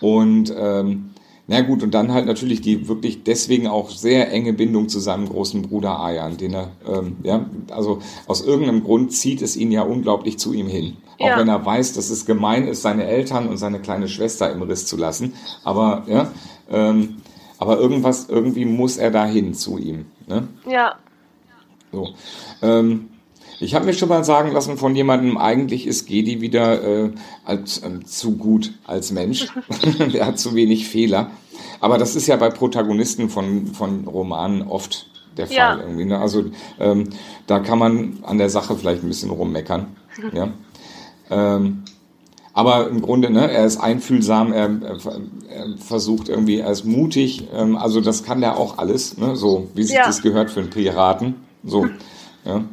Und 0.00 0.54
ähm, 0.56 1.10
na 1.48 1.62
gut, 1.62 1.82
und 1.82 1.92
dann 1.92 2.12
halt 2.12 2.26
natürlich 2.26 2.60
die 2.60 2.86
wirklich 2.86 3.24
deswegen 3.24 3.66
auch 3.66 3.90
sehr 3.90 4.30
enge 4.30 4.52
Bindung 4.52 4.88
zu 4.88 5.00
seinem 5.00 5.28
großen 5.28 5.62
Bruder 5.62 5.98
Ayan, 5.98 6.36
den 6.36 6.54
er, 6.54 6.70
ähm, 6.86 7.16
ja, 7.24 7.46
also 7.70 7.98
aus 8.28 8.42
irgendeinem 8.42 8.84
Grund 8.84 9.12
zieht 9.12 9.42
es 9.42 9.56
ihn 9.56 9.72
ja 9.72 9.82
unglaublich 9.82 10.38
zu 10.38 10.52
ihm 10.52 10.68
hin. 10.68 10.98
Auch 11.18 11.26
ja. 11.26 11.38
wenn 11.38 11.48
er 11.48 11.64
weiß, 11.64 11.94
dass 11.94 12.10
es 12.10 12.26
gemein 12.26 12.68
ist, 12.68 12.82
seine 12.82 13.04
Eltern 13.04 13.48
und 13.48 13.56
seine 13.56 13.80
kleine 13.80 14.08
Schwester 14.08 14.52
im 14.52 14.62
Riss 14.62 14.86
zu 14.86 14.96
lassen. 14.96 15.34
Aber, 15.64 16.04
ja, 16.06 16.30
ähm, 16.70 17.16
aber 17.58 17.78
irgendwas, 17.78 18.28
irgendwie 18.28 18.64
muss 18.64 18.96
er 18.96 19.10
dahin 19.10 19.54
zu 19.54 19.78
ihm. 19.78 20.06
Ne? 20.28 20.46
Ja. 20.68 20.94
So. 21.90 22.10
Ähm, 22.62 23.08
ich 23.60 23.74
habe 23.74 23.86
mir 23.86 23.94
schon 23.94 24.08
mal 24.08 24.22
sagen 24.22 24.52
lassen 24.52 24.76
von 24.76 24.94
jemandem, 24.94 25.36
eigentlich 25.36 25.86
ist 25.86 26.06
Gedi 26.06 26.40
wieder 26.40 26.82
äh, 26.82 27.10
als, 27.44 27.78
äh, 27.78 28.04
zu 28.04 28.36
gut 28.36 28.74
als 28.86 29.10
Mensch. 29.10 29.48
er 30.12 30.26
hat 30.26 30.38
zu 30.38 30.54
wenig 30.54 30.88
Fehler. 30.88 31.32
Aber 31.80 31.98
das 31.98 32.14
ist 32.14 32.28
ja 32.28 32.36
bei 32.36 32.50
Protagonisten 32.50 33.28
von, 33.28 33.66
von 33.66 34.06
Romanen 34.06 34.62
oft 34.62 35.08
der 35.36 35.48
Fall. 35.48 35.56
Ja. 35.56 35.78
Irgendwie, 35.78 36.04
ne? 36.04 36.18
Also 36.18 36.44
ähm, 36.78 37.08
da 37.46 37.58
kann 37.58 37.78
man 37.78 38.18
an 38.22 38.38
der 38.38 38.50
Sache 38.50 38.76
vielleicht 38.76 39.02
ein 39.02 39.08
bisschen 39.08 39.30
rummeckern. 39.30 39.86
ja. 40.32 40.52
Ähm, 41.30 41.84
aber 42.52 42.88
im 42.88 43.02
Grunde, 43.02 43.30
ne, 43.30 43.50
er 43.50 43.64
ist 43.64 43.78
einfühlsam, 43.78 44.52
er, 44.52 44.70
er, 45.48 45.76
versucht 45.78 46.28
irgendwie, 46.28 46.58
er 46.58 46.70
ist 46.70 46.84
mutig, 46.84 47.48
ähm, 47.52 47.76
also 47.76 48.00
das 48.00 48.24
kann 48.24 48.40
der 48.40 48.56
auch 48.56 48.78
alles, 48.78 49.16
ne, 49.16 49.36
so 49.36 49.68
wie 49.74 49.84
sich 49.84 49.94
ja. 49.94 50.06
das 50.06 50.22
gehört 50.22 50.50
für 50.50 50.60
einen 50.60 50.70
Piraten. 50.70 51.36
So, 51.62 51.86
ja. 52.44 52.64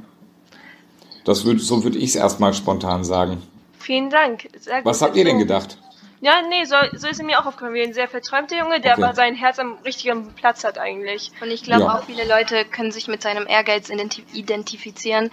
Das 1.23 1.45
würd, 1.45 1.59
so 1.59 1.83
würde 1.83 1.97
ich 1.97 2.09
es 2.09 2.15
erstmal 2.15 2.53
spontan 2.53 3.03
sagen. 3.03 3.41
Vielen 3.77 4.09
Dank. 4.09 4.47
Was 4.83 5.01
habt 5.01 5.15
ihr 5.15 5.23
denn 5.23 5.37
gedacht? 5.37 5.77
Ja, 6.21 6.41
nee, 6.49 6.63
so, 6.63 6.75
so 6.97 7.07
ist 7.07 7.19
er 7.19 7.25
mir 7.25 7.39
auch 7.39 7.45
aufgekommen. 7.45 7.75
Wie 7.75 7.83
ein 7.83 7.93
sehr 7.93 8.07
verträumter 8.07 8.57
Junge, 8.57 8.81
der 8.81 8.93
okay. 8.93 9.03
aber 9.03 9.13
sein 9.13 9.35
Herz 9.35 9.59
am 9.59 9.77
richtigen 9.85 10.33
Platz 10.33 10.63
hat 10.63 10.79
eigentlich. 10.79 11.31
Und 11.41 11.51
ich 11.51 11.61
glaube 11.61 11.83
ja. 11.83 11.95
auch 11.95 12.05
viele 12.05 12.27
Leute 12.27 12.65
können 12.65 12.91
sich 12.91 13.07
mit 13.07 13.21
seinem 13.21 13.45
Ehrgeiz 13.45 13.91
identifizieren. 14.33 15.29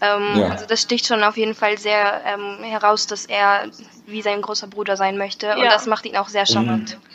Ähm, 0.00 0.40
ja. 0.40 0.48
Also 0.50 0.66
das 0.66 0.82
sticht 0.82 1.06
schon 1.06 1.22
auf 1.22 1.36
jeden 1.36 1.54
Fall 1.54 1.78
sehr 1.78 2.22
ähm, 2.24 2.58
heraus, 2.62 3.06
dass 3.06 3.26
er 3.26 3.70
wie 4.06 4.22
sein 4.22 4.42
großer 4.42 4.66
Bruder 4.66 4.96
sein 4.96 5.16
möchte. 5.16 5.46
Ja. 5.46 5.54
Und 5.56 5.64
das 5.64 5.86
macht 5.86 6.06
ihn 6.06 6.16
auch 6.16 6.28
sehr 6.28 6.46
charmant. 6.46 6.96
Mhm. 6.96 7.14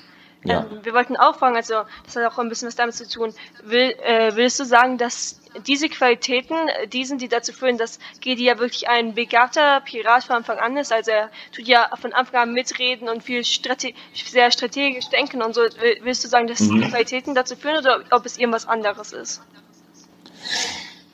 Ja. 0.50 0.62
Ähm, 0.62 0.80
wir 0.84 0.94
wollten 0.94 1.18
auch 1.18 1.38
fragen, 1.38 1.56
also 1.56 1.84
das 2.06 2.16
hat 2.16 2.26
auch 2.32 2.40
ein 2.40 2.50
bisschen 2.50 2.68
was 2.68 2.76
damit 2.76 2.96
zu 2.96 3.08
tun. 3.08 3.34
Will, 3.64 3.94
äh, 4.04 4.36
willst 4.36 4.60
du 4.60 4.66
sagen, 4.66 4.98
dass 4.98 5.42
diese 5.68 5.90
Qualitäten 5.90 6.56
äh, 6.56 6.88
die 6.88 7.06
sind, 7.06 7.22
die 7.22 7.28
dazu 7.28 7.52
führen, 7.52 7.78
dass 7.78 8.00
Gedi 8.22 8.46
ja 8.46 8.58
wirklich 8.60 8.88
ein 8.88 9.16
begabter 9.16 9.82
Pirat 9.82 10.24
von 10.24 10.38
Anfang 10.38 10.60
an 10.60 10.78
ist? 10.78 10.94
Also 10.94 11.12
er 11.12 11.30
tut 11.52 11.68
ja 11.68 11.90
von 12.00 12.14
Anfang 12.14 12.42
an 12.42 12.54
mitreden 12.54 13.10
und 13.10 13.24
viel 13.24 13.44
strate 13.44 13.94
sehr 14.14 14.52
strategisch 14.52 15.10
denken 15.10 15.42
und 15.42 15.54
so. 15.54 15.62
Willst 16.02 16.24
du 16.24 16.28
sagen, 16.30 16.48
dass 16.48 16.62
mhm. 16.62 16.82
die 16.82 16.90
Qualitäten 16.90 17.36
dazu 17.36 17.56
führen 17.56 17.78
oder 17.78 18.04
ob 18.12 18.26
es 18.26 18.38
irgendwas 18.38 18.68
anderes 18.68 19.12
ist? 19.12 19.42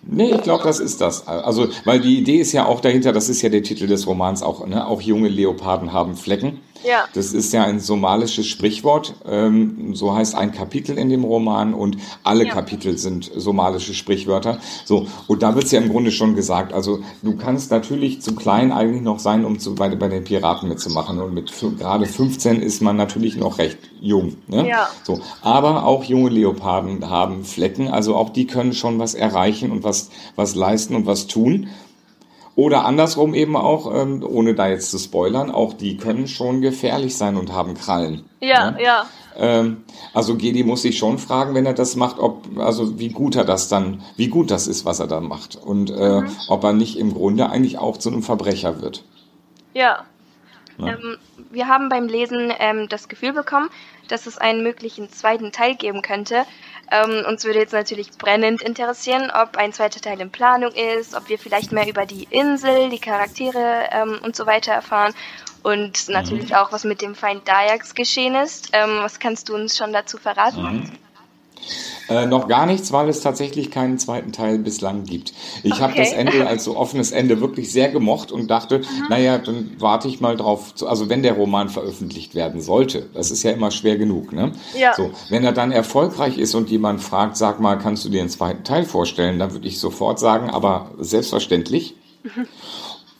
Nee, 0.08 0.36
ich 0.36 0.44
glaube, 0.44 0.64
das 0.64 0.80
ist 0.80 1.02
das. 1.02 1.28
Also, 1.28 1.70
weil 1.84 2.00
die 2.00 2.20
Idee 2.20 2.38
ist 2.38 2.52
ja 2.52 2.66
auch 2.66 2.80
dahinter, 2.80 3.12
das 3.12 3.28
ist 3.28 3.42
ja 3.42 3.50
der 3.50 3.64
Titel 3.64 3.88
des 3.88 4.06
Romans 4.06 4.44
auch, 4.44 4.66
ne? 4.68 4.86
Auch 4.86 5.02
junge 5.02 5.30
Leoparden 5.30 5.94
haben 5.94 6.16
Flecken. 6.16 6.62
Ja. 6.86 7.06
Das 7.14 7.34
ist 7.34 7.54
ja 7.54 7.64
ein 7.64 7.80
somalisches 7.80 8.48
Sprichwort. 8.48 9.16
Ähm, 9.26 9.96
so 9.96 10.16
heißt 10.16 10.36
ein 10.36 10.52
Kapitel 10.52 10.98
in 10.98 11.10
dem 11.10 11.24
Roman 11.24 11.74
und 11.74 11.98
alle 12.24 12.46
ja. 12.46 12.54
Kapitel 12.54 12.98
sind 12.98 13.32
somalische 13.36 13.94
Sprichwörter. 13.94 14.60
So, 14.86 15.08
und 15.28 15.44
da 15.44 15.56
wird's 15.56 15.72
ja 15.72 15.82
im 15.82 15.90
Grunde 15.90 16.12
schon 16.12 16.36
gesagt. 16.36 16.74
Also, 16.74 17.00
du 17.22 17.36
kannst 17.36 17.72
natürlich 17.72 18.22
zu 18.22 18.36
klein 18.36 18.72
eigentlich 18.72 19.02
noch 19.02 19.20
sein, 19.20 19.46
um 19.46 19.60
zu, 19.60 19.76
bei, 19.76 19.94
bei 19.96 20.08
den 20.08 20.24
Piraten 20.24 20.70
mitzumachen. 20.70 21.20
Und 21.20 21.34
mit 21.34 21.52
gerade 21.78 22.06
15 22.06 22.62
ist 22.62 22.82
man 22.82 22.96
natürlich 22.96 23.38
noch 23.38 23.58
recht 23.58 23.80
jung. 24.00 24.36
Ne? 24.48 24.68
Ja. 24.68 24.90
So, 25.04 25.20
aber 25.42 25.86
auch 25.86 26.04
junge 26.04 26.30
Leoparden 26.30 27.10
haben 27.10 27.44
Flecken, 27.44 27.88
also 27.90 28.16
auch 28.16 28.30
die 28.30 28.46
können 28.46 28.74
schon 28.74 29.00
was 29.00 29.16
erreichen 29.16 29.72
und 29.72 29.84
was, 29.84 30.10
was 30.36 30.56
leisten 30.56 30.96
und 30.96 31.06
was 31.06 31.28
tun. 31.28 31.68
Oder 32.56 32.86
andersrum 32.86 33.34
eben 33.34 33.58
auch, 33.58 33.94
ähm, 33.94 34.26
ohne 34.26 34.56
da 34.56 34.70
jetzt 34.70 34.90
zu 34.90 34.98
spoilern, 34.98 35.52
auch 35.52 35.74
die 35.74 35.98
können 35.98 36.28
schon 36.28 36.62
gefährlich 36.62 37.18
sein 37.18 37.36
und 37.36 37.52
haben 37.52 37.74
Krallen. 37.74 38.24
Ja, 38.40 38.72
ne? 38.72 38.84
ja. 38.84 39.06
Ähm, 39.36 39.84
also 40.14 40.38
Gedi 40.38 40.64
muss 40.64 40.84
sich 40.84 40.98
schon 40.98 41.18
fragen, 41.18 41.54
wenn 41.54 41.66
er 41.66 41.74
das 41.74 41.98
macht, 41.98 42.18
ob, 42.18 42.58
also 42.58 42.98
wie 42.98 43.10
gut 43.10 43.36
er 43.36 43.44
das 43.44 43.68
dann, 43.68 44.02
wie 44.16 44.30
gut 44.30 44.52
das 44.52 44.68
ist, 44.68 44.86
was 44.86 45.02
er 45.02 45.08
da 45.08 45.20
macht. 45.20 45.58
Und 45.58 45.90
äh, 45.90 46.22
mhm. 46.22 46.30
ob 46.48 46.64
er 46.64 46.72
nicht 46.72 46.98
im 46.98 47.14
Grunde 47.14 47.50
eigentlich 47.50 47.78
auch 47.78 47.98
zu 47.98 48.10
einem 48.10 48.24
Verbrecher 48.24 48.82
wird. 48.82 49.04
Ja. 49.74 50.06
ja. 50.78 50.88
Ähm, 50.88 51.18
wir 51.52 51.68
haben 51.68 51.90
beim 51.90 52.08
Lesen 52.08 52.54
ähm, 52.60 52.88
das 52.88 53.10
Gefühl 53.10 53.34
bekommen, 53.34 53.70
dass 54.08 54.28
es 54.28 54.38
einen 54.38 54.64
möglichen 54.64 55.12
zweiten 55.12 55.52
Teil 55.52 55.76
geben 55.76 56.02
könnte. 56.02 56.46
Ähm, 56.92 57.26
uns 57.28 57.44
würde 57.44 57.60
jetzt 57.60 57.74
natürlich 57.74 58.12
brennend 58.12 58.62
interessieren, 58.62 59.32
ob 59.32 59.58
ein 59.58 59.74
zweiter 59.74 60.02
Teil 60.02 60.20
in 60.22 60.30
Planung 60.30 60.72
ist, 60.72 61.16
ob 61.16 61.30
wir 61.30 61.40
vielleicht 61.40 61.72
mehr 61.72 61.88
über 61.88 62.06
die 62.06 62.28
Insel, 62.30 62.90
die 62.90 63.00
Charaktere 63.00 63.90
ähm, 63.92 64.20
und 64.24 64.36
so 64.36 64.46
weiter 64.46 64.72
erfahren 64.72 65.14
und 65.66 66.10
natürlich 66.10 66.50
mhm. 66.50 66.56
auch, 66.58 66.72
was 66.72 66.84
mit 66.84 67.02
dem 67.02 67.16
Feind 67.16 67.48
Dayax 67.48 67.96
geschehen 67.96 68.36
ist. 68.36 68.70
Ähm, 68.74 69.00
was 69.02 69.20
kannst 69.20 69.50
du 69.50 69.56
uns 69.56 69.76
schon 69.76 69.94
dazu 69.94 70.20
verraten? 70.20 70.62
Mhm. 70.62 70.92
Äh, 72.08 72.28
noch 72.28 72.48
gar 72.48 72.68
nichts, 72.68 72.92
weil 72.92 73.10
es 73.10 73.22
tatsächlich 73.22 73.72
keinen 73.72 73.98
zweiten 73.98 74.32
Teil 74.32 74.60
bislang 74.60 75.06
gibt. 75.06 75.34
Ich 75.64 75.74
okay. 75.74 75.82
habe 75.82 75.94
das 75.96 76.14
Ende 76.14 76.48
als 76.48 76.64
so 76.64 76.78
offenes 76.78 77.12
Ende 77.12 77.42
wirklich 77.42 77.72
sehr 77.72 77.90
gemocht 77.90 78.32
und 78.32 78.48
dachte, 78.48 78.80
mhm. 78.80 78.84
naja, 79.10 79.40
dann 79.40 79.72
warte 79.80 80.08
ich 80.08 80.22
mal 80.22 80.38
drauf. 80.38 80.74
Also 80.86 81.10
wenn 81.10 81.24
der 81.24 81.34
Roman 81.34 81.70
veröffentlicht 81.70 82.36
werden 82.36 82.62
sollte, 82.62 83.10
das 83.14 83.32
ist 83.32 83.42
ja 83.42 83.52
immer 83.52 83.72
schwer 83.72 83.98
genug. 83.98 84.34
Ne? 84.34 84.52
Ja. 84.78 84.94
So, 84.94 85.12
wenn 85.30 85.44
er 85.44 85.52
dann 85.52 85.72
erfolgreich 85.72 86.38
ist 86.38 86.54
und 86.54 86.70
jemand 86.70 87.02
fragt, 87.02 87.38
sag 87.38 87.60
mal, 87.60 87.78
kannst 87.78 88.06
du 88.06 88.10
dir 88.10 88.22
einen 88.22 88.30
zweiten 88.30 88.64
Teil 88.64 88.86
vorstellen, 88.86 89.40
dann 89.40 89.54
würde 89.54 89.68
ich 89.68 89.80
sofort 89.80 90.20
sagen, 90.20 90.50
aber 90.52 90.92
selbstverständlich. 91.00 91.96
Mhm. 92.24 92.48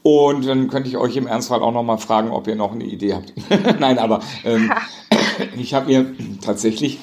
Und 0.04 0.46
dann 0.46 0.68
könnte 0.68 0.88
ich 0.88 0.98
euch 0.98 1.16
im 1.18 1.26
Ernstfall 1.26 1.64
auch 1.64 1.72
noch 1.72 1.82
mal 1.82 1.98
fragen, 1.98 2.30
ob 2.30 2.48
ihr 2.48 2.56
noch 2.56 2.74
eine 2.74 2.84
Idee 2.84 3.16
habt. 3.16 3.34
Nein, 3.80 3.98
aber 3.98 4.20
ähm, 4.44 4.72
ich 5.58 5.74
habe 5.74 5.88
mir 5.88 6.14
tatsächlich 6.42 7.00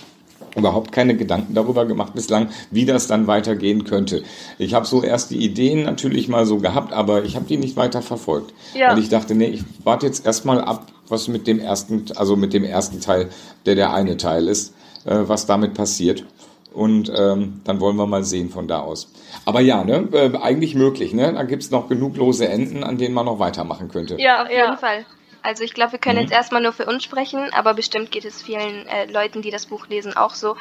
überhaupt 0.57 0.93
keine 0.93 1.17
Gedanken 1.17 1.55
darüber 1.55 1.87
gemacht 1.87 2.15
bislang, 2.15 2.49
wie 2.71 2.85
das 2.85 3.07
dann 3.07 3.27
weitergehen 3.27 3.85
könnte. 3.85 4.23
Ich 4.59 4.75
habe 4.75 4.87
so 4.87 5.03
erst 5.03 5.31
die 5.31 5.45
Ideen 5.45 5.85
natürlich 5.85 6.29
mal 6.29 6.47
so 6.47 6.59
gehabt, 6.59 6.93
aber 6.93 7.25
ich 7.25 7.37
habe 7.37 7.47
die 7.47 7.57
nicht 7.57 7.77
weiter 7.77 8.03
verfolgt. 8.03 8.53
Ja. 8.75 8.91
Weil 8.91 8.99
ich 8.99 9.09
dachte, 9.09 9.35
nee, 9.35 9.47
ich 9.47 9.65
warte 9.85 10.07
jetzt 10.07 10.27
erstmal 10.27 10.61
ab, 10.61 10.87
was 11.09 11.29
mit 11.29 11.47
dem 11.47 11.59
ersten, 11.59 12.05
also 12.17 12.37
mit 12.37 12.53
dem 12.53 12.65
ersten 12.65 13.01
Teil, 13.01 13.29
der 13.67 13.75
der 13.75 13.93
eine 13.93 14.17
Teil 14.17 14.49
ist, 14.49 14.75
äh, 15.05 15.17
was 15.27 15.47
damit 15.47 15.75
passiert. 15.75 16.25
Und 16.73 17.13
ähm, 17.15 17.61
dann 17.65 17.81
wollen 17.81 17.97
wir 17.97 18.07
mal 18.07 18.25
sehen 18.25 18.49
von 18.49 18.67
da 18.67 18.81
aus. 18.81 19.13
Aber 19.45 19.61
ja, 19.61 19.85
ne, 19.85 20.09
äh, 20.13 20.37
eigentlich 20.39 20.75
möglich. 20.75 21.13
Ne? 21.13 21.33
Da 21.33 21.43
gibt's 21.43 21.71
noch 21.71 21.89
genug 21.89 22.17
lose 22.17 22.49
Enden, 22.49 22.83
an 22.83 22.97
denen 22.97 23.15
man 23.15 23.27
noch 23.27 23.39
weitermachen 23.39 23.89
könnte. 23.89 24.17
Ja, 24.19 24.43
auf 24.43 24.49
jeden 24.49 24.63
ja. 24.63 24.77
Fall. 24.77 25.05
Also 25.43 25.65
ich 25.65 25.75
glaube, 25.75 25.93
wir 25.93 25.99
können 25.99 26.17
mhm. 26.17 26.23
jetzt 26.23 26.33
erstmal 26.33 26.63
nur 26.63 26.73
für 26.73 26.87
uns 26.87 27.03
sprechen, 27.03 27.53
aber 27.53 27.75
bestimmt 27.75 28.11
geht 28.11 28.25
es 28.25 28.43
vielen 28.43 28.87
äh, 28.87 29.07
Leuten, 29.07 29.43
die 29.43 29.51
das 29.51 29.67
Buch 29.67 29.89
lesen, 29.89 30.17
auch 30.17 30.35
so. 30.35 30.57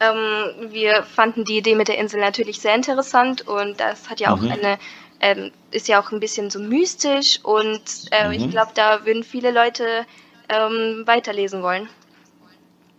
Ähm, 0.00 0.72
wir 0.72 1.02
fanden 1.02 1.44
die 1.44 1.58
Idee 1.58 1.74
mit 1.74 1.88
der 1.88 1.98
Insel 1.98 2.20
natürlich 2.20 2.60
sehr 2.60 2.74
interessant 2.74 3.46
und 3.46 3.78
das 3.78 4.08
hat 4.08 4.20
ja 4.20 4.32
auch 4.32 4.40
mhm. 4.40 4.50
eine, 4.50 4.78
ähm, 5.20 5.52
ist 5.70 5.86
ja 5.86 6.00
auch 6.00 6.10
ein 6.12 6.20
bisschen 6.20 6.50
so 6.50 6.58
mystisch 6.58 7.40
und 7.42 7.82
äh, 8.10 8.28
mhm. 8.28 8.32
ich 8.32 8.50
glaube, 8.50 8.72
da 8.74 9.04
würden 9.04 9.22
viele 9.22 9.50
Leute 9.50 10.06
ähm, 10.48 11.02
weiterlesen 11.06 11.62
wollen. 11.62 11.88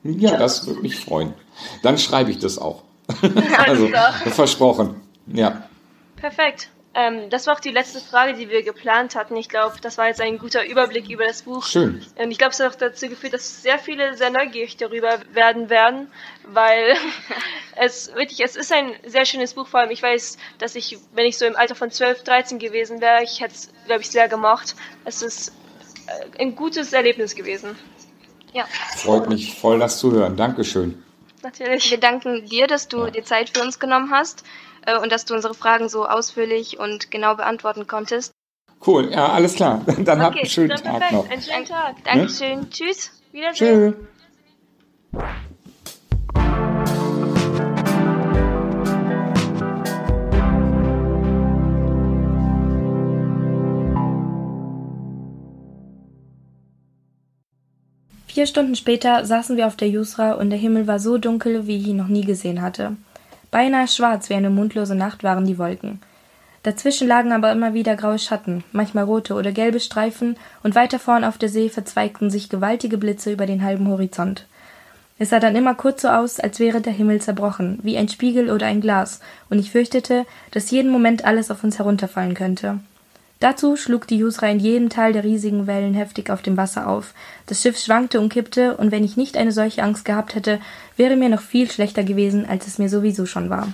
Ja, 0.03 0.37
das 0.37 0.67
würde 0.67 0.81
mich 0.81 0.97
freuen. 0.97 1.33
Dann 1.81 1.97
schreibe 1.97 2.29
ich 2.31 2.39
das 2.39 2.57
auch. 2.57 2.83
also, 3.57 3.89
versprochen. 4.31 5.01
Ja. 5.27 5.67
Perfekt. 6.15 6.69
Ähm, 6.95 7.29
das 7.31 7.47
war 7.47 7.55
auch 7.55 7.59
die 7.59 7.71
letzte 7.71 7.99
Frage, 7.99 8.33
die 8.33 8.49
wir 8.49 8.61
geplant 8.61 9.15
hatten. 9.15 9.35
Ich 9.35 9.49
glaube, 9.49 9.77
das 9.81 9.97
war 9.97 10.07
jetzt 10.07 10.21
ein 10.21 10.37
guter 10.37 10.65
Überblick 10.65 11.09
über 11.09 11.25
das 11.25 11.41
Buch. 11.41 11.65
Schön. 11.65 12.05
Und 12.15 12.29
ich 12.31 12.37
glaube, 12.37 12.51
es 12.51 12.59
hat 12.59 12.71
auch 12.71 12.77
dazu 12.77 13.09
geführt, 13.09 13.33
dass 13.33 13.63
sehr 13.63 13.79
viele 13.79 14.15
sehr 14.15 14.29
neugierig 14.29 14.77
darüber 14.77 15.19
werden 15.33 15.71
werden, 15.71 16.07
weil 16.45 16.95
es 17.75 18.13
wirklich, 18.13 18.43
es 18.43 18.55
ist 18.55 18.71
ein 18.71 18.91
sehr 19.05 19.25
schönes 19.25 19.55
Buch. 19.55 19.67
Vor 19.67 19.79
allem, 19.79 19.89
ich 19.89 20.03
weiß, 20.03 20.37
dass 20.59 20.75
ich, 20.75 20.99
wenn 21.13 21.25
ich 21.25 21.37
so 21.39 21.45
im 21.45 21.55
Alter 21.55 21.73
von 21.73 21.89
12, 21.89 22.23
13 22.23 22.59
gewesen 22.59 23.01
wäre, 23.01 23.23
ich 23.23 23.41
hätte 23.41 23.55
es, 23.55 23.69
glaube 23.87 24.01
ich, 24.01 24.11
sehr 24.11 24.27
gemocht. 24.27 24.75
Es 25.03 25.23
ist 25.23 25.51
äh, 26.07 26.41
ein 26.43 26.55
gutes 26.55 26.93
Erlebnis 26.93 27.33
gewesen. 27.33 27.75
Ja. 28.53 28.65
Freut 28.97 29.29
mich 29.29 29.57
voll, 29.57 29.79
das 29.79 29.97
zu 29.97 30.11
hören. 30.11 30.37
Dankeschön. 30.37 31.03
Natürlich. 31.43 31.91
Wir 31.91 31.99
danken 31.99 32.45
dir, 32.45 32.67
dass 32.67 32.87
du 32.87 33.05
ja. 33.05 33.11
dir 33.11 33.23
Zeit 33.23 33.49
für 33.49 33.61
uns 33.61 33.79
genommen 33.79 34.11
hast 34.11 34.43
äh, 34.85 34.97
und 34.97 35.11
dass 35.11 35.25
du 35.25 35.33
unsere 35.33 35.53
Fragen 35.53 35.89
so 35.89 36.05
ausführlich 36.05 36.79
und 36.79 37.11
genau 37.11 37.35
beantworten 37.35 37.85
konntest. 37.87 38.31
Cool, 38.85 39.11
ja, 39.11 39.27
alles 39.27 39.55
klar. 39.55 39.81
Dann 39.85 39.99
okay, 39.99 40.19
habt 40.21 40.37
einen 40.37 40.49
schönen 40.49 40.69
Tag 40.69 40.83
perfekt. 40.83 41.11
noch. 41.11 41.29
Einen 41.29 41.41
schönen 41.41 41.65
Tag. 41.65 42.03
Dankeschön. 42.03 42.59
Ne? 42.61 42.69
Tschüss. 42.69 43.11
Wiedersehen. 43.31 44.07
Tschüss. 45.11 45.43
Vier 58.33 58.47
Stunden 58.47 58.73
später 58.73 59.23
saßen 59.23 59.57
wir 59.57 59.67
auf 59.67 59.75
der 59.75 59.89
Jusra 59.89 60.31
und 60.31 60.49
der 60.49 60.57
Himmel 60.57 60.87
war 60.87 60.97
so 60.97 61.19
dunkel, 61.19 61.67
wie 61.67 61.77
ich 61.77 61.89
ihn 61.89 61.97
noch 61.97 62.07
nie 62.07 62.25
gesehen 62.25 62.63
hatte. 62.63 62.97
Beinahe 63.51 63.87
schwarz 63.87 64.27
wie 64.27 64.33
eine 64.33 64.49
mondlose 64.49 64.95
Nacht 64.95 65.23
waren 65.23 65.45
die 65.45 65.59
Wolken. 65.59 66.01
Dazwischen 66.63 67.07
lagen 67.07 67.31
aber 67.31 67.51
immer 67.51 67.75
wieder 67.75 67.95
graue 67.95 68.17
Schatten, 68.17 68.63
manchmal 68.71 69.03
rote 69.03 69.35
oder 69.35 69.51
gelbe 69.51 69.79
Streifen, 69.79 70.35
und 70.63 70.73
weiter 70.73 70.97
vorn 70.97 71.23
auf 71.23 71.37
der 71.37 71.49
See 71.49 71.69
verzweigten 71.69 72.31
sich 72.31 72.49
gewaltige 72.49 72.97
Blitze 72.97 73.31
über 73.31 73.45
den 73.45 73.61
halben 73.61 73.87
Horizont. 73.87 74.47
Es 75.19 75.29
sah 75.29 75.39
dann 75.39 75.55
immer 75.55 75.75
kurz 75.75 76.01
so 76.01 76.07
aus, 76.07 76.39
als 76.39 76.59
wäre 76.59 76.81
der 76.81 76.93
Himmel 76.93 77.21
zerbrochen, 77.21 77.77
wie 77.83 77.97
ein 77.97 78.09
Spiegel 78.09 78.49
oder 78.49 78.65
ein 78.65 78.81
Glas, 78.81 79.19
und 79.51 79.59
ich 79.59 79.69
fürchtete, 79.69 80.25
dass 80.49 80.71
jeden 80.71 80.89
Moment 80.89 81.23
alles 81.23 81.51
auf 81.51 81.63
uns 81.63 81.77
herunterfallen 81.77 82.33
könnte. 82.33 82.79
Dazu 83.43 83.75
schlug 83.75 84.07
die 84.07 84.19
Jusra 84.19 84.47
in 84.47 84.61
jedem 84.61 84.87
Teil 84.87 85.11
der 85.11 85.25
riesigen 85.25 85.67
Wellen 85.67 85.93
heftig 85.93 86.29
auf 86.29 86.41
dem 86.41 86.55
Wasser 86.55 86.87
auf. 86.87 87.13
Das 87.45 87.61
Schiff 87.61 87.77
schwankte 87.77 88.21
und 88.21 88.31
kippte, 88.31 88.77
und 88.77 88.93
wenn 88.93 89.03
ich 89.03 89.17
nicht 89.17 89.35
eine 89.35 89.51
solche 89.51 89.83
Angst 89.83 90.05
gehabt 90.05 90.33
hätte, 90.33 90.61
wäre 90.95 91.17
mir 91.17 91.27
noch 91.27 91.41
viel 91.41 91.69
schlechter 91.69 92.05
gewesen, 92.05 92.45
als 92.45 92.67
es 92.67 92.77
mir 92.77 92.87
sowieso 92.87 93.25
schon 93.25 93.49
war. 93.49 93.73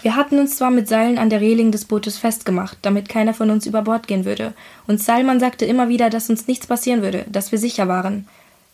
Wir 0.00 0.16
hatten 0.16 0.38
uns 0.38 0.56
zwar 0.56 0.70
mit 0.70 0.88
Seilen 0.88 1.18
an 1.18 1.28
der 1.28 1.42
Reling 1.42 1.70
des 1.70 1.84
Bootes 1.84 2.16
festgemacht, 2.16 2.78
damit 2.80 3.10
keiner 3.10 3.34
von 3.34 3.50
uns 3.50 3.66
über 3.66 3.82
Bord 3.82 4.06
gehen 4.06 4.24
würde, 4.24 4.54
und 4.86 5.02
Salman 5.02 5.38
sagte 5.38 5.66
immer 5.66 5.90
wieder, 5.90 6.08
dass 6.08 6.30
uns 6.30 6.48
nichts 6.48 6.66
passieren 6.66 7.02
würde, 7.02 7.26
dass 7.28 7.52
wir 7.52 7.58
sicher 7.58 7.88
waren. 7.88 8.26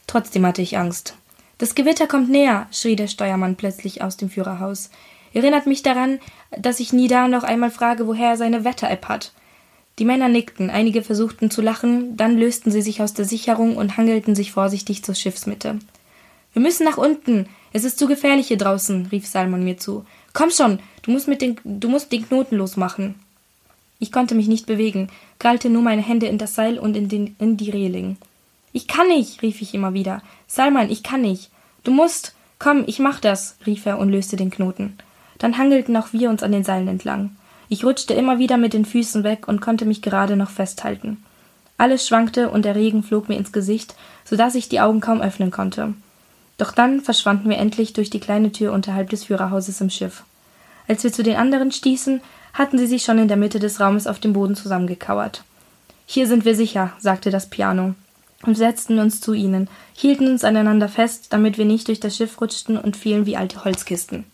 Trotzdem 0.07 0.47
hatte 0.47 0.63
ich 0.63 0.79
Angst. 0.79 1.15
Das 1.59 1.75
Gewitter 1.75 2.07
kommt 2.07 2.31
näher, 2.31 2.69
schrie 2.71 2.95
der 2.95 3.09
Steuermann 3.09 3.57
plötzlich 3.57 4.01
aus 4.01 4.17
dem 4.17 4.31
Führerhaus. 4.31 4.91
Erinnert 5.35 5.67
mich 5.67 5.83
daran, 5.83 6.21
dass 6.57 6.79
ich 6.79 6.93
nie 6.93 7.09
da 7.09 7.27
noch 7.27 7.43
einmal 7.43 7.73
frage, 7.73 8.07
woher 8.07 8.31
er 8.31 8.37
seine 8.37 8.63
Wetter-App 8.63 9.09
hat. 9.09 9.33
Die 9.99 10.05
Männer 10.05 10.29
nickten, 10.29 10.69
einige 10.69 11.03
versuchten 11.03 11.51
zu 11.51 11.63
lachen, 11.63 12.17
dann 12.17 12.37
lösten 12.37 12.71
sie 12.71 12.83
sich 12.83 13.01
aus 13.01 13.15
der 13.15 13.25
Sicherung 13.25 13.77
und 13.77 13.97
hangelten 13.97 14.35
sich 14.35 14.53
vorsichtig 14.53 15.03
zur 15.03 15.15
Schiffsmitte. 15.15 15.79
Wir 16.53 16.63
müssen 16.63 16.85
nach 16.85 16.99
unten. 16.99 17.49
Es 17.73 17.85
ist 17.85 17.99
zu 17.99 18.07
gefährlich 18.07 18.49
hier 18.49 18.59
draußen, 18.59 19.07
rief 19.13 19.27
Salmon 19.27 19.65
mir 19.65 19.79
zu. 19.79 20.05
Komm 20.33 20.51
schon, 20.51 20.81
du 21.03 21.11
musst, 21.11 21.29
mit 21.29 21.41
den, 21.41 21.57
du 21.65 21.89
musst 21.89 22.13
den 22.13 22.27
Knoten 22.27 22.57
losmachen. 22.57 23.15
Ich 23.99 24.13
konnte 24.13 24.35
mich 24.35 24.49
nicht 24.49 24.67
bewegen, 24.67 25.09
krallte 25.39 25.71
nur 25.71 25.83
meine 25.83 26.03
Hände 26.03 26.27
in 26.27 26.39
das 26.39 26.55
Seil 26.55 26.79
und 26.79 26.97
in, 26.97 27.09
den, 27.09 27.35
in 27.39 27.57
die 27.57 27.71
Reling. 27.71 28.19
Ich 28.73 28.87
kann 28.87 29.09
nicht, 29.09 29.41
rief 29.41 29.63
ich 29.63 29.73
immer 29.73 29.95
wieder. 29.95 30.23
Salman, 30.47 30.91
ich 30.91 31.03
kann 31.03 31.23
nicht. 31.23 31.51
Du 31.85 31.93
musst. 31.93 32.35
Komm, 32.59 32.85
ich 32.87 32.99
mach 32.99 33.21
das, 33.21 33.57
rief 33.67 33.85
er 33.85 33.99
und 33.99 34.11
löste 34.11 34.37
den 34.37 34.51
Knoten. 34.51 34.99
Dann 35.39 35.59
hangelten 35.59 35.97
auch 35.97 36.13
wir 36.13 36.31
uns 36.31 36.43
an 36.43 36.53
den 36.53 36.65
Seilen 36.65 36.89
entlang. 36.89 37.37
Ich 37.69 37.85
rutschte 37.85 38.15
immer 38.15 38.39
wieder 38.39 38.57
mit 38.57 38.73
den 38.73 38.85
Füßen 38.85 39.25
weg 39.25 39.49
und 39.49 39.61
konnte 39.61 39.85
mich 39.85 40.03
gerade 40.03 40.37
noch 40.37 40.51
festhalten. 40.51 41.23
Alles 41.79 42.07
schwankte 42.07 42.51
und 42.51 42.65
der 42.65 42.75
Regen 42.75 43.03
flog 43.03 43.29
mir 43.29 43.37
ins 43.37 43.53
Gesicht, 43.53 43.95
so 44.25 44.37
dass 44.37 44.55
ich 44.55 44.69
die 44.69 44.81
Augen 44.81 45.01
kaum 45.01 45.21
öffnen 45.21 45.51
konnte. 45.51 45.95
Doch 46.59 46.73
dann 46.73 47.01
verschwanden 47.01 47.51
wir 47.51 47.59
endlich 47.59 47.93
durch 47.93 48.09
die 48.09 48.21
kleine 48.21 48.51
Tür 48.51 48.73
unterhalb 48.73 49.11
des 49.11 49.25
Führerhauses 49.25 49.81
im 49.81 49.91
Schiff. 49.91 50.25
Als 50.89 51.05
wir 51.05 51.13
zu 51.13 51.23
den 51.23 51.37
anderen 51.37 51.73
stießen, 51.73 52.21
hatten 52.55 52.79
sie 52.79 52.87
sich 52.87 53.03
schon 53.03 53.19
in 53.19 53.29
der 53.29 53.37
Mitte 53.37 53.59
des 53.59 53.81
Raumes 53.81 54.07
auf 54.07 54.21
dem 54.21 54.33
Boden 54.33 54.55
zusammengekauert. 54.55 55.43
Hier 56.07 56.27
sind 56.27 56.45
wir 56.45 56.55
sicher, 56.55 56.93
sagte 56.99 57.31
das 57.31 57.51
Piano, 57.51 57.95
und 58.43 58.55
setzten 58.55 58.99
uns 58.99 59.21
zu 59.21 59.35
ihnen, 59.35 59.69
hielten 59.93 60.29
uns 60.29 60.45
aneinander 60.45 60.89
fest, 60.89 61.27
damit 61.31 61.59
wir 61.59 61.65
nicht 61.65 61.89
durch 61.89 62.01
das 62.01 62.17
Schiff 62.17 62.41
rutschten 62.41 62.79
und 62.79 62.97
fielen 62.97 63.27
wie 63.27 63.37
alte 63.37 63.65
Holzkisten. 63.65 64.25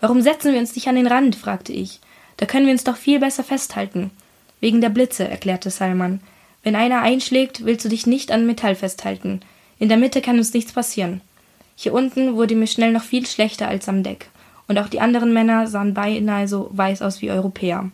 Warum 0.00 0.22
setzen 0.22 0.52
wir 0.52 0.60
uns 0.60 0.74
nicht 0.74 0.88
an 0.88 0.94
den 0.94 1.06
Rand? 1.06 1.36
fragte 1.36 1.72
ich. 1.72 2.00
Da 2.38 2.46
können 2.46 2.66
wir 2.66 2.72
uns 2.72 2.84
doch 2.84 2.96
viel 2.96 3.20
besser 3.20 3.44
festhalten. 3.44 4.10
Wegen 4.60 4.80
der 4.80 4.88
Blitze, 4.88 5.28
erklärte 5.28 5.70
Salman. 5.70 6.20
Wenn 6.62 6.74
einer 6.74 7.02
einschlägt, 7.02 7.64
willst 7.64 7.84
du 7.84 7.88
dich 7.88 8.06
nicht 8.06 8.32
an 8.32 8.46
Metall 8.46 8.74
festhalten. 8.74 9.40
In 9.78 9.88
der 9.88 9.98
Mitte 9.98 10.22
kann 10.22 10.38
uns 10.38 10.54
nichts 10.54 10.72
passieren. 10.72 11.20
Hier 11.76 11.92
unten 11.92 12.34
wurde 12.34 12.56
mir 12.56 12.66
schnell 12.66 12.92
noch 12.92 13.02
viel 13.02 13.26
schlechter 13.26 13.68
als 13.68 13.88
am 13.88 14.02
Deck. 14.02 14.30
Und 14.66 14.78
auch 14.78 14.88
die 14.88 15.00
anderen 15.00 15.32
Männer 15.32 15.66
sahen 15.66 15.94
beinahe 15.94 16.48
so 16.48 16.70
weiß 16.72 17.02
aus 17.02 17.22
wie 17.22 17.30
Europäer. 17.30 17.90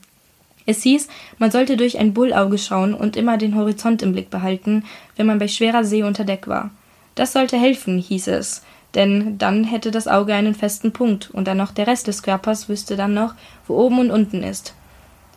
Es 0.66 0.82
hieß, 0.82 1.08
man 1.38 1.50
sollte 1.50 1.76
durch 1.76 1.98
ein 1.98 2.14
Bullauge 2.14 2.58
schauen 2.58 2.94
und 2.94 3.16
immer 3.16 3.36
den 3.36 3.54
Horizont 3.54 4.02
im 4.02 4.12
Blick 4.12 4.30
behalten, 4.30 4.84
wenn 5.16 5.26
man 5.26 5.38
bei 5.38 5.48
schwerer 5.48 5.84
See 5.84 6.02
unter 6.02 6.24
Deck 6.24 6.48
war. 6.48 6.70
Das 7.14 7.32
sollte 7.32 7.58
helfen, 7.58 7.98
hieß 7.98 8.28
es, 8.28 8.62
denn 8.94 9.38
dann 9.38 9.64
hätte 9.64 9.90
das 9.90 10.08
Auge 10.08 10.34
einen 10.34 10.54
festen 10.54 10.92
Punkt 10.92 11.30
und 11.30 11.48
dann 11.48 11.56
noch 11.56 11.72
der 11.72 11.86
Rest 11.86 12.06
des 12.06 12.22
Körpers 12.22 12.68
wüsste 12.68 12.96
dann 12.96 13.14
noch, 13.14 13.34
wo 13.66 13.76
oben 13.76 13.98
und 13.98 14.10
unten 14.10 14.42
ist. 14.42 14.74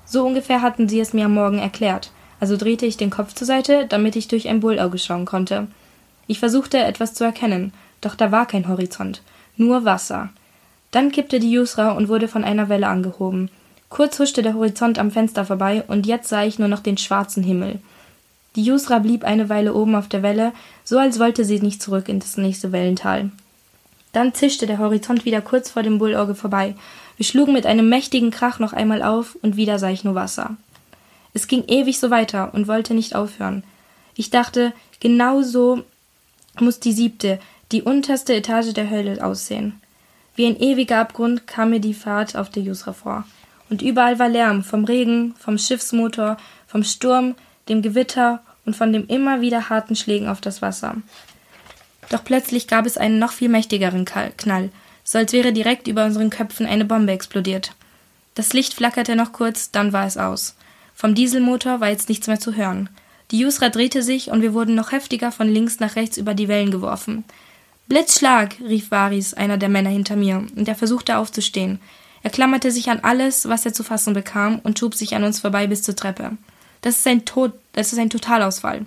So 0.05 0.25
ungefähr 0.25 0.61
hatten 0.61 0.87
sie 0.87 0.99
es 0.99 1.13
mir 1.13 1.25
am 1.25 1.33
Morgen 1.33 1.59
erklärt, 1.59 2.11
also 2.39 2.55
drehte 2.55 2.85
ich 2.85 2.97
den 2.97 3.09
Kopf 3.09 3.33
zur 3.33 3.47
Seite, 3.47 3.85
damit 3.87 4.15
ich 4.15 4.27
durch 4.27 4.47
ein 4.47 4.59
Bullauge 4.59 4.99
schauen 4.99 5.25
konnte. 5.25 5.67
Ich 6.27 6.39
versuchte 6.39 6.77
etwas 6.77 7.13
zu 7.13 7.23
erkennen, 7.23 7.73
doch 8.01 8.15
da 8.15 8.31
war 8.31 8.45
kein 8.45 8.67
Horizont, 8.67 9.21
nur 9.57 9.85
Wasser. 9.85 10.29
Dann 10.91 11.11
kippte 11.11 11.39
die 11.39 11.51
Jusra 11.51 11.91
und 11.91 12.07
wurde 12.07 12.27
von 12.27 12.43
einer 12.43 12.69
Welle 12.69 12.87
angehoben. 12.87 13.49
Kurz 13.89 14.19
huschte 14.19 14.41
der 14.41 14.53
Horizont 14.53 14.99
am 14.99 15.11
Fenster 15.11 15.45
vorbei, 15.45 15.83
und 15.87 16.05
jetzt 16.05 16.29
sah 16.29 16.43
ich 16.43 16.59
nur 16.59 16.67
noch 16.67 16.81
den 16.81 16.97
schwarzen 16.97 17.43
Himmel. 17.43 17.79
Die 18.55 18.63
Jusra 18.63 18.99
blieb 18.99 19.23
eine 19.23 19.49
Weile 19.49 19.73
oben 19.73 19.95
auf 19.95 20.07
der 20.07 20.23
Welle, 20.23 20.51
so 20.83 20.97
als 20.97 21.19
wollte 21.19 21.45
sie 21.45 21.59
nicht 21.59 21.81
zurück 21.81 22.09
in 22.09 22.19
das 22.19 22.37
nächste 22.37 22.71
Wellental. 22.71 23.31
Dann 24.13 24.33
zischte 24.33 24.67
der 24.67 24.79
Horizont 24.79 25.25
wieder 25.25 25.41
kurz 25.41 25.71
vor 25.71 25.83
dem 25.83 25.99
Bullauge 25.99 26.35
vorbei. 26.35 26.75
Wir 27.17 27.25
schlugen 27.25 27.53
mit 27.53 27.65
einem 27.65 27.89
mächtigen 27.89 28.31
Krach 28.31 28.59
noch 28.59 28.73
einmal 28.73 29.01
auf 29.01 29.37
und 29.41 29.57
wieder 29.57 29.79
sah 29.79 29.89
ich 29.89 30.03
nur 30.03 30.15
Wasser. 30.15 30.55
Es 31.33 31.47
ging 31.47 31.65
ewig 31.67 31.99
so 31.99 32.09
weiter 32.09 32.53
und 32.53 32.67
wollte 32.67 32.93
nicht 32.93 33.15
aufhören. 33.15 33.63
Ich 34.15 34.29
dachte, 34.29 34.73
genau 34.99 35.41
so 35.43 35.83
muss 36.59 36.79
die 36.79 36.93
siebte, 36.93 37.39
die 37.71 37.83
unterste 37.83 38.33
Etage 38.33 38.73
der 38.73 38.89
Hölle 38.89 39.23
aussehen. 39.23 39.79
Wie 40.35 40.45
ein 40.45 40.59
ewiger 40.59 40.99
Abgrund 40.99 41.47
kam 41.47 41.71
mir 41.71 41.79
die 41.79 41.93
Fahrt 41.93 42.35
auf 42.35 42.49
der 42.49 42.63
Jusra 42.63 42.93
vor. 42.93 43.25
Und 43.69 43.81
überall 43.81 44.17
war 44.19 44.29
Lärm, 44.29 44.63
vom 44.63 44.85
Regen, 44.85 45.35
vom 45.37 45.57
Schiffsmotor, 45.57 46.37
vom 46.67 46.83
Sturm, 46.83 47.35
dem 47.67 47.81
Gewitter 47.81 48.41
und 48.65 48.75
von 48.75 48.93
den 48.93 49.07
immer 49.07 49.41
wieder 49.41 49.69
harten 49.69 49.95
Schlägen 49.95 50.27
auf 50.27 50.41
das 50.41 50.61
Wasser. 50.61 50.95
Doch 52.09 52.23
plötzlich 52.23 52.67
gab 52.67 52.85
es 52.85 52.97
einen 52.97 53.19
noch 53.19 53.31
viel 53.31 53.49
mächtigeren 53.49 54.05
Knall, 54.05 54.69
so 55.03 55.17
als 55.17 55.33
wäre 55.33 55.53
direkt 55.53 55.87
über 55.87 56.05
unseren 56.05 56.29
Köpfen 56.29 56.65
eine 56.65 56.85
Bombe 56.85 57.11
explodiert. 57.11 57.73
Das 58.35 58.53
Licht 58.53 58.73
flackerte 58.73 59.15
noch 59.15 59.31
kurz, 59.31 59.71
dann 59.71 59.93
war 59.93 60.05
es 60.05 60.17
aus. 60.17 60.55
Vom 60.93 61.15
Dieselmotor 61.15 61.79
war 61.79 61.89
jetzt 61.89 62.09
nichts 62.09 62.27
mehr 62.27 62.39
zu 62.39 62.55
hören. 62.55 62.89
Die 63.31 63.39
Jusra 63.39 63.69
drehte 63.69 64.03
sich 64.03 64.31
und 64.31 64.41
wir 64.41 64.53
wurden 64.53 64.75
noch 64.75 64.91
heftiger 64.91 65.31
von 65.31 65.49
links 65.49 65.79
nach 65.79 65.95
rechts 65.95 66.17
über 66.17 66.33
die 66.33 66.47
Wellen 66.47 66.71
geworfen. 66.71 67.23
Blitzschlag! 67.87 68.55
rief 68.59 68.91
Varis, 68.91 69.33
einer 69.33 69.57
der 69.57 69.69
Männer 69.69 69.89
hinter 69.89 70.15
mir, 70.15 70.45
und 70.55 70.67
er 70.67 70.75
versuchte 70.75 71.17
aufzustehen. 71.17 71.79
Er 72.23 72.29
klammerte 72.29 72.71
sich 72.71 72.89
an 72.89 72.99
alles, 73.01 73.47
was 73.47 73.65
er 73.65 73.73
zu 73.73 73.83
fassen 73.83 74.13
bekam, 74.13 74.59
und 74.63 74.77
schob 74.77 74.95
sich 74.95 75.15
an 75.15 75.23
uns 75.23 75.39
vorbei 75.39 75.67
bis 75.67 75.83
zur 75.83 75.95
Treppe. 75.95 76.37
Das 76.81 76.97
ist 76.97 77.07
ein 77.07 77.25
Tod, 77.25 77.53
das 77.73 77.93
ist 77.93 77.99
ein 77.99 78.09
Totalausfall. 78.09 78.85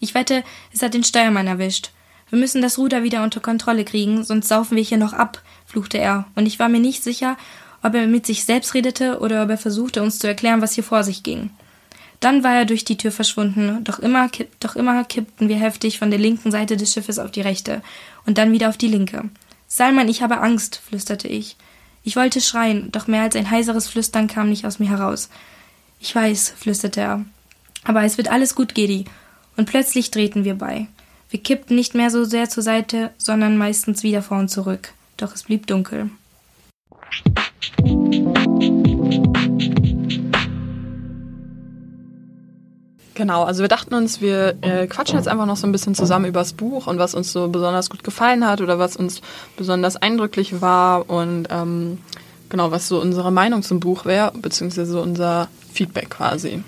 Ich 0.00 0.14
wette, 0.14 0.44
es 0.72 0.82
hat 0.82 0.94
den 0.94 1.04
Steuermann 1.04 1.46
erwischt. 1.46 1.90
Wir 2.32 2.38
müssen 2.38 2.62
das 2.62 2.78
Ruder 2.78 3.02
wieder 3.02 3.24
unter 3.24 3.40
Kontrolle 3.40 3.84
kriegen, 3.84 4.24
sonst 4.24 4.48
saufen 4.48 4.74
wir 4.74 4.82
hier 4.82 4.96
noch 4.96 5.12
ab, 5.12 5.42
fluchte 5.66 5.98
er, 5.98 6.24
und 6.34 6.46
ich 6.46 6.58
war 6.58 6.70
mir 6.70 6.80
nicht 6.80 7.04
sicher, 7.04 7.36
ob 7.82 7.94
er 7.94 8.06
mit 8.06 8.24
sich 8.24 8.46
selbst 8.46 8.72
redete 8.72 9.20
oder 9.20 9.42
ob 9.42 9.50
er 9.50 9.58
versuchte, 9.58 10.02
uns 10.02 10.18
zu 10.18 10.28
erklären, 10.28 10.62
was 10.62 10.72
hier 10.72 10.82
vor 10.82 11.04
sich 11.04 11.22
ging. 11.22 11.50
Dann 12.20 12.42
war 12.42 12.54
er 12.54 12.64
durch 12.64 12.86
die 12.86 12.96
Tür 12.96 13.12
verschwunden, 13.12 13.84
doch 13.84 13.98
immer, 13.98 14.30
doch 14.60 14.76
immer 14.76 15.04
kippten 15.04 15.50
wir 15.50 15.56
heftig 15.56 15.98
von 15.98 16.08
der 16.08 16.18
linken 16.18 16.50
Seite 16.50 16.78
des 16.78 16.94
Schiffes 16.94 17.18
auf 17.18 17.32
die 17.32 17.42
rechte 17.42 17.82
und 18.24 18.38
dann 18.38 18.50
wieder 18.50 18.70
auf 18.70 18.78
die 18.78 18.88
linke. 18.88 19.28
Salman, 19.68 20.08
ich 20.08 20.22
habe 20.22 20.40
Angst, 20.40 20.80
flüsterte 20.88 21.28
ich. 21.28 21.58
Ich 22.02 22.16
wollte 22.16 22.40
schreien, 22.40 22.90
doch 22.92 23.08
mehr 23.08 23.24
als 23.24 23.36
ein 23.36 23.50
heiseres 23.50 23.88
Flüstern 23.88 24.26
kam 24.26 24.48
nicht 24.48 24.64
aus 24.64 24.78
mir 24.78 24.88
heraus. 24.88 25.28
Ich 26.00 26.14
weiß, 26.14 26.54
flüsterte 26.56 27.02
er. 27.02 27.26
Aber 27.84 28.04
es 28.04 28.16
wird 28.16 28.30
alles 28.30 28.54
gut, 28.54 28.74
Gedi. 28.74 29.04
Und 29.58 29.68
plötzlich 29.68 30.10
drehten 30.10 30.44
wir 30.44 30.54
bei. 30.54 30.88
Wir 31.32 31.42
kippten 31.42 31.76
nicht 31.76 31.94
mehr 31.94 32.10
so 32.10 32.24
sehr 32.24 32.50
zur 32.50 32.62
Seite, 32.62 33.10
sondern 33.16 33.56
meistens 33.56 34.02
wieder 34.02 34.20
vor 34.20 34.38
und 34.38 34.50
zurück. 34.50 34.92
Doch 35.16 35.34
es 35.34 35.44
blieb 35.44 35.66
dunkel. 35.66 36.10
Genau, 43.14 43.44
also 43.44 43.62
wir 43.62 43.68
dachten 43.68 43.94
uns, 43.94 44.20
wir 44.20 44.58
äh, 44.60 44.86
quatschen 44.86 45.16
jetzt 45.16 45.26
einfach 45.26 45.46
noch 45.46 45.56
so 45.56 45.66
ein 45.66 45.72
bisschen 45.72 45.94
zusammen 45.94 46.26
übers 46.26 46.52
Buch 46.52 46.86
und 46.86 46.98
was 46.98 47.14
uns 47.14 47.32
so 47.32 47.48
besonders 47.48 47.88
gut 47.88 48.04
gefallen 48.04 48.46
hat 48.46 48.60
oder 48.60 48.78
was 48.78 48.96
uns 48.96 49.22
besonders 49.56 49.96
eindrücklich 49.96 50.60
war 50.60 51.08
und 51.08 51.48
ähm, 51.48 51.96
genau, 52.50 52.72
was 52.72 52.88
so 52.88 53.00
unsere 53.00 53.32
Meinung 53.32 53.62
zum 53.62 53.80
Buch 53.80 54.04
wäre, 54.04 54.32
beziehungsweise 54.34 55.00
unser 55.00 55.48
Feedback 55.72 56.10
quasi. 56.10 56.62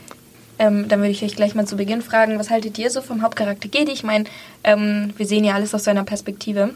Ähm, 0.58 0.86
dann 0.88 1.00
würde 1.00 1.10
ich 1.10 1.22
euch 1.24 1.34
gleich 1.36 1.54
mal 1.54 1.66
zu 1.66 1.76
Beginn 1.76 2.00
fragen, 2.02 2.38
was 2.38 2.50
haltet 2.50 2.78
ihr 2.78 2.90
so 2.90 3.00
vom 3.02 3.22
Hauptcharakter 3.22 3.68
Gedi? 3.68 3.90
Ich 3.92 4.04
meine, 4.04 4.24
ähm, 4.62 5.12
wir 5.16 5.26
sehen 5.26 5.44
ja 5.44 5.54
alles 5.54 5.74
aus 5.74 5.84
seiner 5.84 6.04
Perspektive. 6.04 6.70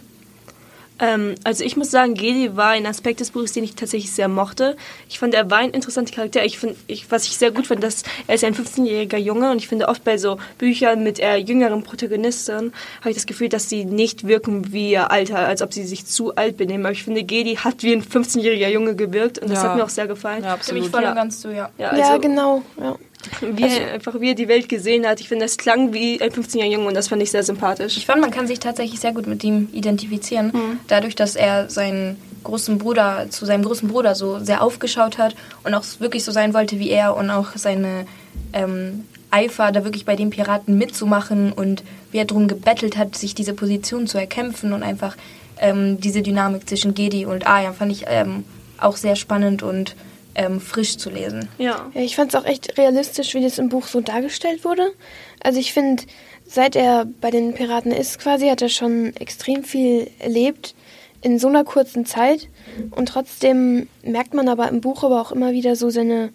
Ähm, 1.01 1.37
also 1.45 1.63
ich 1.63 1.77
muss 1.77 1.93
sagen, 1.93 2.15
Gedi 2.15 2.57
war 2.57 2.71
ein 2.71 2.85
Aspekt 2.85 3.21
des 3.21 3.31
Buches, 3.31 3.53
den 3.53 3.63
ich 3.63 3.77
tatsächlich 3.77 4.11
sehr 4.11 4.27
mochte. 4.27 4.77
Ich 5.09 5.21
fand, 5.21 5.33
er 5.33 5.49
war 5.49 5.59
ein 5.59 5.71
interessanter 5.71 6.13
Charakter. 6.13 6.45
Ich 6.45 6.59
find, 6.59 6.75
ich, 6.89 7.09
was 7.13 7.25
ich 7.27 7.37
sehr 7.37 7.53
gut 7.53 7.69
fand, 7.69 7.85
dass 7.85 8.03
er 8.27 8.35
ist 8.35 8.43
ein 8.43 8.57
15-jähriger 8.57 9.17
Junge 9.17 9.53
und 9.53 9.59
ich 9.59 9.69
finde 9.69 9.87
oft 9.87 10.03
bei 10.03 10.19
so 10.19 10.39
Büchern 10.59 11.05
mit 11.05 11.21
eher 11.21 11.39
jüngeren 11.39 11.85
Protagonisten 11.85 12.73
habe 12.99 13.11
ich 13.11 13.15
das 13.15 13.27
Gefühl, 13.27 13.49
dass 13.49 13.69
sie 13.69 13.85
nicht 13.85 14.27
wirken 14.27 14.73
wie 14.73 14.91
ihr 14.91 15.13
Alter, 15.13 15.39
als 15.39 15.63
ob 15.63 15.73
sie 15.73 15.85
sich 15.85 16.05
zu 16.05 16.35
alt 16.35 16.57
benehmen. 16.57 16.85
Aber 16.85 16.93
ich 16.93 17.05
finde, 17.05 17.23
Gedi 17.23 17.55
hat 17.55 17.85
wie 17.85 17.93
ein 17.93 18.03
15-jähriger 18.03 18.69
Junge 18.69 18.97
gewirkt 18.97 19.39
und 19.39 19.51
das 19.51 19.63
Ja. 19.63 19.69
hat 19.69 19.77
mir 19.77 19.85
auch 19.85 19.89
sehr 19.89 20.09
gefallen. 20.09 20.43
Ja, 20.43 20.55
absolut. 20.55 20.83
Stimme 20.83 20.87
ich 20.87 20.91
voll 20.91 21.03
Ja. 21.05 21.11
und 21.11 21.15
ganz 21.15 21.41
zu, 21.41 21.51
ja. 21.55 21.71
Ja, 21.79 21.97
ja, 21.97 22.07
also, 22.09 22.19
genau. 22.21 22.63
Ja. 22.77 22.97
Wie 23.41 23.65
er, 23.65 23.93
einfach 23.95 24.21
wie 24.21 24.31
er 24.31 24.35
die 24.35 24.49
Welt 24.49 24.69
gesehen 24.69 25.07
hat. 25.07 25.21
Ich 25.21 25.29
finde, 25.29 25.45
das 25.45 25.57
klang 25.57 25.93
wie 25.93 26.21
ein 26.21 26.31
15-jähriger 26.31 26.73
Junge 26.73 26.87
und 26.87 26.95
das 26.95 27.09
fand 27.09 27.23
ich 27.23 27.31
sehr 27.31 27.43
sympathisch. 27.43 27.97
Ich 27.97 28.07
fand, 28.07 28.21
man 28.21 28.31
kann 28.31 28.47
sich 28.47 28.61
tatsächlich 28.61 29.01
sehr 29.01 29.13
gut 29.13 29.27
mit 29.27 29.43
ihm 29.45 29.69
identifizieren, 29.73 30.79
dadurch, 30.87 31.15
dass 31.15 31.37
er 31.37 31.69
seinen 31.69 32.17
großen 32.45 32.79
Bruder, 32.79 33.27
zu 33.31 33.45
seinem 33.45 33.65
großen 33.65 33.89
Bruder 33.89 34.15
so 34.15 34.39
sehr 34.39 34.63
aufgeschaut 34.63 35.19
hat 35.19 35.35
und 35.65 35.75
auch 35.75 35.85
wirklich 35.99 36.25
so 36.25 36.33
sein 36.33 36.55
wollte 36.55 36.79
wie 36.79 36.91
er 36.91 37.17
und 37.17 37.31
auch 37.31 37.49
seine 37.57 38.07
ähm, 38.53 39.05
Eifer, 39.31 39.73
da 39.73 39.85
wirklich 39.85 40.05
bei 40.05 40.17
den 40.17 40.31
Piraten 40.31 40.79
mitzumachen 40.79 41.53
und 41.53 41.83
wie 42.11 42.19
er 42.19 42.25
darum 42.25 42.49
gebettelt 42.49 42.97
hat, 42.97 43.17
sich 43.17 43.35
diese 43.35 43.53
Position 43.53 44.07
zu 44.07 44.19
erkämpfen 44.19 44.73
und 44.73 44.83
einfach 44.83 45.17
ähm, 45.59 46.01
diese 46.01 46.23
Dynamik 46.23 46.69
zwischen 46.69 46.95
Gedi 46.95 47.27
und 47.27 47.47
Aya 47.47 47.73
fand 47.73 47.93
ich 47.93 48.05
ähm, 48.07 48.45
auch 48.79 48.97
sehr 48.97 49.17
spannend 49.17 49.63
und 49.63 49.97
ähm, 50.35 50.61
frisch 50.61 50.97
zu 50.97 51.11
lesen. 51.11 51.49
Ja. 51.59 51.91
Ja, 51.95 52.01
ich 52.01 52.17
fand 52.17 52.35
es 52.35 52.41
auch 52.41 52.45
echt 52.45 52.79
realistisch, 52.79 53.35
wie 53.35 53.43
das 53.43 53.59
im 53.59 53.69
Buch 53.69 53.87
so 53.87 54.01
dargestellt 54.01 54.65
wurde. 54.65 54.93
Also 55.41 55.59
ich 55.59 55.73
finde, 55.73 56.05
seit 56.47 56.77
er 56.77 57.07
bei 57.21 57.31
den 57.31 57.55
Piraten 57.55 57.93
ist 57.93 58.19
quasi, 58.19 58.49
hat 58.49 58.63
er 58.63 58.69
schon 58.69 59.15
extrem 59.17 59.65
viel 59.65 60.11
erlebt 60.19 60.75
in 61.21 61.39
so 61.39 61.49
einer 61.49 61.65
kurzen 61.65 62.07
Zeit. 62.07 62.49
Und 62.91 63.09
trotzdem 63.09 63.89
merkt 64.03 64.35
man 64.35 64.49
aber 64.49 64.69
im 64.69 64.81
Buch 64.81 65.03
aber 65.03 65.21
auch 65.21 65.33
immer 65.33 65.53
wieder 65.53 65.75
so 65.75 65.91
seine 65.91 66.31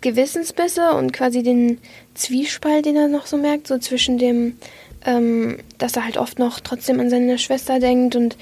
Gewissensbisse 0.00 0.92
und 0.92 1.12
quasi 1.12 1.42
den 1.42 1.78
Zwiespalt, 2.14 2.86
den 2.86 2.96
er 2.96 3.08
noch 3.08 3.26
so 3.26 3.36
merkt, 3.36 3.66
so 3.66 3.78
zwischen 3.78 4.18
dem, 4.18 4.56
ähm, 5.04 5.58
dass 5.78 5.96
er 5.96 6.04
halt 6.04 6.16
oft 6.16 6.38
noch 6.38 6.60
trotzdem 6.60 7.00
an 7.00 7.10
seine 7.10 7.38
Schwester 7.38 7.80
denkt 7.80 8.16
und 8.16 8.36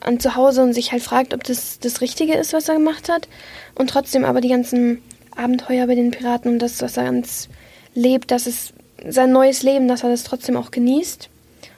an 0.00 0.20
zu 0.20 0.36
Hause 0.36 0.62
und 0.62 0.72
sich 0.72 0.92
halt 0.92 1.02
fragt, 1.02 1.34
ob 1.34 1.44
das 1.44 1.78
das 1.80 2.00
Richtige 2.00 2.34
ist, 2.34 2.52
was 2.52 2.68
er 2.68 2.76
gemacht 2.76 3.08
hat. 3.08 3.28
Und 3.74 3.90
trotzdem 3.90 4.24
aber 4.24 4.40
die 4.40 4.48
ganzen 4.48 5.02
Abenteuer 5.36 5.86
bei 5.86 5.94
den 5.94 6.10
Piraten 6.10 6.52
und 6.52 6.58
das, 6.60 6.80
was 6.82 6.96
er 6.96 7.04
ganz 7.04 7.48
lebt, 7.94 8.30
das 8.30 8.46
ist 8.46 8.72
sein 9.06 9.32
neues 9.32 9.62
Leben, 9.62 9.88
dass 9.88 10.02
er 10.02 10.10
das 10.10 10.24
trotzdem 10.24 10.56
auch 10.56 10.70
genießt. 10.70 11.28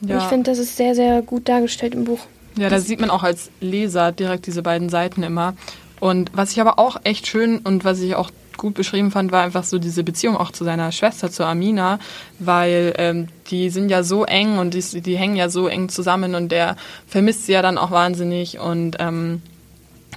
Und 0.01 0.09
Ja. 0.11 0.19
ich 0.19 0.25
finde, 0.25 0.51
das 0.51 0.59
ist 0.59 0.77
sehr, 0.77 0.95
sehr 0.95 1.23
gut 1.23 1.49
dargestellt 1.49 1.95
im 1.95 2.05
Buch. 2.05 2.21
Ja, 2.57 2.69
da 2.69 2.81
sieht 2.81 3.01
man 3.01 3.11
auch 3.11 3.23
als 3.23 3.51
Leser 3.61 4.13
direkt 4.13 4.47
diese 4.47 4.63
beiden 4.63 4.89
Seiten 4.89 5.23
immer. 5.23 5.55
Und 6.01 6.31
was 6.35 6.53
ich 6.53 6.61
aber 6.61 6.79
auch 6.79 7.01
echt 7.05 7.27
schön 7.27 7.59
und 7.59 7.85
was 7.85 8.01
ich 8.01 8.15
auch 8.15 8.31
gut 8.61 8.75
beschrieben 8.75 9.11
fand, 9.11 9.33
war 9.33 9.43
einfach 9.43 9.65
so 9.65 9.79
diese 9.79 10.05
Beziehung 10.05 10.37
auch 10.37 10.53
zu 10.53 10.65
seiner 10.65 10.93
Schwester, 10.93 11.31
zu 11.31 11.45
Amina, 11.45 11.99
weil 12.39 12.95
ähm, 12.99 13.29
die 13.51 13.71
sind 13.71 13.89
ja 13.89 14.03
so 14.03 14.25
eng 14.25 14.59
und 14.59 14.75
die, 14.75 15.01
die 15.01 15.17
hängen 15.17 15.35
ja 15.35 15.49
so 15.49 15.67
eng 15.67 15.89
zusammen 15.89 16.35
und 16.35 16.53
der 16.53 16.77
vermisst 17.09 17.47
sie 17.47 17.53
ja 17.53 17.63
dann 17.63 17.79
auch 17.79 17.91
wahnsinnig 17.91 18.61
und 18.61 18.97
ähm, 19.01 19.43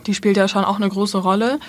die 0.06 0.14
spielt 0.14 0.38
ja 0.38 0.48
schon 0.48 0.66
auch 0.66 0.76
eine 0.76 0.90
große 0.90 1.18
Rolle. 1.18 1.60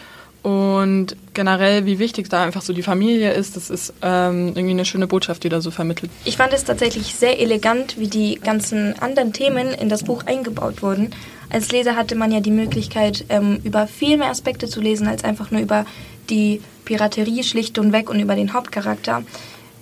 Und 0.42 1.16
generell, 1.32 1.86
wie 1.86 1.98
wichtig 1.98 2.28
da 2.28 2.42
einfach 2.42 2.60
so 2.60 2.74
die 2.74 2.82
Familie 2.82 3.32
ist, 3.32 3.56
das 3.56 3.70
ist 3.70 3.94
ähm, 4.02 4.48
irgendwie 4.48 4.72
eine 4.72 4.84
schöne 4.84 5.06
Botschaft, 5.06 5.42
die 5.42 5.48
da 5.48 5.62
so 5.62 5.70
vermittelt. 5.70 6.10
Ich 6.26 6.36
fand 6.36 6.52
es 6.52 6.64
tatsächlich 6.64 7.14
sehr 7.14 7.40
elegant, 7.40 7.98
wie 7.98 8.08
die 8.08 8.34
ganzen 8.34 8.98
anderen 8.98 9.32
Themen 9.32 9.68
in 9.68 9.88
das 9.88 10.02
Buch 10.02 10.24
eingebaut 10.26 10.82
wurden. 10.82 11.14
Als 11.48 11.72
Leser 11.72 11.96
hatte 11.96 12.14
man 12.14 12.30
ja 12.30 12.40
die 12.40 12.50
Möglichkeit, 12.50 13.24
ähm, 13.30 13.60
über 13.64 13.86
viel 13.86 14.18
mehr 14.18 14.28
Aspekte 14.28 14.66
zu 14.66 14.82
lesen, 14.82 15.06
als 15.06 15.24
einfach 15.24 15.50
nur 15.50 15.62
über 15.62 15.86
die 16.30 16.60
Piraterie 16.84 17.42
schlicht 17.42 17.78
und 17.78 17.92
weg 17.92 18.10
und 18.10 18.20
über 18.20 18.34
den 18.34 18.52
Hauptcharakter. 18.52 19.22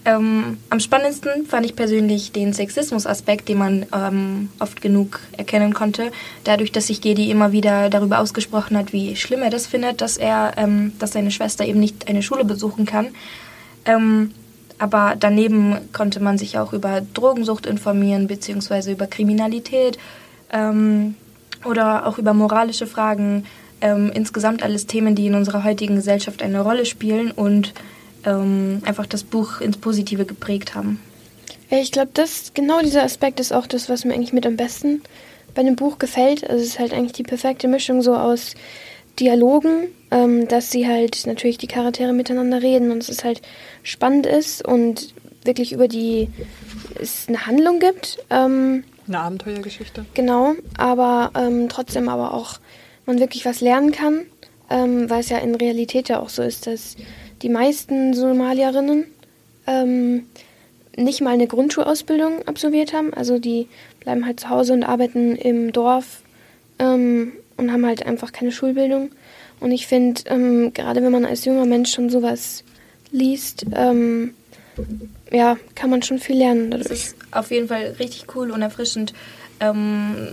Ähm, 0.05 0.59
am 0.69 0.81
spannendsten 0.81 1.47
fand 1.47 1.65
ich 1.65 1.77
persönlich 1.77 2.33
den 2.33 2.53
Sexismus-Aspekt, 2.53 3.49
den 3.49 3.59
man 3.59 3.87
ähm, 3.95 4.49
oft 4.59 4.81
genug 4.81 5.21
erkennen 5.37 5.75
konnte, 5.75 6.11
dadurch, 6.43 6.73
dass 6.73 6.89
sich 6.89 7.01
Gedi 7.01 7.31
immer 7.31 7.53
wieder 7.53 7.89
darüber 7.89 8.19
ausgesprochen 8.19 8.77
hat, 8.77 8.93
wie 8.93 9.15
schlimm 9.15 9.43
er 9.43 9.51
das 9.51 9.69
findet, 9.69 10.01
dass 10.01 10.17
er, 10.17 10.55
ähm, 10.57 10.93
dass 10.99 11.13
seine 11.13 11.31
Schwester 11.31 11.65
eben 11.65 11.79
nicht 11.79 12.09
eine 12.09 12.23
Schule 12.23 12.45
besuchen 12.45 12.85
kann. 12.85 13.09
Ähm, 13.85 14.33
aber 14.79 15.15
daneben 15.19 15.77
konnte 15.93 16.19
man 16.19 16.37
sich 16.37 16.59
auch 16.59 16.73
über 16.73 17.03
Drogensucht 17.15 17.67
informieren, 17.67 18.27
beziehungsweise 18.27 18.91
über 18.91 19.07
Kriminalität 19.07 19.99
ähm, 20.53 21.15
oder 21.65 22.07
auch 22.07 22.19
über 22.19 22.35
moralische 22.35 22.89
Fragen. 22.89 23.45
Ähm, 23.83 24.11
insgesamt 24.15 24.63
alles 24.63 24.87
Themen, 24.87 25.15
die 25.15 25.27
in 25.27 25.35
unserer 25.35 25.65
heutigen 25.65 25.97
Gesellschaft 25.97 26.43
eine 26.43 26.61
Rolle 26.61 26.87
spielen 26.87 27.31
und 27.31 27.75
ähm, 28.25 28.81
einfach 28.85 29.07
das 29.07 29.25
Buch 29.25 29.61
ins 29.61 29.77
Positive 29.77 30.25
geprägt 30.25 30.75
haben. 30.75 31.01
Ja, 31.69 31.79
ich 31.79 31.91
glaube, 31.91 32.11
das 32.15 32.53
genau 32.55 32.81
dieser 32.81 33.03
Aspekt 33.03 33.41
ist 33.41 33.53
auch 33.53 33.67
das, 33.67 33.89
was 33.89 34.05
mir 34.05 34.15
eigentlich 34.15 34.33
mit 34.33 34.47
am 34.47 34.57
besten 34.57 35.03
bei 35.55 35.63
dem 35.63 35.77
Buch 35.77 35.99
gefällt. 35.99 36.49
Also 36.49 36.63
es 36.63 36.71
ist 36.71 36.79
halt 36.79 36.93
eigentlich 36.93 37.13
die 37.13 37.23
perfekte 37.23 37.69
Mischung 37.69 38.03
so 38.03 38.15
aus 38.15 38.55
Dialogen, 39.19 39.89
ähm, 40.11 40.49
dass 40.49 40.71
sie 40.71 40.87
halt 40.87 41.27
natürlich 41.27 41.59
die 41.59 41.67
Charaktere 41.67 42.13
miteinander 42.13 42.63
reden 42.63 42.91
und 42.91 43.03
es 43.03 43.09
ist 43.09 43.25
halt 43.25 43.43
spannend 43.83 44.27
ist 44.27 44.67
und 44.67 45.15
wirklich 45.45 45.73
über 45.73 45.89
die 45.89 46.29
es 47.01 47.27
eine 47.29 47.47
Handlung 47.47 47.79
gibt. 47.79 48.19
Ähm, 48.31 48.85
Eine 49.09 49.21
Abenteuergeschichte. 49.21 50.07
Genau, 50.15 50.55
aber 50.79 51.33
ähm, 51.35 51.69
trotzdem 51.69 52.09
aber 52.09 52.33
auch 52.33 52.59
man 53.07 53.19
wirklich 53.19 53.45
was 53.45 53.61
lernen 53.61 53.93
kann, 53.93 54.27
ähm, 54.71 55.09
weil 55.11 55.21
es 55.21 55.29
ja 55.29 55.39
in 55.39 55.55
Realität 55.55 56.09
ja 56.09 56.21
auch 56.21 56.29
so 56.29 56.43
ist, 56.43 56.67
dass 56.67 56.97
die 57.43 57.49
meisten 57.49 58.15
Somalierinnen 58.15 59.07
ähm, 59.67 60.27
nicht 60.97 61.21
mal 61.21 61.31
eine 61.35 61.47
Grundschulausbildung 61.47 62.47
absolviert 62.47 62.93
haben. 62.93 63.13
Also 63.15 63.39
die 63.39 63.69
bleiben 64.01 64.27
halt 64.27 64.41
zu 64.41 64.49
Hause 64.49 64.73
und 64.75 64.85
arbeiten 64.85 65.37
im 65.37 65.73
Dorf 65.73 66.23
ähm, 66.79 67.33
und 67.57 67.73
haben 67.73 67.87
halt 67.87 68.05
einfach 68.07 68.33
keine 68.33 68.53
Schulbildung. 68.53 69.11
Und 69.61 69.73
ich 69.73 69.87
finde, 69.87 70.23
ähm, 70.27 70.73
gerade 70.75 71.03
wenn 71.03 71.13
man 71.13 71.25
als 71.25 71.45
junger 71.45 71.67
Mensch 71.67 71.93
schon 71.93 72.11
sowas 72.11 72.65
liest, 73.11 73.65
ähm, 73.75 74.35
ja, 75.31 75.57
kann 75.75 75.91
man 75.91 76.03
schon 76.03 76.19
viel 76.19 76.37
lernen 76.37 76.71
Das 76.71 76.83
dadurch. 76.83 77.01
ist 77.01 77.17
auf 77.31 77.51
jeden 77.51 77.69
Fall 77.69 77.95
richtig 77.99 78.27
cool 78.35 78.51
und 78.51 78.63
erfrischend, 78.63 79.13
ähm, 79.61 80.29
äh, 80.29 80.33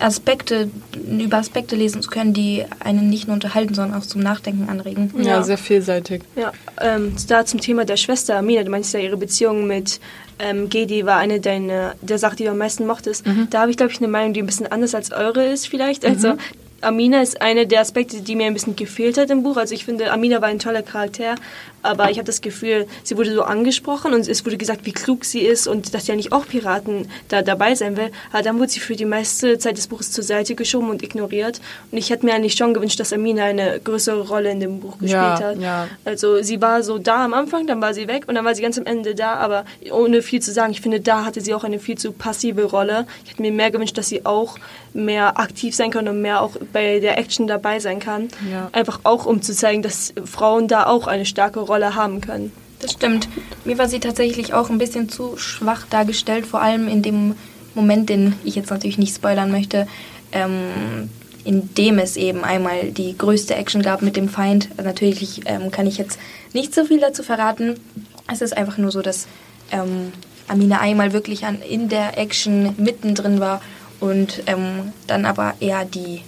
Aspekte, 0.00 0.68
über 1.08 1.38
Aspekte 1.38 1.74
lesen 1.76 2.02
zu 2.02 2.10
können, 2.10 2.34
die 2.34 2.64
einen 2.80 3.08
nicht 3.08 3.26
nur 3.26 3.34
unterhalten, 3.34 3.74
sondern 3.74 3.98
auch 4.00 4.04
zum 4.06 4.20
Nachdenken 4.20 4.68
anregen. 4.68 5.12
Ja, 5.18 5.24
Ja. 5.24 5.42
sehr 5.42 5.58
vielseitig. 5.58 6.22
Ja, 6.36 6.52
ähm, 6.80 7.14
da 7.28 7.44
zum 7.46 7.60
Thema 7.60 7.84
der 7.84 7.96
Schwester 7.96 8.36
Amina, 8.36 8.62
du 8.62 8.70
meinst 8.70 8.92
ja, 8.92 9.00
ihre 9.00 9.16
Beziehung 9.16 9.66
mit 9.66 10.00
ähm, 10.38 10.68
Gedi 10.68 11.06
war 11.06 11.16
eine 11.18 11.40
deiner, 11.40 11.94
der 12.02 12.18
Sachen, 12.18 12.36
die 12.36 12.44
du 12.44 12.50
am 12.50 12.58
meisten 12.58 12.86
mochtest. 12.86 13.24
Da 13.50 13.60
habe 13.62 13.70
ich, 13.70 13.76
glaube 13.76 13.92
ich, 13.92 13.98
eine 13.98 14.08
Meinung, 14.08 14.34
die 14.34 14.42
ein 14.42 14.46
bisschen 14.46 14.66
anders 14.70 14.94
als 14.94 15.12
eure 15.12 15.44
ist 15.46 15.68
vielleicht. 15.68 16.04
Also 16.04 16.34
Amina 16.84 17.22
ist 17.22 17.40
eine 17.42 17.66
der 17.66 17.80
Aspekte, 17.80 18.20
die 18.20 18.36
mir 18.36 18.46
ein 18.46 18.54
bisschen 18.54 18.76
gefehlt 18.76 19.18
hat 19.18 19.30
im 19.30 19.42
Buch. 19.42 19.56
Also 19.56 19.74
ich 19.74 19.84
finde, 19.84 20.12
Amina 20.12 20.40
war 20.40 20.48
ein 20.48 20.58
toller 20.58 20.82
Charakter, 20.82 21.34
aber 21.82 22.10
ich 22.10 22.16
habe 22.18 22.26
das 22.26 22.40
Gefühl, 22.40 22.86
sie 23.02 23.16
wurde 23.16 23.34
so 23.34 23.42
angesprochen 23.42 24.14
und 24.14 24.26
es 24.28 24.44
wurde 24.46 24.56
gesagt, 24.56 24.86
wie 24.86 24.92
klug 24.92 25.24
sie 25.24 25.40
ist 25.40 25.66
und 25.66 25.92
dass 25.94 26.06
ja 26.06 26.14
nicht 26.14 26.32
auch 26.32 26.46
Piraten 26.46 27.08
da 27.28 27.42
dabei 27.42 27.74
sein 27.74 27.96
will. 27.96 28.10
Aber 28.32 28.42
dann 28.42 28.58
wurde 28.58 28.70
sie 28.70 28.80
für 28.80 28.96
die 28.96 29.04
meiste 29.04 29.58
Zeit 29.58 29.76
des 29.76 29.86
Buches 29.88 30.12
zur 30.12 30.24
Seite 30.24 30.54
geschoben 30.54 30.88
und 30.90 31.02
ignoriert. 31.02 31.60
Und 31.90 31.98
ich 31.98 32.10
hätte 32.10 32.24
mir 32.24 32.34
eigentlich 32.34 32.54
schon 32.54 32.72
gewünscht, 32.74 33.00
dass 33.00 33.12
Amina 33.12 33.44
eine 33.44 33.80
größere 33.82 34.28
Rolle 34.28 34.50
in 34.50 34.60
dem 34.60 34.80
Buch 34.80 34.92
gespielt 34.98 35.10
Ja, 35.12 35.40
hat. 35.40 35.58
ja. 35.60 35.88
Also 36.04 36.42
sie 36.42 36.60
war 36.62 36.82
so 36.82 36.98
da 36.98 37.24
am 37.24 37.34
Anfang, 37.34 37.66
dann 37.66 37.80
war 37.82 37.92
sie 37.94 38.08
weg 38.08 38.24
und 38.28 38.34
dann 38.34 38.44
war 38.44 38.54
sie 38.54 38.62
ganz 38.62 38.78
am 38.78 38.86
Ende 38.86 39.14
da, 39.14 39.34
aber 39.34 39.64
ohne 39.90 40.22
viel 40.22 40.40
zu 40.40 40.52
sagen. 40.52 40.72
Ich 40.72 40.80
finde, 40.80 41.00
da 41.00 41.24
hatte 41.24 41.40
sie 41.40 41.52
auch 41.54 41.64
eine 41.64 41.78
viel 41.78 41.98
zu 41.98 42.12
passive 42.12 42.64
Rolle. 42.64 43.06
Ich 43.24 43.32
hätte 43.32 43.42
mir 43.42 43.52
mehr 43.52 43.70
gewünscht, 43.70 43.98
dass 43.98 44.08
sie 44.08 44.24
auch 44.24 44.56
mehr 44.94 45.38
aktiv 45.40 45.74
sein 45.74 45.90
kann 45.90 46.06
und 46.08 46.22
mehr 46.22 46.40
auch 46.40 46.52
bei 46.74 47.00
der 47.00 47.16
Action 47.16 47.46
dabei 47.46 47.80
sein 47.80 48.00
kann. 48.00 48.28
Ja. 48.52 48.68
Einfach 48.72 49.00
auch, 49.04 49.24
um 49.24 49.40
zu 49.40 49.54
zeigen, 49.54 49.80
dass 49.80 50.12
Frauen 50.26 50.68
da 50.68 50.84
auch 50.84 51.06
eine 51.06 51.24
starke 51.24 51.60
Rolle 51.60 51.94
haben 51.94 52.20
können. 52.20 52.52
Das 52.80 52.92
stimmt. 52.92 53.28
Mir 53.64 53.78
war 53.78 53.88
sie 53.88 54.00
tatsächlich 54.00 54.52
auch 54.52 54.68
ein 54.68 54.76
bisschen 54.76 55.08
zu 55.08 55.38
schwach 55.38 55.86
dargestellt, 55.88 56.44
vor 56.44 56.60
allem 56.60 56.86
in 56.86 57.00
dem 57.00 57.34
Moment, 57.74 58.10
den 58.10 58.34
ich 58.44 58.56
jetzt 58.56 58.70
natürlich 58.70 58.98
nicht 58.98 59.16
spoilern 59.16 59.50
möchte, 59.50 59.86
ähm, 60.32 61.08
in 61.44 61.74
dem 61.74 61.98
es 61.98 62.16
eben 62.16 62.44
einmal 62.44 62.90
die 62.90 63.16
größte 63.16 63.54
Action 63.54 63.82
gab 63.82 64.02
mit 64.02 64.16
dem 64.16 64.28
Feind. 64.28 64.68
Natürlich 64.82 65.42
ähm, 65.46 65.70
kann 65.70 65.86
ich 65.86 65.96
jetzt 65.96 66.18
nicht 66.52 66.74
so 66.74 66.84
viel 66.84 67.00
dazu 67.00 67.22
verraten. 67.22 67.80
Es 68.30 68.42
ist 68.42 68.54
einfach 68.54 68.76
nur 68.76 68.90
so, 68.90 69.00
dass 69.00 69.28
ähm, 69.70 70.12
Amina 70.46 70.80
einmal 70.80 71.12
wirklich 71.12 71.46
an, 71.46 71.62
in 71.62 71.88
der 71.88 72.18
Action 72.18 72.74
mittendrin 72.76 73.40
war 73.40 73.62
und 74.00 74.42
ähm, 74.46 74.92
dann 75.06 75.24
aber 75.24 75.54
eher 75.60 75.84
die, 75.84 76.20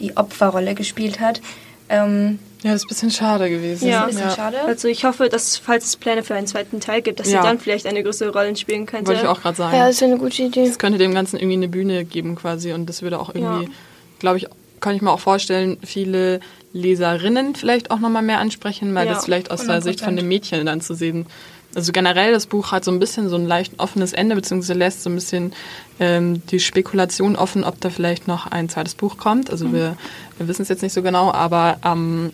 die 0.00 0.16
Opferrolle 0.16 0.74
gespielt 0.74 1.20
hat. 1.20 1.40
Ähm, 1.88 2.38
Ja, 2.62 2.72
das 2.72 2.80
ist 2.80 2.84
ein 2.86 2.88
bisschen 2.88 3.10
schade 3.10 3.50
gewesen. 3.50 3.86
Ja. 3.88 4.02
ein 4.04 4.06
bisschen 4.10 4.30
schade. 4.30 4.58
Also 4.66 4.88
ich 4.88 5.04
hoffe, 5.04 5.28
dass, 5.28 5.58
falls 5.58 5.84
es 5.84 5.96
Pläne 5.96 6.22
für 6.22 6.34
einen 6.34 6.46
zweiten 6.46 6.80
Teil 6.80 7.02
gibt, 7.02 7.20
dass 7.20 7.30
Ja. 7.30 7.42
sie 7.42 7.46
dann 7.48 7.58
vielleicht 7.58 7.86
eine 7.86 8.02
größere 8.02 8.32
Rolle 8.32 8.56
spielen 8.56 8.86
könnte. 8.86 9.06
Wollte 9.08 9.22
ich 9.22 9.28
auch 9.28 9.42
gerade 9.42 9.56
sagen. 9.56 9.76
Ja, 9.76 9.86
das 9.86 9.96
ist 9.96 10.02
eine 10.02 10.16
gute 10.16 10.42
Idee. 10.42 10.62
Es 10.64 10.78
könnte 10.78 10.98
dem 10.98 11.12
Ganzen 11.12 11.36
irgendwie 11.36 11.56
eine 11.56 11.68
Bühne 11.68 12.04
geben 12.06 12.36
quasi 12.36 12.72
und 12.72 12.86
das 12.88 13.02
würde 13.02 13.20
auch 13.20 13.34
irgendwie, 13.34 13.64
Ja. 13.64 13.70
glaube 14.18 14.38
ich, 14.38 14.46
kann 14.80 14.96
ich 14.96 15.02
mir 15.02 15.12
auch 15.12 15.20
vorstellen, 15.20 15.76
viele 15.84 16.40
Leserinnen 16.72 17.54
vielleicht 17.54 17.90
auch 17.90 17.98
nochmal 18.00 18.22
mehr 18.22 18.38
ansprechen, 18.38 18.94
weil 18.94 19.06
Ja, 19.06 19.14
das 19.14 19.24
vielleicht 19.26 19.50
aus 19.50 19.60
der 19.64 19.76
100%. 19.76 19.82
Sicht 19.84 20.00
von 20.00 20.16
dem 20.16 20.28
Mädchen 20.28 20.64
dann 20.66 20.80
zu 20.80 20.94
sehen. 20.94 21.26
Also 21.74 21.92
generell, 21.92 22.32
das 22.32 22.46
Buch 22.46 22.72
hat 22.72 22.84
so 22.84 22.90
ein 22.90 22.98
bisschen 22.98 23.28
so 23.28 23.36
ein 23.36 23.46
leicht 23.46 23.74
offenes 23.78 24.12
Ende, 24.12 24.34
beziehungsweise 24.36 24.74
lässt 24.74 25.02
so 25.02 25.10
ein 25.10 25.14
bisschen 25.16 25.52
ähm, 26.00 26.44
die 26.46 26.60
Spekulation 26.60 27.36
offen, 27.36 27.64
ob 27.64 27.80
da 27.80 27.90
vielleicht 27.90 28.28
noch 28.28 28.46
ein 28.46 28.68
zweites 28.68 28.94
Buch 28.94 29.16
kommt. 29.16 29.50
Also 29.50 29.72
wir, 29.72 29.96
wir 30.38 30.48
wissen 30.48 30.62
es 30.62 30.68
jetzt 30.68 30.82
nicht 30.82 30.92
so 30.92 31.02
genau, 31.02 31.32
aber 31.32 31.78
ähm, 31.84 32.32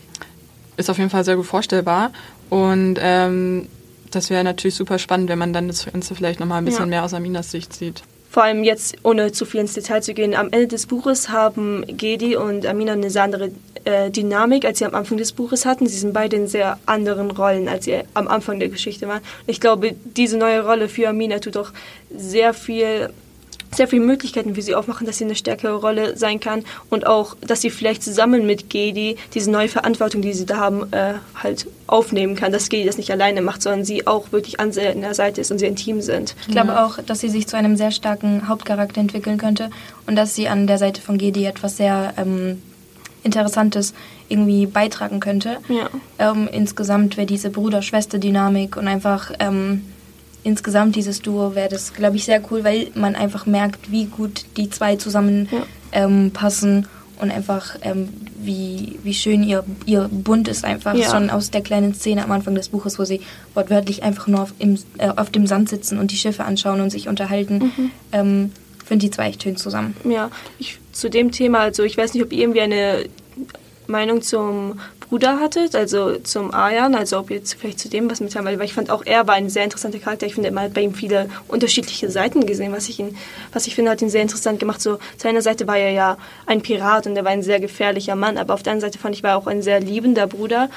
ist 0.77 0.91
auf 0.91 0.99
jeden 0.99 1.11
Fall 1.11 1.25
sehr 1.25 1.37
gut 1.37 1.47
vorstellbar. 1.47 2.13
Und 2.49 2.97
ähm, 3.01 3.69
das 4.11 4.29
wäre 4.31 4.43
natürlich 4.45 4.75
super 4.75 4.99
spannend, 4.99 5.29
wenn 5.29 5.39
man 5.39 5.53
dann 5.53 5.69
das 5.69 5.87
Ganze 5.87 6.15
vielleicht 6.15 6.41
nochmal 6.41 6.59
ein 6.59 6.65
bisschen 6.65 6.83
Ja. 6.85 6.87
mehr 6.87 7.05
aus 7.05 7.15
Aminas 7.15 7.51
Sicht 7.51 7.73
sieht. 7.73 8.03
Vor 8.31 8.45
allem 8.45 8.63
jetzt, 8.63 8.97
ohne 9.03 9.33
zu 9.33 9.45
viel 9.45 9.61
ins 9.61 9.75
Detail 9.75 10.03
zu 10.03 10.15
gehen, 10.15 10.37
am 10.37 10.53
Ende 10.53 10.69
des 10.69 10.87
Buches 10.87 11.31
haben 11.31 11.85
Gedi 11.89 12.37
und 12.37 12.65
Amina 12.65 12.93
eine 12.93 13.11
sehr 13.11 13.25
andere 13.25 13.51
äh, 13.85 14.09
Dynamik, 14.09 14.65
als 14.65 14.79
sie 14.79 14.85
am 14.85 14.95
Anfang 14.95 15.19
des 15.19 15.33
Buches 15.33 15.67
hatten. 15.67 15.89
Sie 15.89 15.99
sind 15.99 16.13
beide 16.13 16.37
in 16.37 16.47
sehr 16.47 16.79
anderen 16.87 17.33
Rollen, 17.33 17.67
als 17.69 17.87
sie 17.87 17.99
am 18.15 18.29
Anfang 18.29 18.61
der 18.61 18.69
Geschichte 18.69 19.09
waren. 19.09 19.21
Ich 19.49 19.61
glaube, 19.61 19.97
diese 20.17 20.39
neue 20.39 20.65
Rolle 20.65 20.89
für 20.89 21.09
Amina 21.09 21.41
tut 21.41 21.57
auch 21.57 21.73
sehr 22.17 22.55
viel 22.55 23.11
sehr 23.75 23.89
viele 23.89 24.05
Möglichkeiten 24.05 24.55
für 24.55 24.63
sie 24.63 24.75
aufmachen, 24.75 25.07
dass 25.07 25.19
sie 25.19 25.25
eine 25.25 25.37
stärkere 25.37 25.75
Rolle 25.75 26.17
sein 26.17 26.41
kann 26.41 26.65
und 26.89 27.07
auch, 27.07 27.37
dass 27.41 27.61
sie 27.61 27.71
vielleicht 27.71 28.03
zusammen 28.03 28.47
mit 28.47 28.69
Gedi 28.71 29.17
diese 29.35 29.51
neue 29.51 29.69
Verantwortung, 29.69 30.23
die 30.23 30.33
sie 30.33 30.47
da 30.47 30.57
haben, 30.57 30.93
äh, 30.93 31.15
halt 31.35 31.67
aufnehmen 31.87 32.37
kann, 32.37 32.53
dass 32.53 32.69
Gedi 32.69 32.85
das 32.85 32.97
nicht 32.97 33.11
alleine 33.11 33.43
macht, 33.43 33.63
sondern 33.63 33.85
sie 33.85 34.07
auch 34.07 34.33
wirklich 34.33 34.61
an 34.61 34.73
seiner 34.73 35.15
Seite 35.15 35.41
ist 35.41 35.51
und 35.51 35.59
sie 35.59 35.67
ein 35.67 35.77
Team 35.77 36.01
sind. 36.01 36.35
Ich 36.47 36.53
glaube 36.53 36.83
auch, 36.83 36.99
dass 36.99 37.21
sie 37.21 37.29
sich 37.29 37.47
zu 37.47 37.57
einem 37.57 37.77
sehr 37.77 37.91
starken 37.91 38.49
Hauptcharakter 38.49 39.01
entwickeln 39.01 39.39
könnte 39.39 39.71
und 40.07 40.17
dass 40.17 40.35
sie 40.35 40.49
an 40.49 40.67
der 40.67 40.79
Seite 40.79 41.01
von 41.01 41.19
Gedi 41.19 41.45
etwas 41.45 41.77
sehr 41.77 42.15
ähm, 42.17 42.61
Interessantes 43.23 43.95
irgendwie 44.29 44.67
beitragen 44.67 45.21
könnte. 45.21 45.59
Ja. 45.69 45.91
Ähm, 46.19 46.49
insgesamt 46.51 47.17
wäre 47.17 47.27
diese 47.27 47.51
Bruder-Schwester-Dynamik 47.51 48.77
und 48.77 48.89
einfach 48.89 49.33
ähm, 49.39 49.85
insgesamt 50.43 50.97
dieses 50.97 51.21
Duo 51.23 51.55
wäre 51.55 51.69
das, 51.69 51.93
glaube 51.95 52.17
ich, 52.17 52.25
sehr 52.25 52.41
cool, 52.51 52.65
weil 52.65 52.89
man 52.95 53.15
einfach 53.15 53.47
merkt, 53.47 53.91
wie 53.91 54.07
gut 54.07 54.45
die 54.57 54.71
zwei 54.71 54.97
zusammen 54.97 55.49
Ja. 55.51 55.63
ähm, 55.93 56.31
passen 56.33 56.87
und 57.21 57.31
einfach 57.31 57.77
ähm, 57.83 58.09
wie, 58.43 58.99
wie 59.03 59.13
schön 59.13 59.43
ihr, 59.43 59.63
ihr 59.85 60.09
Bund 60.11 60.49
ist 60.49 60.65
einfach 60.65 60.95
Ja. 60.95 61.11
schon 61.11 61.29
aus 61.29 61.51
der 61.51 61.61
kleinen 61.61 61.93
Szene 61.95 62.25
am 62.25 62.33
Anfang 62.33 62.55
des 62.55 62.71
Buches, 62.71 62.99
wo 62.99 63.05
sie 63.05 63.21
wortwörtlich 63.55 64.03
einfach 64.03 64.27
nur 64.27 64.41
auf, 64.43 64.55
im, 64.59 64.79
äh, 64.97 65.09
auf 65.15 65.29
dem 65.31 65.47
Sand 65.47 65.69
sitzen 65.69 65.99
und 65.99 66.11
die 66.13 66.17
Schiffe 66.17 66.45
anschauen 66.45 66.81
und 66.81 66.89
sich 66.91 67.09
unterhalten. 67.09 67.71
Ähm, 68.13 68.53
Finde 68.87 69.05
die 69.07 69.11
zwei 69.11 69.29
echt 69.29 69.43
schön 69.43 69.57
zusammen. 69.59 69.95
Ja, 70.09 70.31
ich, 70.59 70.79
zu 70.93 71.11
dem 71.11 71.31
Thema, 71.31 71.59
also 71.61 71.83
ich 71.85 71.97
weiß 71.99 72.15
nicht, 72.15 72.25
ob 72.25 72.33
ihr 72.33 72.41
irgendwie 72.41 72.63
eine 72.63 73.05
Meinung 73.87 74.23
zum 74.23 74.81
Bruder 75.11 75.41
hattet, 75.41 75.75
also 75.75 76.19
zum 76.19 76.55
Ayan, 76.55 76.95
also 76.95 77.19
ob 77.19 77.31
ihr 77.31 77.39
jetzt 77.39 77.55
vielleicht 77.55 77.81
zu 77.81 77.89
dem 77.89 78.09
was 78.09 78.21
mitteilen 78.21 78.47
weil 78.47 78.65
ich 78.65 78.75
fand 78.75 78.91
auch 78.91 79.05
er 79.05 79.27
war 79.27 79.35
ein 79.35 79.51
sehr 79.51 79.65
interessanter 79.65 79.99
Charakter. 79.99 80.25
Ich 80.25 80.35
finde, 80.35 80.53
man 80.53 80.65
hat 80.65 80.75
bei 80.75 80.83
ihm 80.83 80.95
viele 80.95 81.29
unterschiedliche 81.49 82.09
Seiten 82.09 82.47
gesehen, 82.47 82.73
was 82.73 82.89
ich 82.89 83.01
ihn, 83.01 83.17
was 83.53 83.67
ich 83.67 83.75
finde, 83.75 83.91
hat 83.91 84.01
ihn 84.03 84.09
sehr 84.09 84.23
interessant 84.23 84.61
gemacht. 84.61 84.81
So, 84.81 84.99
zu 85.17 85.27
einer 85.27 85.43
Seite 85.43 85.67
war 85.67 85.77
er 85.77 85.91
ja 85.91 86.17
ein 86.47 86.63
Pirat 86.63 87.09
und 87.09 87.17
er 87.17 87.25
war 87.25 87.33
ein 87.33 87.43
sehr 87.43 87.59
gefährlicher 87.59 88.15
Mann, 88.15 88.39
aber 88.39 88.55
auf 88.55 88.63
der 88.63 88.73
anderen 88.73 88.93
Seite 88.93 89.03
fand 89.03 89.17
ich, 89.17 89.25
war 89.25 89.31
er 89.31 89.37
auch 89.39 89.49
ein 89.49 89.63
sehr 89.63 89.81
liebender 89.81 90.29
Bruder 90.29 90.71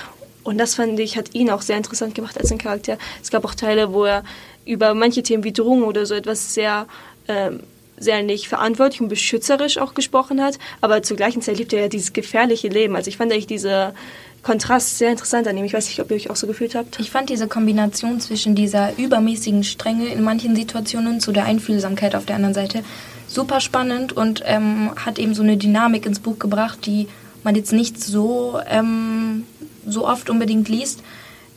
und 0.44 0.58
das 0.58 0.74
fand 0.74 1.00
ich, 1.00 1.16
hat 1.16 1.36
ihn 1.36 1.52
auch 1.52 1.62
sehr 1.62 1.78
interessant 1.78 2.16
gemacht 2.16 2.36
als 2.36 2.52
ein 2.52 2.58
Charakter. 2.58 2.98
Es 3.22 3.30
gab 3.30 3.46
auch 3.46 3.54
Teile, 3.54 3.94
wo 3.94 4.06
er 4.06 4.24
über 4.66 4.96
manche 4.96 5.22
Themen 5.22 5.44
wie 5.44 5.54
Drogen 5.54 5.84
oder 5.84 6.08
so 6.08 6.16
etwas 6.16 6.56
sehr 6.56 6.88
ähm, 7.28 7.60
sehr 7.98 8.24
nicht 8.24 8.48
verantwortlich 8.48 9.02
und 9.02 9.10
beschützerisch 9.10 9.78
auch 9.78 9.94
gesprochen 9.94 10.42
hat, 10.42 10.60
aber 10.82 11.04
zur 11.04 11.18
gleichen 11.18 11.42
Zeit 11.42 11.58
lebt 11.58 11.74
er 11.74 11.82
ja 11.82 11.88
dieses 11.88 12.14
gefährliche 12.14 12.68
Leben. 12.68 12.96
Also 12.96 13.10
ich 13.10 13.18
fand 13.18 13.32
eigentlich 13.32 13.48
dieser 13.48 13.94
Kontrast 14.42 14.98
sehr 14.98 15.12
interessant 15.12 15.48
an 15.48 15.58
ihm. 15.58 15.64
Ich 15.64 15.74
weiß 15.74 15.88
nicht, 15.88 16.02
ob 16.02 16.12
ihr 16.12 16.18
euch 16.18 16.30
auch 16.30 16.36
so 16.36 16.48
gefühlt 16.48 16.76
habt. 16.76 17.00
Ich 17.00 17.12
fand 17.12 17.30
diese 17.30 17.48
Kombination 17.48 18.20
zwischen 18.20 18.56
dieser 18.56 18.98
übermäßigen 18.98 19.64
Strenge 19.64 20.08
in 20.08 20.22
manchen 20.22 20.56
Situationen 20.56 21.22
zu 21.22 21.32
der 21.32 21.46
Einfühlsamkeit 21.46 22.16
auf 22.16 22.26
der 22.26 22.36
anderen 22.36 22.54
Seite 22.54 22.84
super 23.28 23.62
spannend 23.62 24.14
und 24.14 24.44
ähm, 24.46 24.92
hat 24.96 25.18
eben 25.18 25.34
so 25.34 25.44
eine 25.44 25.58
Dynamik 25.58 26.06
ins 26.06 26.20
Buch 26.20 26.40
gebracht, 26.40 26.86
die 26.86 27.08
man 27.44 27.56
jetzt 27.56 27.74
nicht 27.74 28.02
so, 28.02 28.60
ähm, 28.70 29.46
so 29.88 30.08
oft 30.08 30.30
unbedingt 30.30 30.70
liest, 30.70 31.04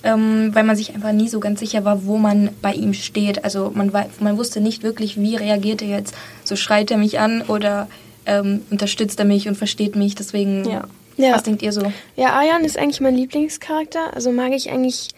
ähm, 0.07 0.55
weil 0.55 0.65
man 0.65 0.77
sich 0.77 0.95
einfach 0.95 1.13
nie 1.13 1.29
so 1.29 1.41
ganz 1.41 1.61
sicher 1.61 1.85
war, 1.85 2.07
wo 2.07 2.17
man 2.17 2.51
bei 2.63 2.73
ihm 2.73 2.95
steht. 2.95 3.45
Also 3.45 3.73
man, 3.75 3.93
wei- 3.93 4.09
man 4.21 4.39
wusste 4.39 4.61
nicht 4.61 4.83
wirklich, 4.83 5.21
wie 5.21 5.37
reagiert 5.37 5.83
er 5.83 5.89
jetzt. 5.89 6.15
So 6.45 6.57
schreit 6.57 6.91
er 6.91 6.97
mich 6.97 7.19
an 7.19 7.43
oder 7.43 7.89
ähm, 8.25 8.63
unterstützt 8.71 9.19
er 9.19 9.25
mich 9.27 9.49
und 9.49 9.57
versteht 9.57 9.97
mich. 9.97 10.15
Deswegen, 10.15 10.65
Ja. 10.69 10.85
Ja. 11.17 11.33
was 11.35 11.43
denkt 11.43 11.63
ihr 11.63 11.73
so? 11.73 11.83
Ja, 12.17 12.39
Ayan 12.39 12.65
ist 12.65 12.79
eigentlich 12.79 13.01
mein 13.01 13.17
Lieblingscharakter. 13.17 14.15
Also 14.15 14.33
mag 14.33 14.53
ich 14.53 14.71
eigentlich 14.71 15.09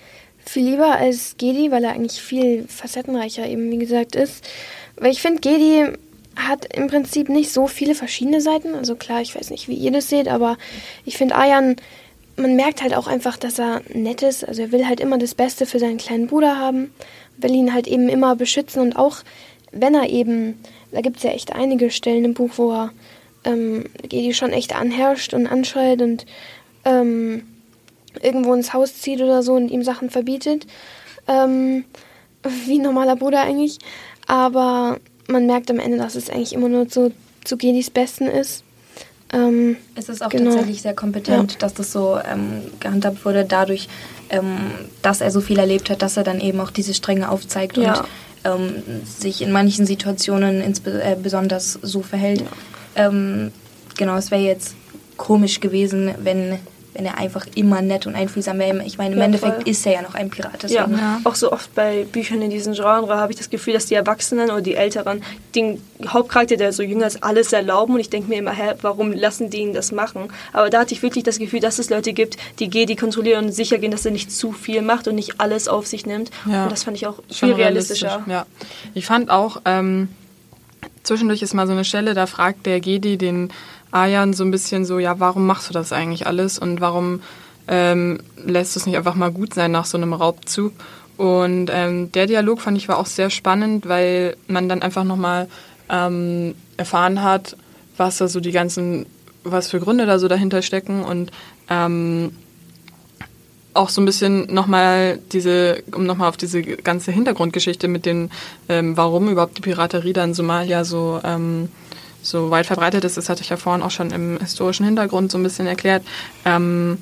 viel 0.44 0.64
lieber 0.70 0.92
als 0.96 1.35
Gedi, 1.38 1.70
weil 1.70 1.85
er 1.85 1.90
eigentlich 1.92 2.20
viel 2.22 2.64
facettenreicher 2.68 3.46
eben, 3.46 3.70
wie 3.70 3.79
gesagt, 3.79 4.16
ist. 4.16 4.44
Weil 4.96 5.11
ich 5.12 5.20
finde, 5.20 5.40
Gedi 5.40 5.85
hat 6.37 6.72
im 6.77 6.87
Prinzip 6.87 7.28
nicht 7.28 7.53
so 7.53 7.66
viele 7.66 7.95
verschiedene 7.97 8.41
Seiten. 8.41 8.74
Also 8.76 8.95
klar, 8.95 9.20
ich 9.20 9.34
weiß 9.34 9.51
nicht, 9.51 9.66
wie 9.68 9.74
ihr 9.74 9.91
das 9.91 10.09
seht, 10.09 10.28
aber 10.28 10.57
ich 11.05 11.16
finde 11.18 11.34
Ayan, 11.34 11.76
man 12.39 12.57
merkt 12.57 12.82
halt 12.82 12.95
auch 12.95 13.07
einfach, 13.07 13.36
dass 13.36 13.59
er 13.59 13.82
nett 13.93 14.22
ist. 14.22 14.47
Also 14.47 14.62
er 14.62 14.72
will 14.72 14.86
halt 14.86 15.01
immer 15.01 15.18
das 15.18 15.34
Beste 15.34 15.66
für 15.66 15.78
seinen 15.78 15.99
kleinen 15.99 16.26
Bruder 16.26 16.59
haben, 16.59 16.93
will 17.36 17.55
ihn 17.55 17.74
halt 17.74 17.86
eben 17.86 18.09
immer 18.09 18.36
beschützen 18.36 18.80
und 18.80 18.97
auch 18.97 19.18
wenn 19.72 19.95
er 19.95 20.09
eben, 20.09 20.59
da 20.93 21.01
gibt 21.01 21.18
es 21.18 21.22
ja 21.22 21.30
echt 21.30 21.55
einige 21.55 21.91
Stellen 21.91 22.24
im 22.24 22.34
Buch, 22.34 22.53
wo 22.57 22.72
er 22.72 22.93
ähm, 23.45 23.84
Gedi 24.03 24.32
schon 24.34 24.53
echt 24.53 24.74
anherrscht 24.74 25.34
und 25.34 25.47
anschreit 25.47 26.01
und 26.01 26.26
ähm, 26.84 27.47
irgendwo 28.22 28.55
ins 28.55 28.72
Haus 28.72 29.01
zieht 29.01 29.20
oder 29.20 29.43
so 29.43 29.55
und 29.55 29.70
ihm 29.70 29.82
Sachen 29.82 30.11
verbietet. 30.11 30.66
Ähm, 31.26 31.84
wie 32.43 32.78
ein 32.78 32.82
normaler 32.82 33.16
Bruder 33.16 33.43
eigentlich. 33.43 33.78
Aber 34.26 34.99
man 35.26 35.47
merkt 35.47 35.70
am 35.70 35.78
Ende, 35.78 35.99
dass 35.99 36.14
es 36.14 36.30
eigentlich 36.30 36.53
immer 36.53 36.68
nur 36.68 36.89
zu, 36.89 37.12
zu 37.45 37.57
Gedis 37.57 37.91
Besten 37.91 38.26
ist. 38.26 38.64
Ähm, 39.33 39.76
Es 39.95 40.09
ist 40.09 40.22
auch 40.22 40.31
Genau. 40.31 40.51
tatsächlich 40.51 40.83
sehr 40.83 40.95
kompetent, 40.95 41.62
dass 41.62 41.74
das 41.74 41.93
so 41.93 42.18
ähm, 42.31 42.62
gehandhabt 42.81 43.24
wurde, 43.24 43.45
dadurch, 43.45 43.89
ähm, 44.31 44.57
dass 45.03 45.20
er 45.20 45.31
so 45.31 45.41
viel 45.41 45.59
erlebt 45.59 45.91
hat, 45.91 46.01
dass 46.03 46.16
er 46.16 46.24
dann 46.24 46.41
eben 46.41 46.61
auch 46.61 46.70
diese 46.70 46.95
Stränge 46.95 47.29
aufzeigt 47.31 47.76
Ja. 47.76 48.01
und 48.01 48.07
ähm, 48.45 48.70
sich 49.05 49.43
in 49.43 49.53
manchen 49.53 49.85
Situationen 49.87 50.61
äh, 50.62 51.16
besonders 51.22 51.79
so 51.83 52.03
verhält. 52.03 52.45
Ähm, 52.97 53.53
genau, 53.97 54.16
es 54.16 54.31
wäre 54.31 54.43
jetzt 54.43 54.74
komisch 55.16 55.61
gewesen, 55.61 56.14
wenn, 56.22 56.59
wenn 56.99 57.07
er 57.07 57.16
einfach 57.16 57.46
immer 57.55 57.80
nett 57.80 58.09
und 58.09 58.16
einfühlsam 58.16 58.59
wäre. 58.59 58.82
Ich 58.84 58.99
meine, 58.99 59.12
im 59.12 59.18
Ja, 59.20 59.26
Endeffekt 59.26 59.55
voll. 59.62 59.68
ist 59.68 59.86
er 59.86 59.92
ja 59.92 60.03
noch 60.03 60.16
ein 60.16 60.30
Pirat. 60.30 60.64
Ja, 60.68 60.84
Deswegen. 60.88 61.01
auch 61.22 61.36
so 61.36 61.53
oft 61.53 61.72
bei 61.76 62.05
Büchern 62.11 62.42
in 62.42 62.51
diesem 62.51 62.72
Genre 62.74 63.16
habe 63.16 63.30
ich 63.30 63.38
das 63.38 63.51
Gefühl, 63.51 63.74
dass 63.74 63.86
die 63.86 63.94
Erwachsenen 63.94 64.51
oder 64.51 64.61
die 64.62 64.74
Älteren 64.74 65.22
den 65.55 65.80
Hauptcharakter, 66.05 66.57
der 66.57 66.72
so 66.72 66.82
jünger 66.82 67.07
ist, 67.07 67.22
alles 67.22 67.53
erlauben. 67.53 67.94
Und 67.94 68.01
ich 68.01 68.11
denke 68.11 68.28
mir 68.28 68.38
immer, 68.38 68.51
hä, 68.51 68.72
warum 68.82 69.12
lassen 69.12 69.49
die 69.49 69.59
ihn 69.59 69.74
das 69.74 69.92
machen? 69.92 70.28
Aber 70.53 70.70
da 70.70 70.80
hatte 70.80 70.92
ich 70.92 71.01
wirklich 71.05 71.22
das 71.22 71.38
Gefühl, 71.38 71.61
dass 71.61 71.78
es 71.78 71.88
Leute 71.88 72.12
gibt, 72.12 72.36
die 72.59 72.68
G, 72.68 72.84
die 72.84 72.96
kontrollieren 72.96 73.46
und 73.46 73.53
sicher 73.53 73.78
gehen, 73.78 73.92
dass 73.92 74.05
er 74.05 74.11
nicht 74.11 74.32
zu 74.32 74.51
viel 74.51 74.82
macht 74.82 75.07
und 75.07 75.14
nicht 75.14 75.40
alles 75.40 75.68
auf 75.68 75.86
sich 75.86 76.05
nimmt. 76.05 76.32
Ja. 76.51 76.64
Und 76.64 76.72
das 76.72 76.82
fand 76.82 76.96
ich 76.96 77.07
auch 77.07 77.20
Schon 77.30 77.51
viel 77.51 77.53
realistischer. 77.62 78.24
Ja. 78.26 78.44
Ich 78.94 79.07
fand 79.07 79.30
auch, 79.30 79.61
ähm, 79.66 80.09
zwischendurch 81.05 81.42
ist 81.42 81.55
mal 81.55 81.68
so 81.68 81.74
eine 81.74 81.84
Stelle, 81.84 82.14
da 82.14 82.26
fragt 82.26 82.66
der 82.66 82.80
Gedi 82.80 83.16
den 83.18 83.51
Ayan 83.91 84.32
so 84.32 84.45
ein 84.45 84.51
bisschen 84.51 84.84
so, 84.84 84.99
ja, 84.99 85.18
warum 85.20 85.47
machst 85.47 85.68
du 85.68 85.72
das 85.72 85.93
eigentlich 85.93 86.26
alles 86.26 86.59
und 86.59 86.80
warum 86.80 87.20
ähm, 87.66 88.20
lässt 88.45 88.74
du 88.74 88.80
es 88.80 88.86
nicht 88.86 88.97
einfach 88.97 89.14
mal 89.14 89.30
gut 89.30 89.55
sein 89.55 89.72
nach 89.72 89.84
so 89.84 89.97
einem 89.97 90.12
Raubzug? 90.12 90.72
Und 91.16 91.70
ähm, 91.72 92.12
der 92.12 92.26
Dialog 92.26 92.61
fand 92.61 92.76
ich 92.78 92.89
war 92.89 92.99
auch 92.99 93.07
sehr 93.07 93.30
spannend, 93.30 93.89
weil 93.89 94.36
man 94.47 94.68
dann 94.68 94.82
einfach 94.82 95.05
nochmal 95.05 95.49
ähm, 95.89 96.55
erfahren 96.76 97.22
hat, 97.22 97.57
was 97.97 98.18
da 98.18 98.28
so 98.28 98.41
die 98.41 98.53
ganzen, 98.53 99.07
was 99.43 99.68
für 99.68 99.80
Gründe 99.80 100.07
da 100.07 100.18
so 100.18 100.28
dahinter 100.28 100.62
stecken 100.62 101.03
und 101.03 101.32
ähm, 101.68 102.32
auch 103.74 103.89
so 103.89 104.01
ein 104.01 104.05
bisschen 104.05 104.53
nochmal 104.53 105.18
diese, 105.32 105.82
um 105.93 106.05
nochmal 106.05 106.28
auf 106.28 106.36
diese 106.36 106.62
ganze 106.62 107.12
Hintergrundgeschichte 107.12 107.89
mit 107.89 108.07
den, 108.07 108.30
ähm, 108.68 108.97
warum 108.97 109.28
überhaupt 109.28 109.57
die 109.57 109.62
Piraterie 109.62 110.12
da 110.12 110.24
in 110.24 110.34
Somalia 110.34 110.84
so, 110.84 111.20
ähm, 111.24 111.68
so 112.22 112.50
weit 112.50 112.66
verbreitet 112.66 113.04
ist, 113.04 113.16
das 113.16 113.28
hatte 113.28 113.42
ich 113.42 113.48
ja 113.48 113.56
vorhin 113.56 113.82
auch 113.82 113.90
schon 113.90 114.10
im 114.10 114.38
historischen 114.38 114.84
Hintergrund 114.84 115.30
so 115.30 115.38
ein 115.38 115.42
bisschen 115.42 115.66
erklärt. 115.66 116.02
Ähm, 116.44 116.98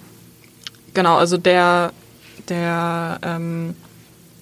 genau, 0.94 1.16
also 1.16 1.36
der, 1.36 1.92
der 2.48 3.18
ähm, 3.22 3.74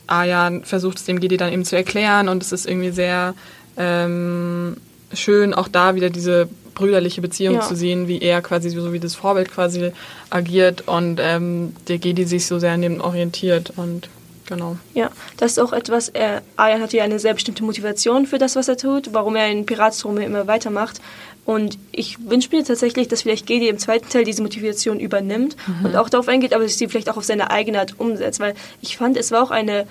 Ayan 0.06 0.64
versucht 0.64 0.98
es 0.98 1.04
dem 1.04 1.20
Gedi 1.20 1.36
dann 1.36 1.52
eben 1.52 1.64
zu 1.64 1.76
erklären 1.76 2.28
und 2.28 2.42
es 2.42 2.52
ist 2.52 2.66
irgendwie 2.66 2.90
sehr 2.90 3.34
ähm, 3.76 4.76
schön, 5.12 5.54
auch 5.54 5.68
da 5.68 5.94
wieder 5.94 6.10
diese 6.10 6.48
brüderliche 6.74 7.20
Beziehung 7.22 7.54
Ja. 7.56 7.60
zu 7.60 7.76
sehen, 7.76 8.08
wie 8.08 8.20
er 8.20 8.42
quasi 8.42 8.68
so 8.70 8.92
wie 8.92 9.00
das 9.00 9.14
Vorbild 9.14 9.50
quasi 9.50 9.92
agiert 10.30 10.88
und 10.88 11.20
ähm, 11.22 11.74
der 11.88 11.98
Gedi 11.98 12.24
sich 12.24 12.46
so 12.46 12.58
sehr 12.58 12.72
an 12.72 12.82
dem 12.82 13.00
orientiert 13.00 13.72
und 13.76 14.08
genau. 14.46 14.76
Ja, 14.94 15.10
das 15.36 15.52
ist 15.52 15.58
auch 15.58 15.72
etwas, 15.72 16.08
er, 16.08 16.42
Aryan 16.56 16.82
hat 16.82 16.92
ja 16.92 17.04
eine 17.04 17.18
sehr 17.18 17.34
bestimmte 17.34 17.64
Motivation 17.64 18.26
für 18.26 18.38
das, 18.38 18.56
was 18.56 18.68
er 18.68 18.76
tut, 18.76 19.12
warum 19.12 19.36
er 19.36 19.48
in 19.50 19.66
Piratsrum 19.66 20.18
immer 20.18 20.46
weitermacht. 20.46 21.00
Und 21.44 21.78
ich 21.92 22.18
wünsche 22.28 22.54
mir 22.54 22.64
tatsächlich, 22.64 23.08
dass 23.08 23.22
vielleicht 23.22 23.46
Gedi 23.46 23.68
im 23.68 23.78
zweiten 23.78 24.08
Teil 24.08 24.24
diese 24.24 24.42
Motivation 24.42 24.98
übernimmt 24.98 25.56
und 25.82 25.94
auch 25.94 26.08
darauf 26.08 26.26
eingeht, 26.28 26.54
aber 26.54 26.66
sie 26.66 26.88
vielleicht 26.88 27.10
auch 27.10 27.18
auf 27.18 27.24
seine 27.24 27.50
eigene 27.50 27.80
Art 27.80 28.00
umsetzt. 28.00 28.40
Weil 28.40 28.54
ich 28.80 28.96
fand, 28.96 29.18
es 29.18 29.30
war 29.30 29.42
auch 29.42 29.50
eine 29.50 29.86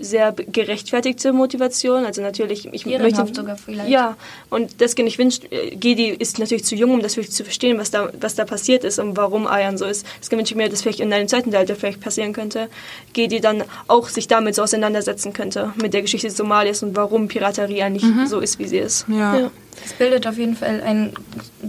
sehr 0.00 0.32
gerechtfertigte 0.32 1.32
Motivation. 1.32 2.04
Also 2.04 2.22
natürlich, 2.22 2.66
ich 2.72 2.86
Ehrenhaft 2.86 3.18
möchte 3.18 3.34
sogar 3.34 3.56
vielleicht. 3.56 3.90
Ja, 3.90 4.16
und 4.50 4.80
deswegen 4.80 5.08
ich 5.08 5.18
wünsche, 5.18 5.50
äh, 5.50 5.74
Gedi 5.76 6.08
ist 6.08 6.38
natürlich 6.38 6.64
zu 6.64 6.74
jung, 6.74 6.92
um 6.92 7.02
das 7.02 7.16
wirklich 7.16 7.34
zu 7.34 7.44
verstehen, 7.44 7.78
was 7.78 7.90
da, 7.90 8.10
was 8.20 8.34
da 8.34 8.44
passiert 8.44 8.84
ist 8.84 8.98
und 8.98 9.16
warum 9.16 9.46
Ayan 9.46 9.78
so 9.78 9.84
ist. 9.84 10.06
Deswegen 10.20 10.38
wünsche 10.38 10.54
ich 10.54 10.56
mir, 10.56 10.68
dass 10.68 10.82
vielleicht 10.82 11.00
in 11.00 11.12
einem 11.12 11.28
zweiten 11.28 11.50
Teil, 11.50 11.66
der 11.66 11.76
vielleicht 11.76 12.00
passieren 12.00 12.32
könnte, 12.32 12.68
Gedi 13.12 13.40
dann 13.40 13.64
auch 13.86 14.08
sich 14.08 14.28
damit 14.28 14.54
so 14.54 14.62
auseinandersetzen 14.62 15.32
könnte, 15.32 15.72
mit 15.80 15.94
der 15.94 16.02
Geschichte 16.02 16.30
Somalias 16.30 16.82
und 16.82 16.96
warum 16.96 17.28
Piraterie 17.28 17.82
eigentlich 17.82 18.04
so 18.26 18.40
ist, 18.40 18.58
wie 18.58 18.66
sie 18.66 18.78
ist. 18.78 19.06
Ja. 19.08 19.38
Ja. 19.38 19.50
Es 19.84 19.92
bildet 19.92 20.26
auf 20.26 20.38
jeden 20.38 20.56
Fall 20.56 20.80
einen 20.80 21.12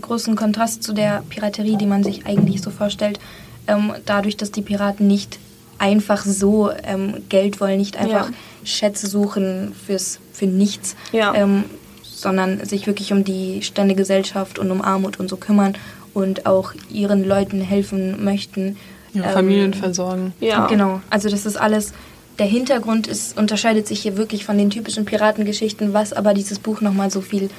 großen 0.02 0.36
Kontrast 0.36 0.84
zu 0.84 0.94
der 0.94 1.24
Piraterie, 1.30 1.78
die 1.78 1.86
man 1.86 2.04
sich 2.04 2.26
eigentlich 2.26 2.62
so 2.62 2.72
vorstellt. 2.72 3.20
Ähm, 3.68 3.94
dadurch, 4.06 4.36
dass 4.36 4.52
die 4.52 4.62
Piraten 4.62 5.08
nicht 5.08 5.40
einfach 5.80 6.24
so 6.26 6.70
ähm, 6.84 7.24
Geld 7.30 7.60
wollen, 7.60 7.78
nicht 7.80 7.98
einfach 7.98 8.30
Ja. 8.30 8.36
Schätze 8.64 9.08
suchen 9.08 9.74
fürs, 9.86 10.20
für 10.34 10.46
nichts, 10.46 10.96
Ja. 11.12 11.34
ähm, 11.34 11.64
sondern 12.04 12.64
sich 12.66 12.86
wirklich 12.86 13.12
um 13.14 13.24
die 13.24 13.62
Ständegesellschaft 13.64 14.60
und 14.60 14.70
um 14.72 14.82
Armut 14.82 15.20
und 15.20 15.30
so 15.30 15.38
kümmern 15.38 15.76
und 16.14 16.46
auch 16.46 16.74
ihren 16.92 17.24
Leuten 17.24 17.62
helfen 17.62 18.24
möchten. 18.24 18.78
Ihre 19.14 19.28
Ähm, 19.28 19.34
Familien 19.34 19.74
versorgen. 19.74 20.34
Ja. 20.40 20.68
Genau, 20.68 21.02
also 21.10 21.30
das 21.30 21.46
ist 21.46 21.58
alles. 21.58 21.94
Der 22.38 22.46
Hintergrund 22.46 23.08
ist, 23.08 23.38
unterscheidet 23.38 23.88
sich 23.88 24.02
hier 24.02 24.18
wirklich 24.18 24.46
von 24.46 24.58
den 24.58 24.70
typischen 24.70 25.06
Piratengeschichten, 25.06 25.94
was 25.94 26.14
aber 26.14 26.34
dieses 26.34 26.60
Buch 26.60 26.80
nochmal 26.82 27.10
so 27.10 27.22
viel 27.22 27.50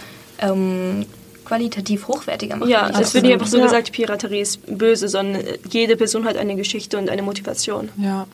ähm, 0.41 1.05
qualitativ 1.51 2.07
hochwertiger 2.07 2.55
macht. 2.55 2.71
Ja, 2.71 2.83
würde 2.85 2.93
ich 2.93 3.01
es 3.01 3.15
wird 3.15 3.25
nicht 3.25 3.33
einfach 3.33 3.49
so 3.49 3.59
Ja. 3.59 3.65
gesagt, 3.65 3.91
Piraterie 3.91 4.41
ist 4.41 4.61
böse, 4.67 5.09
sondern 5.09 5.43
jede 5.69 5.97
Person 5.97 6.25
hat 6.25 6.37
eine 6.37 6.55
Geschichte 6.55 6.97
und 6.97 7.11
eine 7.11 7.23
Motivation. 7.23 7.89
Ja. 7.97 8.29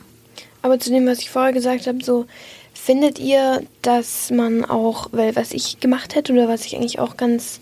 Aber 0.61 0.79
zu 0.79 0.91
dem, 0.91 1.07
was 1.07 1.21
ich 1.21 1.31
vorher 1.31 1.55
gesagt 1.55 1.87
habe, 1.87 2.05
so 2.05 2.27
findet 2.75 3.19
ihr, 3.19 3.63
dass 3.81 4.31
man 4.31 4.67
auch, 4.67 5.09
weil 5.13 5.35
was 5.35 5.53
ich 5.53 5.81
gemacht 5.81 6.15
hätte 6.15 6.35
oder 6.35 6.47
was 6.47 6.67
ich 6.67 6.77
eigentlich 6.77 6.99
auch 6.99 7.17
ganz 7.17 7.61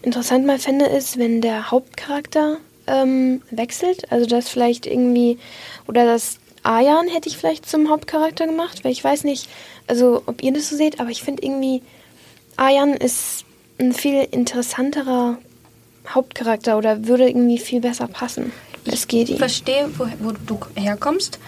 interessant 0.00 0.46
mal 0.46 0.58
fände, 0.58 0.86
ist, 0.86 1.18
wenn 1.18 1.42
der 1.42 1.70
Hauptcharakter 1.70 2.56
ähm, 2.86 3.42
wechselt. 3.50 4.10
Also 4.10 4.24
das 4.24 4.48
vielleicht 4.48 4.86
irgendwie, 4.86 5.38
oder 5.88 6.06
das 6.06 6.38
Ayan 6.62 7.08
hätte 7.08 7.28
ich 7.28 7.36
vielleicht 7.36 7.68
zum 7.68 7.90
Hauptcharakter 7.90 8.46
gemacht, 8.46 8.82
weil 8.82 8.92
ich 8.92 9.04
weiß 9.04 9.24
nicht, 9.24 9.46
also 9.88 10.22
ob 10.24 10.42
ihr 10.42 10.54
das 10.54 10.70
so 10.70 10.76
seht, 10.76 11.00
aber 11.00 11.10
ich 11.10 11.22
finde 11.22 11.42
irgendwie, 11.42 11.82
Ayan 12.56 12.94
ist 12.94 13.44
ein 13.78 13.92
viel 13.92 14.26
interessanterer 14.30 15.38
Hauptcharakter 16.08 16.78
oder 16.78 17.06
würde 17.06 17.28
irgendwie 17.28 17.58
viel 17.58 17.80
besser 17.80 18.06
passen. 18.06 18.52
Es 18.84 19.08
geht 19.08 19.28
Ich 19.28 19.38
verstehe, 19.38 19.88
wo, 19.98 20.06
wo 20.20 20.32
du 20.32 20.58
herkommst. 20.76 21.38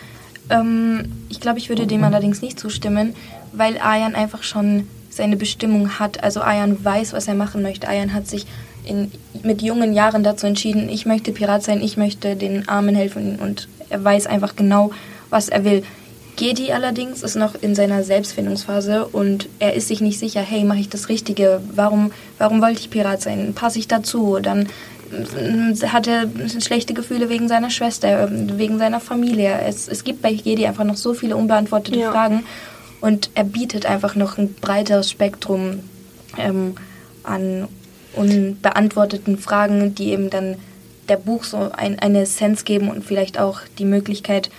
Ähm, 0.50 1.12
ich 1.28 1.40
glaube, 1.40 1.58
ich 1.58 1.68
würde 1.68 1.86
dem 1.86 2.02
allerdings 2.04 2.42
nicht 2.42 2.58
zustimmen, 2.58 3.14
weil 3.52 3.78
Ayan 3.78 4.14
einfach 4.14 4.42
schon 4.42 4.88
seine 5.10 5.36
Bestimmung 5.36 5.98
hat. 5.98 6.22
Also 6.22 6.40
Ayan 6.40 6.84
weiß, 6.84 7.12
was 7.12 7.28
er 7.28 7.34
machen 7.34 7.62
möchte. 7.62 7.88
Ayan 7.88 8.12
hat 8.12 8.26
sich 8.26 8.46
in, 8.84 9.12
mit 9.42 9.62
jungen 9.62 9.92
Jahren 9.92 10.22
dazu 10.22 10.46
entschieden, 10.46 10.88
ich 10.88 11.06
möchte 11.06 11.32
Pirat 11.32 11.62
sein, 11.62 11.80
ich 11.82 11.96
möchte 11.96 12.36
den 12.36 12.68
Armen 12.68 12.94
helfen 12.94 13.36
und 13.36 13.68
er 13.90 14.02
weiß 14.02 14.26
einfach 14.26 14.56
genau, 14.56 14.90
was 15.30 15.48
er 15.48 15.64
will. 15.64 15.84
Gedi 16.38 16.70
allerdings 16.70 17.24
ist 17.24 17.34
noch 17.34 17.56
in 17.60 17.74
seiner 17.74 18.04
Selbstfindungsphase 18.04 19.06
und 19.06 19.48
er 19.58 19.74
ist 19.74 19.88
sich 19.88 20.00
nicht 20.00 20.20
sicher, 20.20 20.40
hey, 20.40 20.62
mache 20.62 20.78
ich 20.78 20.88
das 20.88 21.08
Richtige? 21.08 21.60
Warum, 21.74 22.12
warum 22.38 22.62
wollte 22.62 22.78
ich 22.78 22.90
Pirat 22.90 23.20
sein? 23.22 23.54
Passe 23.54 23.80
ich 23.80 23.88
dazu? 23.88 24.38
Dann 24.40 24.68
mm, 25.10 25.72
hat 25.88 26.06
er 26.06 26.26
schlechte 26.60 26.94
Gefühle 26.94 27.28
wegen 27.28 27.48
seiner 27.48 27.70
Schwester, 27.70 28.30
wegen 28.30 28.78
seiner 28.78 29.00
Familie. 29.00 29.62
Es, 29.66 29.88
es 29.88 30.04
gibt 30.04 30.22
bei 30.22 30.32
Gedi 30.32 30.64
einfach 30.64 30.84
noch 30.84 30.96
so 30.96 31.12
viele 31.12 31.36
unbeantwortete 31.36 31.98
Ja. 31.98 32.12
Fragen 32.12 32.44
und 33.00 33.30
er 33.34 33.44
bietet 33.44 33.86
einfach 33.86 34.14
noch 34.14 34.38
ein 34.38 34.54
breiteres 34.54 35.10
Spektrum 35.10 35.80
ähm, 36.38 36.76
an 37.24 37.66
unbeantworteten 38.14 39.38
Fragen, 39.38 39.96
die 39.96 40.12
eben 40.12 40.30
dann 40.30 40.54
der 41.08 41.16
Buch 41.16 41.42
so 41.42 41.72
ein, 41.72 41.98
eine 41.98 42.20
Essenz 42.20 42.64
geben 42.64 42.90
und 42.90 43.04
vielleicht 43.04 43.40
auch 43.40 43.60
die 43.78 43.84
Möglichkeit, 43.84 44.50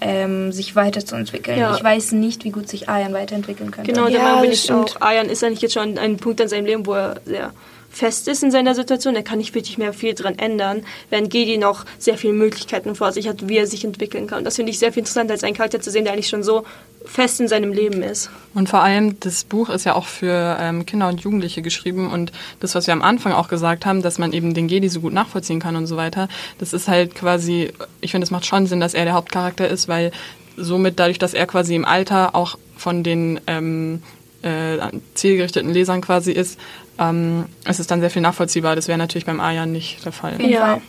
ähm, 0.00 0.52
sich 0.52 0.76
weiterzuentwickeln. 0.76 1.58
Ja. 1.58 1.74
Ich 1.76 1.82
weiß 1.84 2.12
nicht, 2.12 2.44
wie 2.44 2.50
gut 2.50 2.68
sich 2.68 2.88
Ayan 2.88 3.12
weiterentwickeln 3.12 3.70
könnte. 3.70 3.92
Genau, 3.92 4.08
der 4.08 4.18
Ja, 4.18 4.22
Meinung 4.24 4.42
bin 4.42 4.52
ich 4.52 4.62
stimmt. 4.62 4.96
auch. 4.96 5.00
Ayan 5.00 5.28
ist 5.28 5.42
eigentlich 5.44 5.62
jetzt 5.62 5.74
schon 5.74 5.82
an 5.90 5.98
einem 5.98 6.16
Punkt 6.16 6.40
in 6.40 6.48
seinem 6.48 6.66
Leben, 6.66 6.86
wo 6.86 6.94
er 6.94 7.20
sehr 7.24 7.52
fest 7.96 8.28
ist 8.28 8.42
in 8.42 8.50
seiner 8.50 8.74
Situation. 8.74 9.16
Er 9.16 9.22
kann 9.22 9.38
nicht 9.38 9.54
wirklich 9.54 9.78
mehr 9.78 9.92
viel 9.92 10.14
dran 10.14 10.38
ändern, 10.38 10.84
während 11.08 11.30
Gedi 11.30 11.56
noch 11.56 11.84
sehr 11.98 12.18
viele 12.18 12.34
Möglichkeiten 12.34 12.94
vor 12.94 13.12
sich 13.12 13.26
hat, 13.26 13.48
wie 13.48 13.56
er 13.56 13.66
sich 13.66 13.84
entwickeln 13.84 14.26
kann. 14.26 14.44
Das 14.44 14.56
finde 14.56 14.70
ich 14.70 14.78
sehr 14.78 14.92
viel 14.92 15.00
interessant, 15.00 15.30
als 15.30 15.42
einen 15.42 15.56
Charakter 15.56 15.80
zu 15.80 15.90
sehen, 15.90 16.04
der 16.04 16.12
eigentlich 16.12 16.28
schon 16.28 16.42
so 16.42 16.64
fest 17.06 17.40
in 17.40 17.48
seinem 17.48 17.72
Leben 17.72 18.02
ist. 18.02 18.30
Und 18.52 18.68
vor 18.68 18.82
allem, 18.82 19.18
das 19.20 19.44
Buch 19.44 19.70
ist 19.70 19.84
ja 19.84 19.94
auch 19.94 20.06
für 20.06 20.58
ähm, 20.60 20.84
Kinder 20.84 21.08
und 21.08 21.20
Jugendliche 21.20 21.62
geschrieben 21.62 22.10
und 22.10 22.32
das, 22.60 22.74
was 22.74 22.86
wir 22.86 22.92
am 22.92 23.02
Anfang 23.02 23.32
auch 23.32 23.48
gesagt 23.48 23.86
haben, 23.86 24.02
dass 24.02 24.18
man 24.18 24.32
eben 24.32 24.54
den 24.54 24.68
Gedi 24.68 24.88
so 24.88 25.00
gut 25.00 25.12
nachvollziehen 25.12 25.60
kann 25.60 25.76
und 25.76 25.86
so 25.86 25.96
weiter, 25.96 26.28
das 26.58 26.72
ist 26.72 26.88
halt 26.88 27.14
quasi, 27.14 27.72
ich 28.00 28.10
finde, 28.10 28.24
es 28.24 28.30
macht 28.30 28.44
schon 28.44 28.66
Sinn, 28.66 28.80
dass 28.80 28.92
er 28.92 29.04
der 29.04 29.14
Hauptcharakter 29.14 29.68
ist, 29.68 29.88
weil 29.88 30.10
somit 30.56 30.98
dadurch, 30.98 31.18
dass 31.18 31.32
er 31.32 31.46
quasi 31.46 31.74
im 31.74 31.84
Alter 31.84 32.34
auch 32.34 32.58
von 32.76 33.02
den 33.02 33.40
ähm, 33.46 34.02
äh, 34.46 34.78
zielgerichteten 35.14 35.72
Lesern 35.72 36.00
quasi 36.00 36.32
ist, 36.32 36.58
ähm, 36.98 37.46
es 37.64 37.80
ist 37.80 37.90
dann 37.90 38.00
sehr 38.00 38.10
viel 38.10 38.22
nachvollziehbar. 38.22 38.76
Das 38.76 38.88
wäre 38.88 38.98
natürlich 38.98 39.26
beim 39.26 39.40
Ayan 39.40 39.72
nicht 39.72 40.04
der 40.04 40.12
Fall. 40.12 40.40
Ja. 40.40 40.80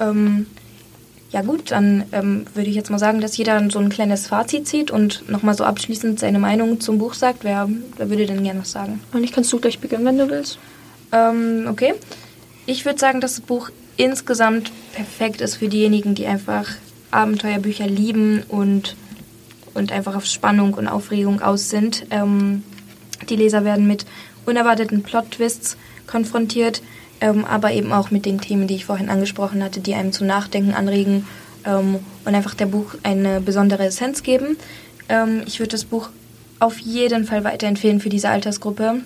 Ähm, 0.00 0.46
ja 1.30 1.40
gut, 1.40 1.70
dann 1.70 2.04
ähm, 2.12 2.44
würde 2.54 2.68
ich 2.68 2.76
jetzt 2.76 2.90
mal 2.90 2.98
sagen, 2.98 3.22
dass 3.22 3.36
jeder 3.36 3.70
so 3.70 3.78
ein 3.78 3.88
kleines 3.88 4.26
Fazit 4.26 4.68
zieht 4.68 4.90
und 4.90 5.28
nochmal 5.30 5.54
so 5.56 5.64
abschließend 5.64 6.20
seine 6.20 6.38
Meinung 6.38 6.80
zum 6.80 6.98
Buch 6.98 7.14
sagt. 7.14 7.42
Wer, 7.42 7.68
wer 7.96 8.10
würde 8.10 8.26
denn 8.26 8.44
gerne 8.44 8.60
was 8.60 8.72
sagen? 8.72 9.00
Und 9.12 9.24
ich 9.24 9.32
kannst 9.32 9.52
du 9.52 9.58
gleich 9.58 9.78
beginnen, 9.78 10.04
wenn 10.04 10.18
du 10.18 10.28
willst. 10.28 10.58
Ähm, 11.10 11.66
okay. 11.70 11.94
Ich 12.66 12.84
würde 12.84 12.98
sagen, 12.98 13.20
dass 13.20 13.36
das 13.36 13.40
Buch 13.40 13.70
insgesamt 13.96 14.70
perfekt 14.94 15.40
ist 15.40 15.56
für 15.56 15.68
diejenigen, 15.68 16.14
die 16.14 16.26
einfach 16.26 16.68
Abenteuerbücher 17.10 17.86
lieben 17.86 18.42
und, 18.48 18.94
und 19.74 19.92
einfach 19.92 20.16
auf 20.16 20.24
Spannung 20.26 20.74
und 20.74 20.88
Aufregung 20.88 21.42
aus 21.42 21.70
sind. 21.70 22.06
Ähm, 22.10 22.62
die 23.28 23.36
Leser 23.36 23.64
werden 23.64 23.86
mit 23.86 24.04
unerwarteten 24.46 25.02
Plot-Twists 25.02 25.76
konfrontiert, 26.06 26.82
ähm, 27.20 27.44
aber 27.44 27.72
eben 27.72 27.92
auch 27.92 28.10
mit 28.10 28.26
den 28.26 28.40
Themen, 28.40 28.66
die 28.66 28.74
ich 28.74 28.84
vorhin 28.84 29.08
angesprochen 29.08 29.62
hatte, 29.62 29.80
die 29.80 29.94
einem 29.94 30.12
zum 30.12 30.26
Nachdenken 30.26 30.74
anregen 30.74 31.26
ähm, 31.64 32.00
und 32.24 32.34
einfach 32.34 32.54
der 32.54 32.66
Buch 32.66 32.94
eine 33.02 33.40
besondere 33.40 33.86
Essenz 33.86 34.22
geben. 34.22 34.56
Ähm, 35.08 35.42
ich 35.46 35.60
würde 35.60 35.70
das 35.70 35.84
Buch 35.84 36.10
auf 36.58 36.78
jeden 36.78 37.24
Fall 37.24 37.44
weiterempfehlen 37.44 38.00
für 38.00 38.08
diese 38.08 38.28
Altersgruppe. 38.28 39.00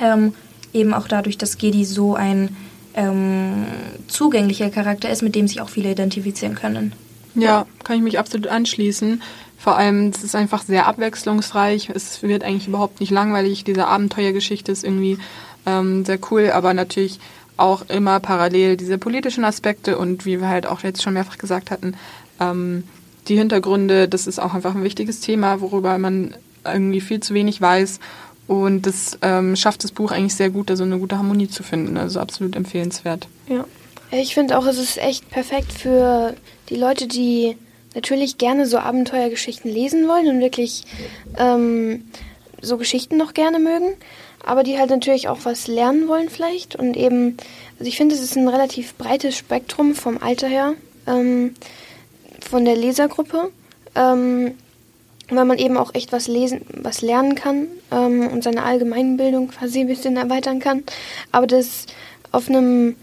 Ähm, 0.00 0.34
eben 0.72 0.94
auch 0.94 1.08
dadurch, 1.08 1.38
dass 1.38 1.58
Gedi 1.58 1.84
so 1.84 2.14
ein 2.14 2.56
ähm, 2.94 3.66
zugänglicher 4.08 4.70
Charakter 4.70 5.10
ist, 5.10 5.22
mit 5.22 5.34
dem 5.34 5.48
sich 5.48 5.60
auch 5.60 5.68
viele 5.68 5.90
identifizieren 5.90 6.54
können. 6.54 6.92
Ja, 7.34 7.66
kann 7.84 7.96
ich 7.96 8.02
mich 8.02 8.18
absolut 8.18 8.48
anschließen. 8.48 9.22
Vor 9.58 9.76
allem, 9.76 10.08
es 10.08 10.22
ist 10.22 10.34
einfach 10.34 10.62
sehr 10.62 10.86
abwechslungsreich. 10.86 11.90
Es 11.90 12.22
wird 12.22 12.44
eigentlich 12.44 12.68
überhaupt 12.68 13.00
nicht 13.00 13.10
langweilig. 13.10 13.64
Diese 13.64 13.86
Abenteuergeschichte 13.86 14.70
ist 14.70 14.84
irgendwie 14.84 15.18
ähm, 15.64 16.04
sehr 16.04 16.18
cool, 16.30 16.50
aber 16.50 16.74
natürlich 16.74 17.18
auch 17.56 17.88
immer 17.88 18.20
parallel 18.20 18.76
diese 18.76 18.98
politischen 18.98 19.44
Aspekte 19.44 19.96
und 19.96 20.26
wie 20.26 20.40
wir 20.40 20.48
halt 20.48 20.66
auch 20.66 20.82
jetzt 20.82 21.02
schon 21.02 21.14
mehrfach 21.14 21.38
gesagt 21.38 21.70
hatten, 21.70 21.94
ähm, 22.38 22.84
die 23.28 23.36
Hintergründe, 23.36 24.08
das 24.08 24.26
ist 24.26 24.38
auch 24.38 24.54
einfach 24.54 24.74
ein 24.74 24.84
wichtiges 24.84 25.20
Thema, 25.20 25.60
worüber 25.60 25.98
man 25.98 26.36
irgendwie 26.64 27.00
viel 27.00 27.20
zu 27.20 27.34
wenig 27.34 27.60
weiß. 27.60 27.98
Und 28.46 28.86
das 28.86 29.18
ähm, 29.22 29.56
schafft 29.56 29.82
das 29.82 29.90
Buch 29.90 30.12
eigentlich 30.12 30.34
sehr 30.34 30.50
gut, 30.50 30.70
da 30.70 30.76
so 30.76 30.84
eine 30.84 30.98
gute 30.98 31.18
Harmonie 31.18 31.48
zu 31.48 31.62
finden. 31.62 31.96
Also 31.96 32.20
absolut 32.20 32.54
empfehlenswert. 32.54 33.26
Ja. 33.48 33.64
Ich 34.12 34.34
finde 34.34 34.56
auch, 34.56 34.66
es 34.66 34.78
ist 34.78 34.98
echt 34.98 35.28
perfekt 35.30 35.72
für 35.72 36.34
die 36.68 36.76
Leute, 36.76 37.08
die 37.08 37.56
natürlich 37.96 38.38
gerne 38.38 38.66
so 38.66 38.78
Abenteuergeschichten 38.78 39.72
lesen 39.72 40.06
wollen 40.06 40.28
und 40.28 40.40
wirklich 40.40 40.84
ähm, 41.38 42.04
so 42.62 42.76
Geschichten 42.76 43.16
noch 43.16 43.34
gerne 43.34 43.58
mögen, 43.58 43.94
aber 44.44 44.62
die 44.62 44.78
halt 44.78 44.90
natürlich 44.90 45.28
auch 45.28 45.38
was 45.42 45.66
lernen 45.66 46.06
wollen 46.06 46.28
vielleicht. 46.28 46.76
Und 46.76 46.96
eben, 46.96 47.36
also 47.78 47.88
ich 47.88 47.96
finde, 47.96 48.14
es 48.14 48.22
ist 48.22 48.36
ein 48.36 48.46
relativ 48.46 48.94
breites 48.94 49.36
Spektrum 49.36 49.94
vom 49.94 50.18
Alter 50.22 50.46
her, 50.46 50.74
ähm, 51.08 51.54
von 52.48 52.64
der 52.64 52.76
Lesergruppe. 52.76 53.50
Ähm, 53.96 54.54
weil 55.28 55.44
man 55.44 55.58
eben 55.58 55.76
auch 55.76 55.92
echt 55.92 56.12
was 56.12 56.28
lesen, 56.28 56.60
was 56.68 57.02
lernen 57.02 57.34
kann 57.34 57.66
ähm, 57.90 58.28
und 58.28 58.44
seine 58.44 58.62
Allgemeinbildung 58.62 59.48
quasi 59.48 59.80
ein 59.80 59.88
bisschen 59.88 60.16
erweitern 60.16 60.60
kann. 60.60 60.84
Aber 61.32 61.48
das 61.48 61.86
auf 62.30 62.48
einem 62.48 62.94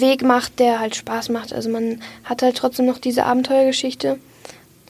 Weg 0.00 0.22
macht, 0.22 0.58
der 0.58 0.80
halt 0.80 0.96
Spaß 0.96 1.28
macht. 1.28 1.52
Also 1.52 1.68
man 1.68 2.00
hat 2.24 2.42
halt 2.42 2.56
trotzdem 2.56 2.86
noch 2.86 2.98
diese 2.98 3.24
Abenteuergeschichte. 3.24 4.18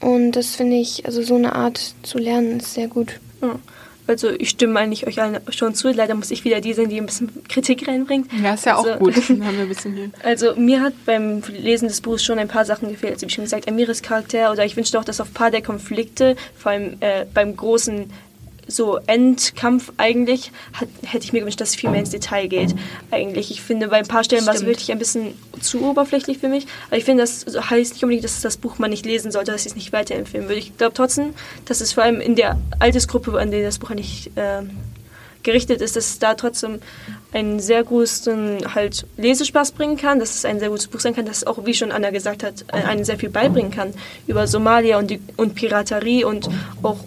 Und 0.00 0.32
das 0.32 0.56
finde 0.56 0.76
ich, 0.76 1.06
also 1.06 1.22
so 1.22 1.36
eine 1.36 1.54
Art 1.54 1.94
zu 2.02 2.18
lernen 2.18 2.58
ist 2.58 2.74
sehr 2.74 2.88
gut. 2.88 3.20
Ja. 3.40 3.58
Also 4.06 4.30
ich 4.30 4.50
stimme 4.50 4.80
eigentlich 4.80 5.06
euch 5.06 5.22
allen 5.22 5.38
schon 5.50 5.74
zu. 5.74 5.88
Leider 5.92 6.14
muss 6.14 6.32
ich 6.32 6.44
wieder 6.44 6.60
die 6.60 6.72
sein, 6.72 6.88
die 6.88 6.98
ein 6.98 7.06
bisschen 7.06 7.30
Kritik 7.48 7.86
reinbringt. 7.86 8.30
Ja, 8.42 8.54
ist 8.54 8.66
ja 8.66 8.76
also, 8.76 8.92
auch 8.92 8.98
gut. 8.98 9.14
Dann 9.28 9.44
haben 9.46 9.56
wir 9.56 9.62
ein 9.62 9.68
bisschen 9.68 9.94
hier. 9.94 10.10
Also 10.24 10.56
mir 10.56 10.82
hat 10.82 10.94
beim 11.06 11.40
Lesen 11.48 11.86
des 11.86 12.00
Buchs 12.00 12.24
schon 12.24 12.38
ein 12.38 12.48
paar 12.48 12.64
Sachen 12.64 12.88
gefehlt. 12.88 13.14
Also 13.14 13.26
wie 13.26 13.30
schon 13.30 13.44
gesagt, 13.44 13.68
Amiris 13.68 14.02
Charakter 14.02 14.50
oder 14.50 14.64
ich 14.64 14.76
wünschte 14.76 14.98
auch, 14.98 15.04
dass 15.04 15.20
auf 15.20 15.28
ein 15.28 15.34
paar 15.34 15.50
der 15.52 15.62
Konflikte, 15.62 16.36
vor 16.56 16.72
allem 16.72 16.96
äh, 16.98 17.26
beim 17.32 17.56
großen 17.56 18.10
so 18.66 18.98
Endkampf 19.06 19.92
eigentlich, 19.96 20.52
hat, 20.72 20.88
hätte 21.04 21.24
ich 21.24 21.32
mir 21.32 21.40
gewünscht, 21.40 21.60
dass 21.60 21.70
es 21.70 21.74
viel 21.74 21.90
mehr 21.90 22.00
ins 22.00 22.10
Detail 22.10 22.46
geht. 22.46 22.74
Eigentlich, 23.10 23.50
ich 23.50 23.62
finde, 23.62 23.88
bei 23.88 23.98
ein 23.98 24.06
paar 24.06 24.24
Stellen 24.24 24.46
war 24.46 24.54
es 24.54 24.64
wirklich 24.64 24.92
ein 24.92 24.98
bisschen 24.98 25.34
zu 25.60 25.82
oberflächlich 25.84 26.38
für 26.38 26.48
mich. 26.48 26.66
Aber 26.88 26.96
ich 26.96 27.04
finde, 27.04 27.22
das 27.22 27.44
heißt 27.46 27.94
nicht 27.94 28.02
unbedingt, 28.02 28.24
dass 28.24 28.40
das 28.40 28.56
Buch 28.56 28.78
man 28.78 28.90
nicht 28.90 29.04
lesen 29.04 29.32
sollte, 29.32 29.52
dass 29.52 29.62
ich 29.62 29.72
es 29.72 29.76
nicht 29.76 29.92
weiterempfehlen 29.92 30.48
würde. 30.48 30.60
Ich 30.60 30.76
glaube 30.76 30.94
trotzdem, 30.94 31.34
dass 31.66 31.80
es 31.80 31.92
vor 31.92 32.04
allem 32.04 32.20
in 32.20 32.36
der 32.36 32.58
Altersgruppe, 32.78 33.38
an 33.38 33.50
der 33.50 33.62
das 33.62 33.78
Buch 33.78 33.90
eigentlich 33.90 34.30
äh, 34.36 34.62
gerichtet 35.42 35.80
ist, 35.80 35.96
dass 35.96 36.08
es 36.08 36.18
da 36.18 36.34
trotzdem 36.34 36.80
einen 37.32 37.60
sehr 37.60 37.82
großen 37.82 38.74
halt 38.74 39.06
Lesespaß 39.16 39.72
bringen 39.72 39.96
kann, 39.96 40.18
dass 40.18 40.34
es 40.36 40.44
ein 40.44 40.60
sehr 40.60 40.68
gutes 40.68 40.86
Buch 40.86 41.00
sein 41.00 41.14
kann, 41.14 41.26
dass 41.26 41.38
es 41.38 41.46
auch, 41.46 41.64
wie 41.64 41.74
schon 41.74 41.92
Anna 41.92 42.10
gesagt 42.10 42.44
hat, 42.44 42.64
einen 42.72 43.04
sehr 43.04 43.18
viel 43.18 43.30
beibringen 43.30 43.70
kann 43.70 43.92
über 44.26 44.46
Somalia 44.46 44.98
und, 44.98 45.10
die, 45.10 45.20
und 45.36 45.54
Piraterie 45.54 46.24
und 46.24 46.48
auch 46.82 46.98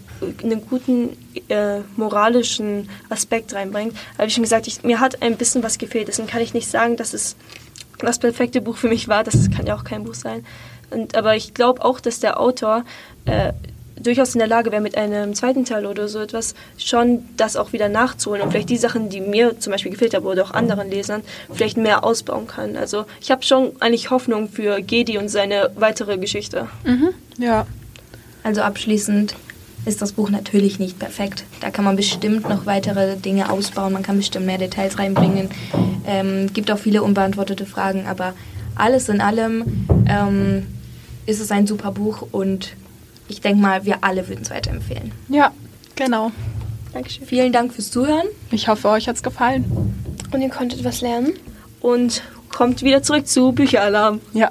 einen 0.43 0.65
guten 0.67 1.17
äh, 1.49 1.79
moralischen 1.95 2.89
Aspekt 3.09 3.53
reinbringt. 3.53 3.95
Aber 4.17 4.27
wie 4.27 4.31
schon 4.31 4.43
gesagt, 4.43 4.67
ich, 4.67 4.83
mir 4.83 4.99
hat 4.99 5.21
ein 5.21 5.37
bisschen 5.37 5.63
was 5.63 5.77
gefehlt. 5.77 6.07
Deswegen 6.07 6.27
kann 6.27 6.41
ich 6.41 6.53
nicht 6.53 6.69
sagen, 6.69 6.97
dass 6.97 7.13
es 7.13 7.35
das 7.99 8.19
perfekte 8.19 8.61
Buch 8.61 8.77
für 8.77 8.87
mich 8.87 9.07
war. 9.07 9.23
Das 9.23 9.49
kann 9.51 9.65
ja 9.65 9.75
auch 9.75 9.83
kein 9.83 10.03
Buch 10.03 10.15
sein. 10.15 10.45
Und, 10.91 11.15
aber 11.15 11.35
ich 11.35 11.53
glaube 11.53 11.83
auch, 11.83 11.99
dass 11.99 12.19
der 12.19 12.39
Autor 12.39 12.83
äh, 13.25 13.53
durchaus 13.99 14.35
in 14.35 14.39
der 14.39 14.47
Lage 14.47 14.71
wäre, 14.71 14.81
mit 14.81 14.97
einem 14.97 15.33
zweiten 15.33 15.65
Teil 15.65 15.85
oder 15.85 16.07
so 16.07 16.19
etwas 16.19 16.53
schon 16.77 17.23
das 17.37 17.55
auch 17.55 17.73
wieder 17.73 17.89
nachzuholen 17.89 18.41
und 18.41 18.51
vielleicht 18.51 18.69
die 18.69 18.77
Sachen, 18.77 19.09
die 19.09 19.21
mir 19.21 19.59
zum 19.59 19.71
Beispiel 19.71 19.91
gefehlt 19.91 20.13
haben 20.13 20.25
oder 20.25 20.43
auch 20.43 20.51
anderen 20.51 20.89
Lesern, 20.89 21.23
vielleicht 21.51 21.77
mehr 21.77 22.03
ausbauen 22.03 22.47
kann. 22.47 22.75
Also 22.75 23.05
ich 23.21 23.31
habe 23.31 23.43
schon 23.43 23.71
eigentlich 23.79 24.09
Hoffnung 24.09 24.49
für 24.49 24.81
Gedi 24.81 25.17
und 25.17 25.29
seine 25.29 25.71
weitere 25.75 26.17
Geschichte. 26.17 26.67
Mhm. 26.83 27.09
Ja. 27.37 27.65
Also 28.43 28.61
abschließend 28.61 29.35
ist 29.85 30.01
das 30.01 30.13
Buch 30.13 30.29
natürlich 30.29 30.79
nicht 30.79 30.99
perfekt. 30.99 31.45
Da 31.61 31.69
kann 31.69 31.85
man 31.85 31.95
bestimmt 31.95 32.49
noch 32.49 32.65
weitere 32.65 33.15
Dinge 33.17 33.51
ausbauen, 33.51 33.93
man 33.93 34.03
kann 34.03 34.17
bestimmt 34.17 34.45
mehr 34.45 34.57
Details 34.57 34.97
reinbringen. 34.97 35.49
Ähm, 36.07 36.51
gibt 36.53 36.71
auch 36.71 36.79
viele 36.79 37.03
unbeantwortete 37.03 37.65
Fragen, 37.65 38.07
aber 38.07 38.33
alles 38.75 39.09
in 39.09 39.21
allem 39.21 39.87
ähm, 40.07 40.67
ist 41.25 41.39
es 41.39 41.51
ein 41.51 41.67
super 41.67 41.91
Buch 41.91 42.27
und 42.31 42.75
ich 43.27 43.41
denke 43.41 43.61
mal, 43.61 43.85
wir 43.85 44.03
alle 44.03 44.27
würden 44.27 44.41
es 44.43 44.51
weiterempfehlen. 44.51 45.11
Ja, 45.29 45.51
genau. 45.95 46.31
Dankeschön. 46.93 47.25
Vielen 47.25 47.51
Dank 47.51 47.73
fürs 47.73 47.91
Zuhören. 47.91 48.27
Ich 48.51 48.67
hoffe, 48.67 48.89
euch 48.89 49.07
hat 49.07 49.15
es 49.15 49.23
gefallen. 49.23 49.65
Und 50.31 50.41
ihr 50.41 50.49
konntet 50.49 50.83
was 50.83 51.01
lernen. 51.01 51.33
Und 51.81 52.23
kommt 52.49 52.83
wieder 52.83 53.03
zurück 53.03 53.27
zu 53.27 53.51
Bücheralarm. 53.51 54.21
Ja. 54.33 54.49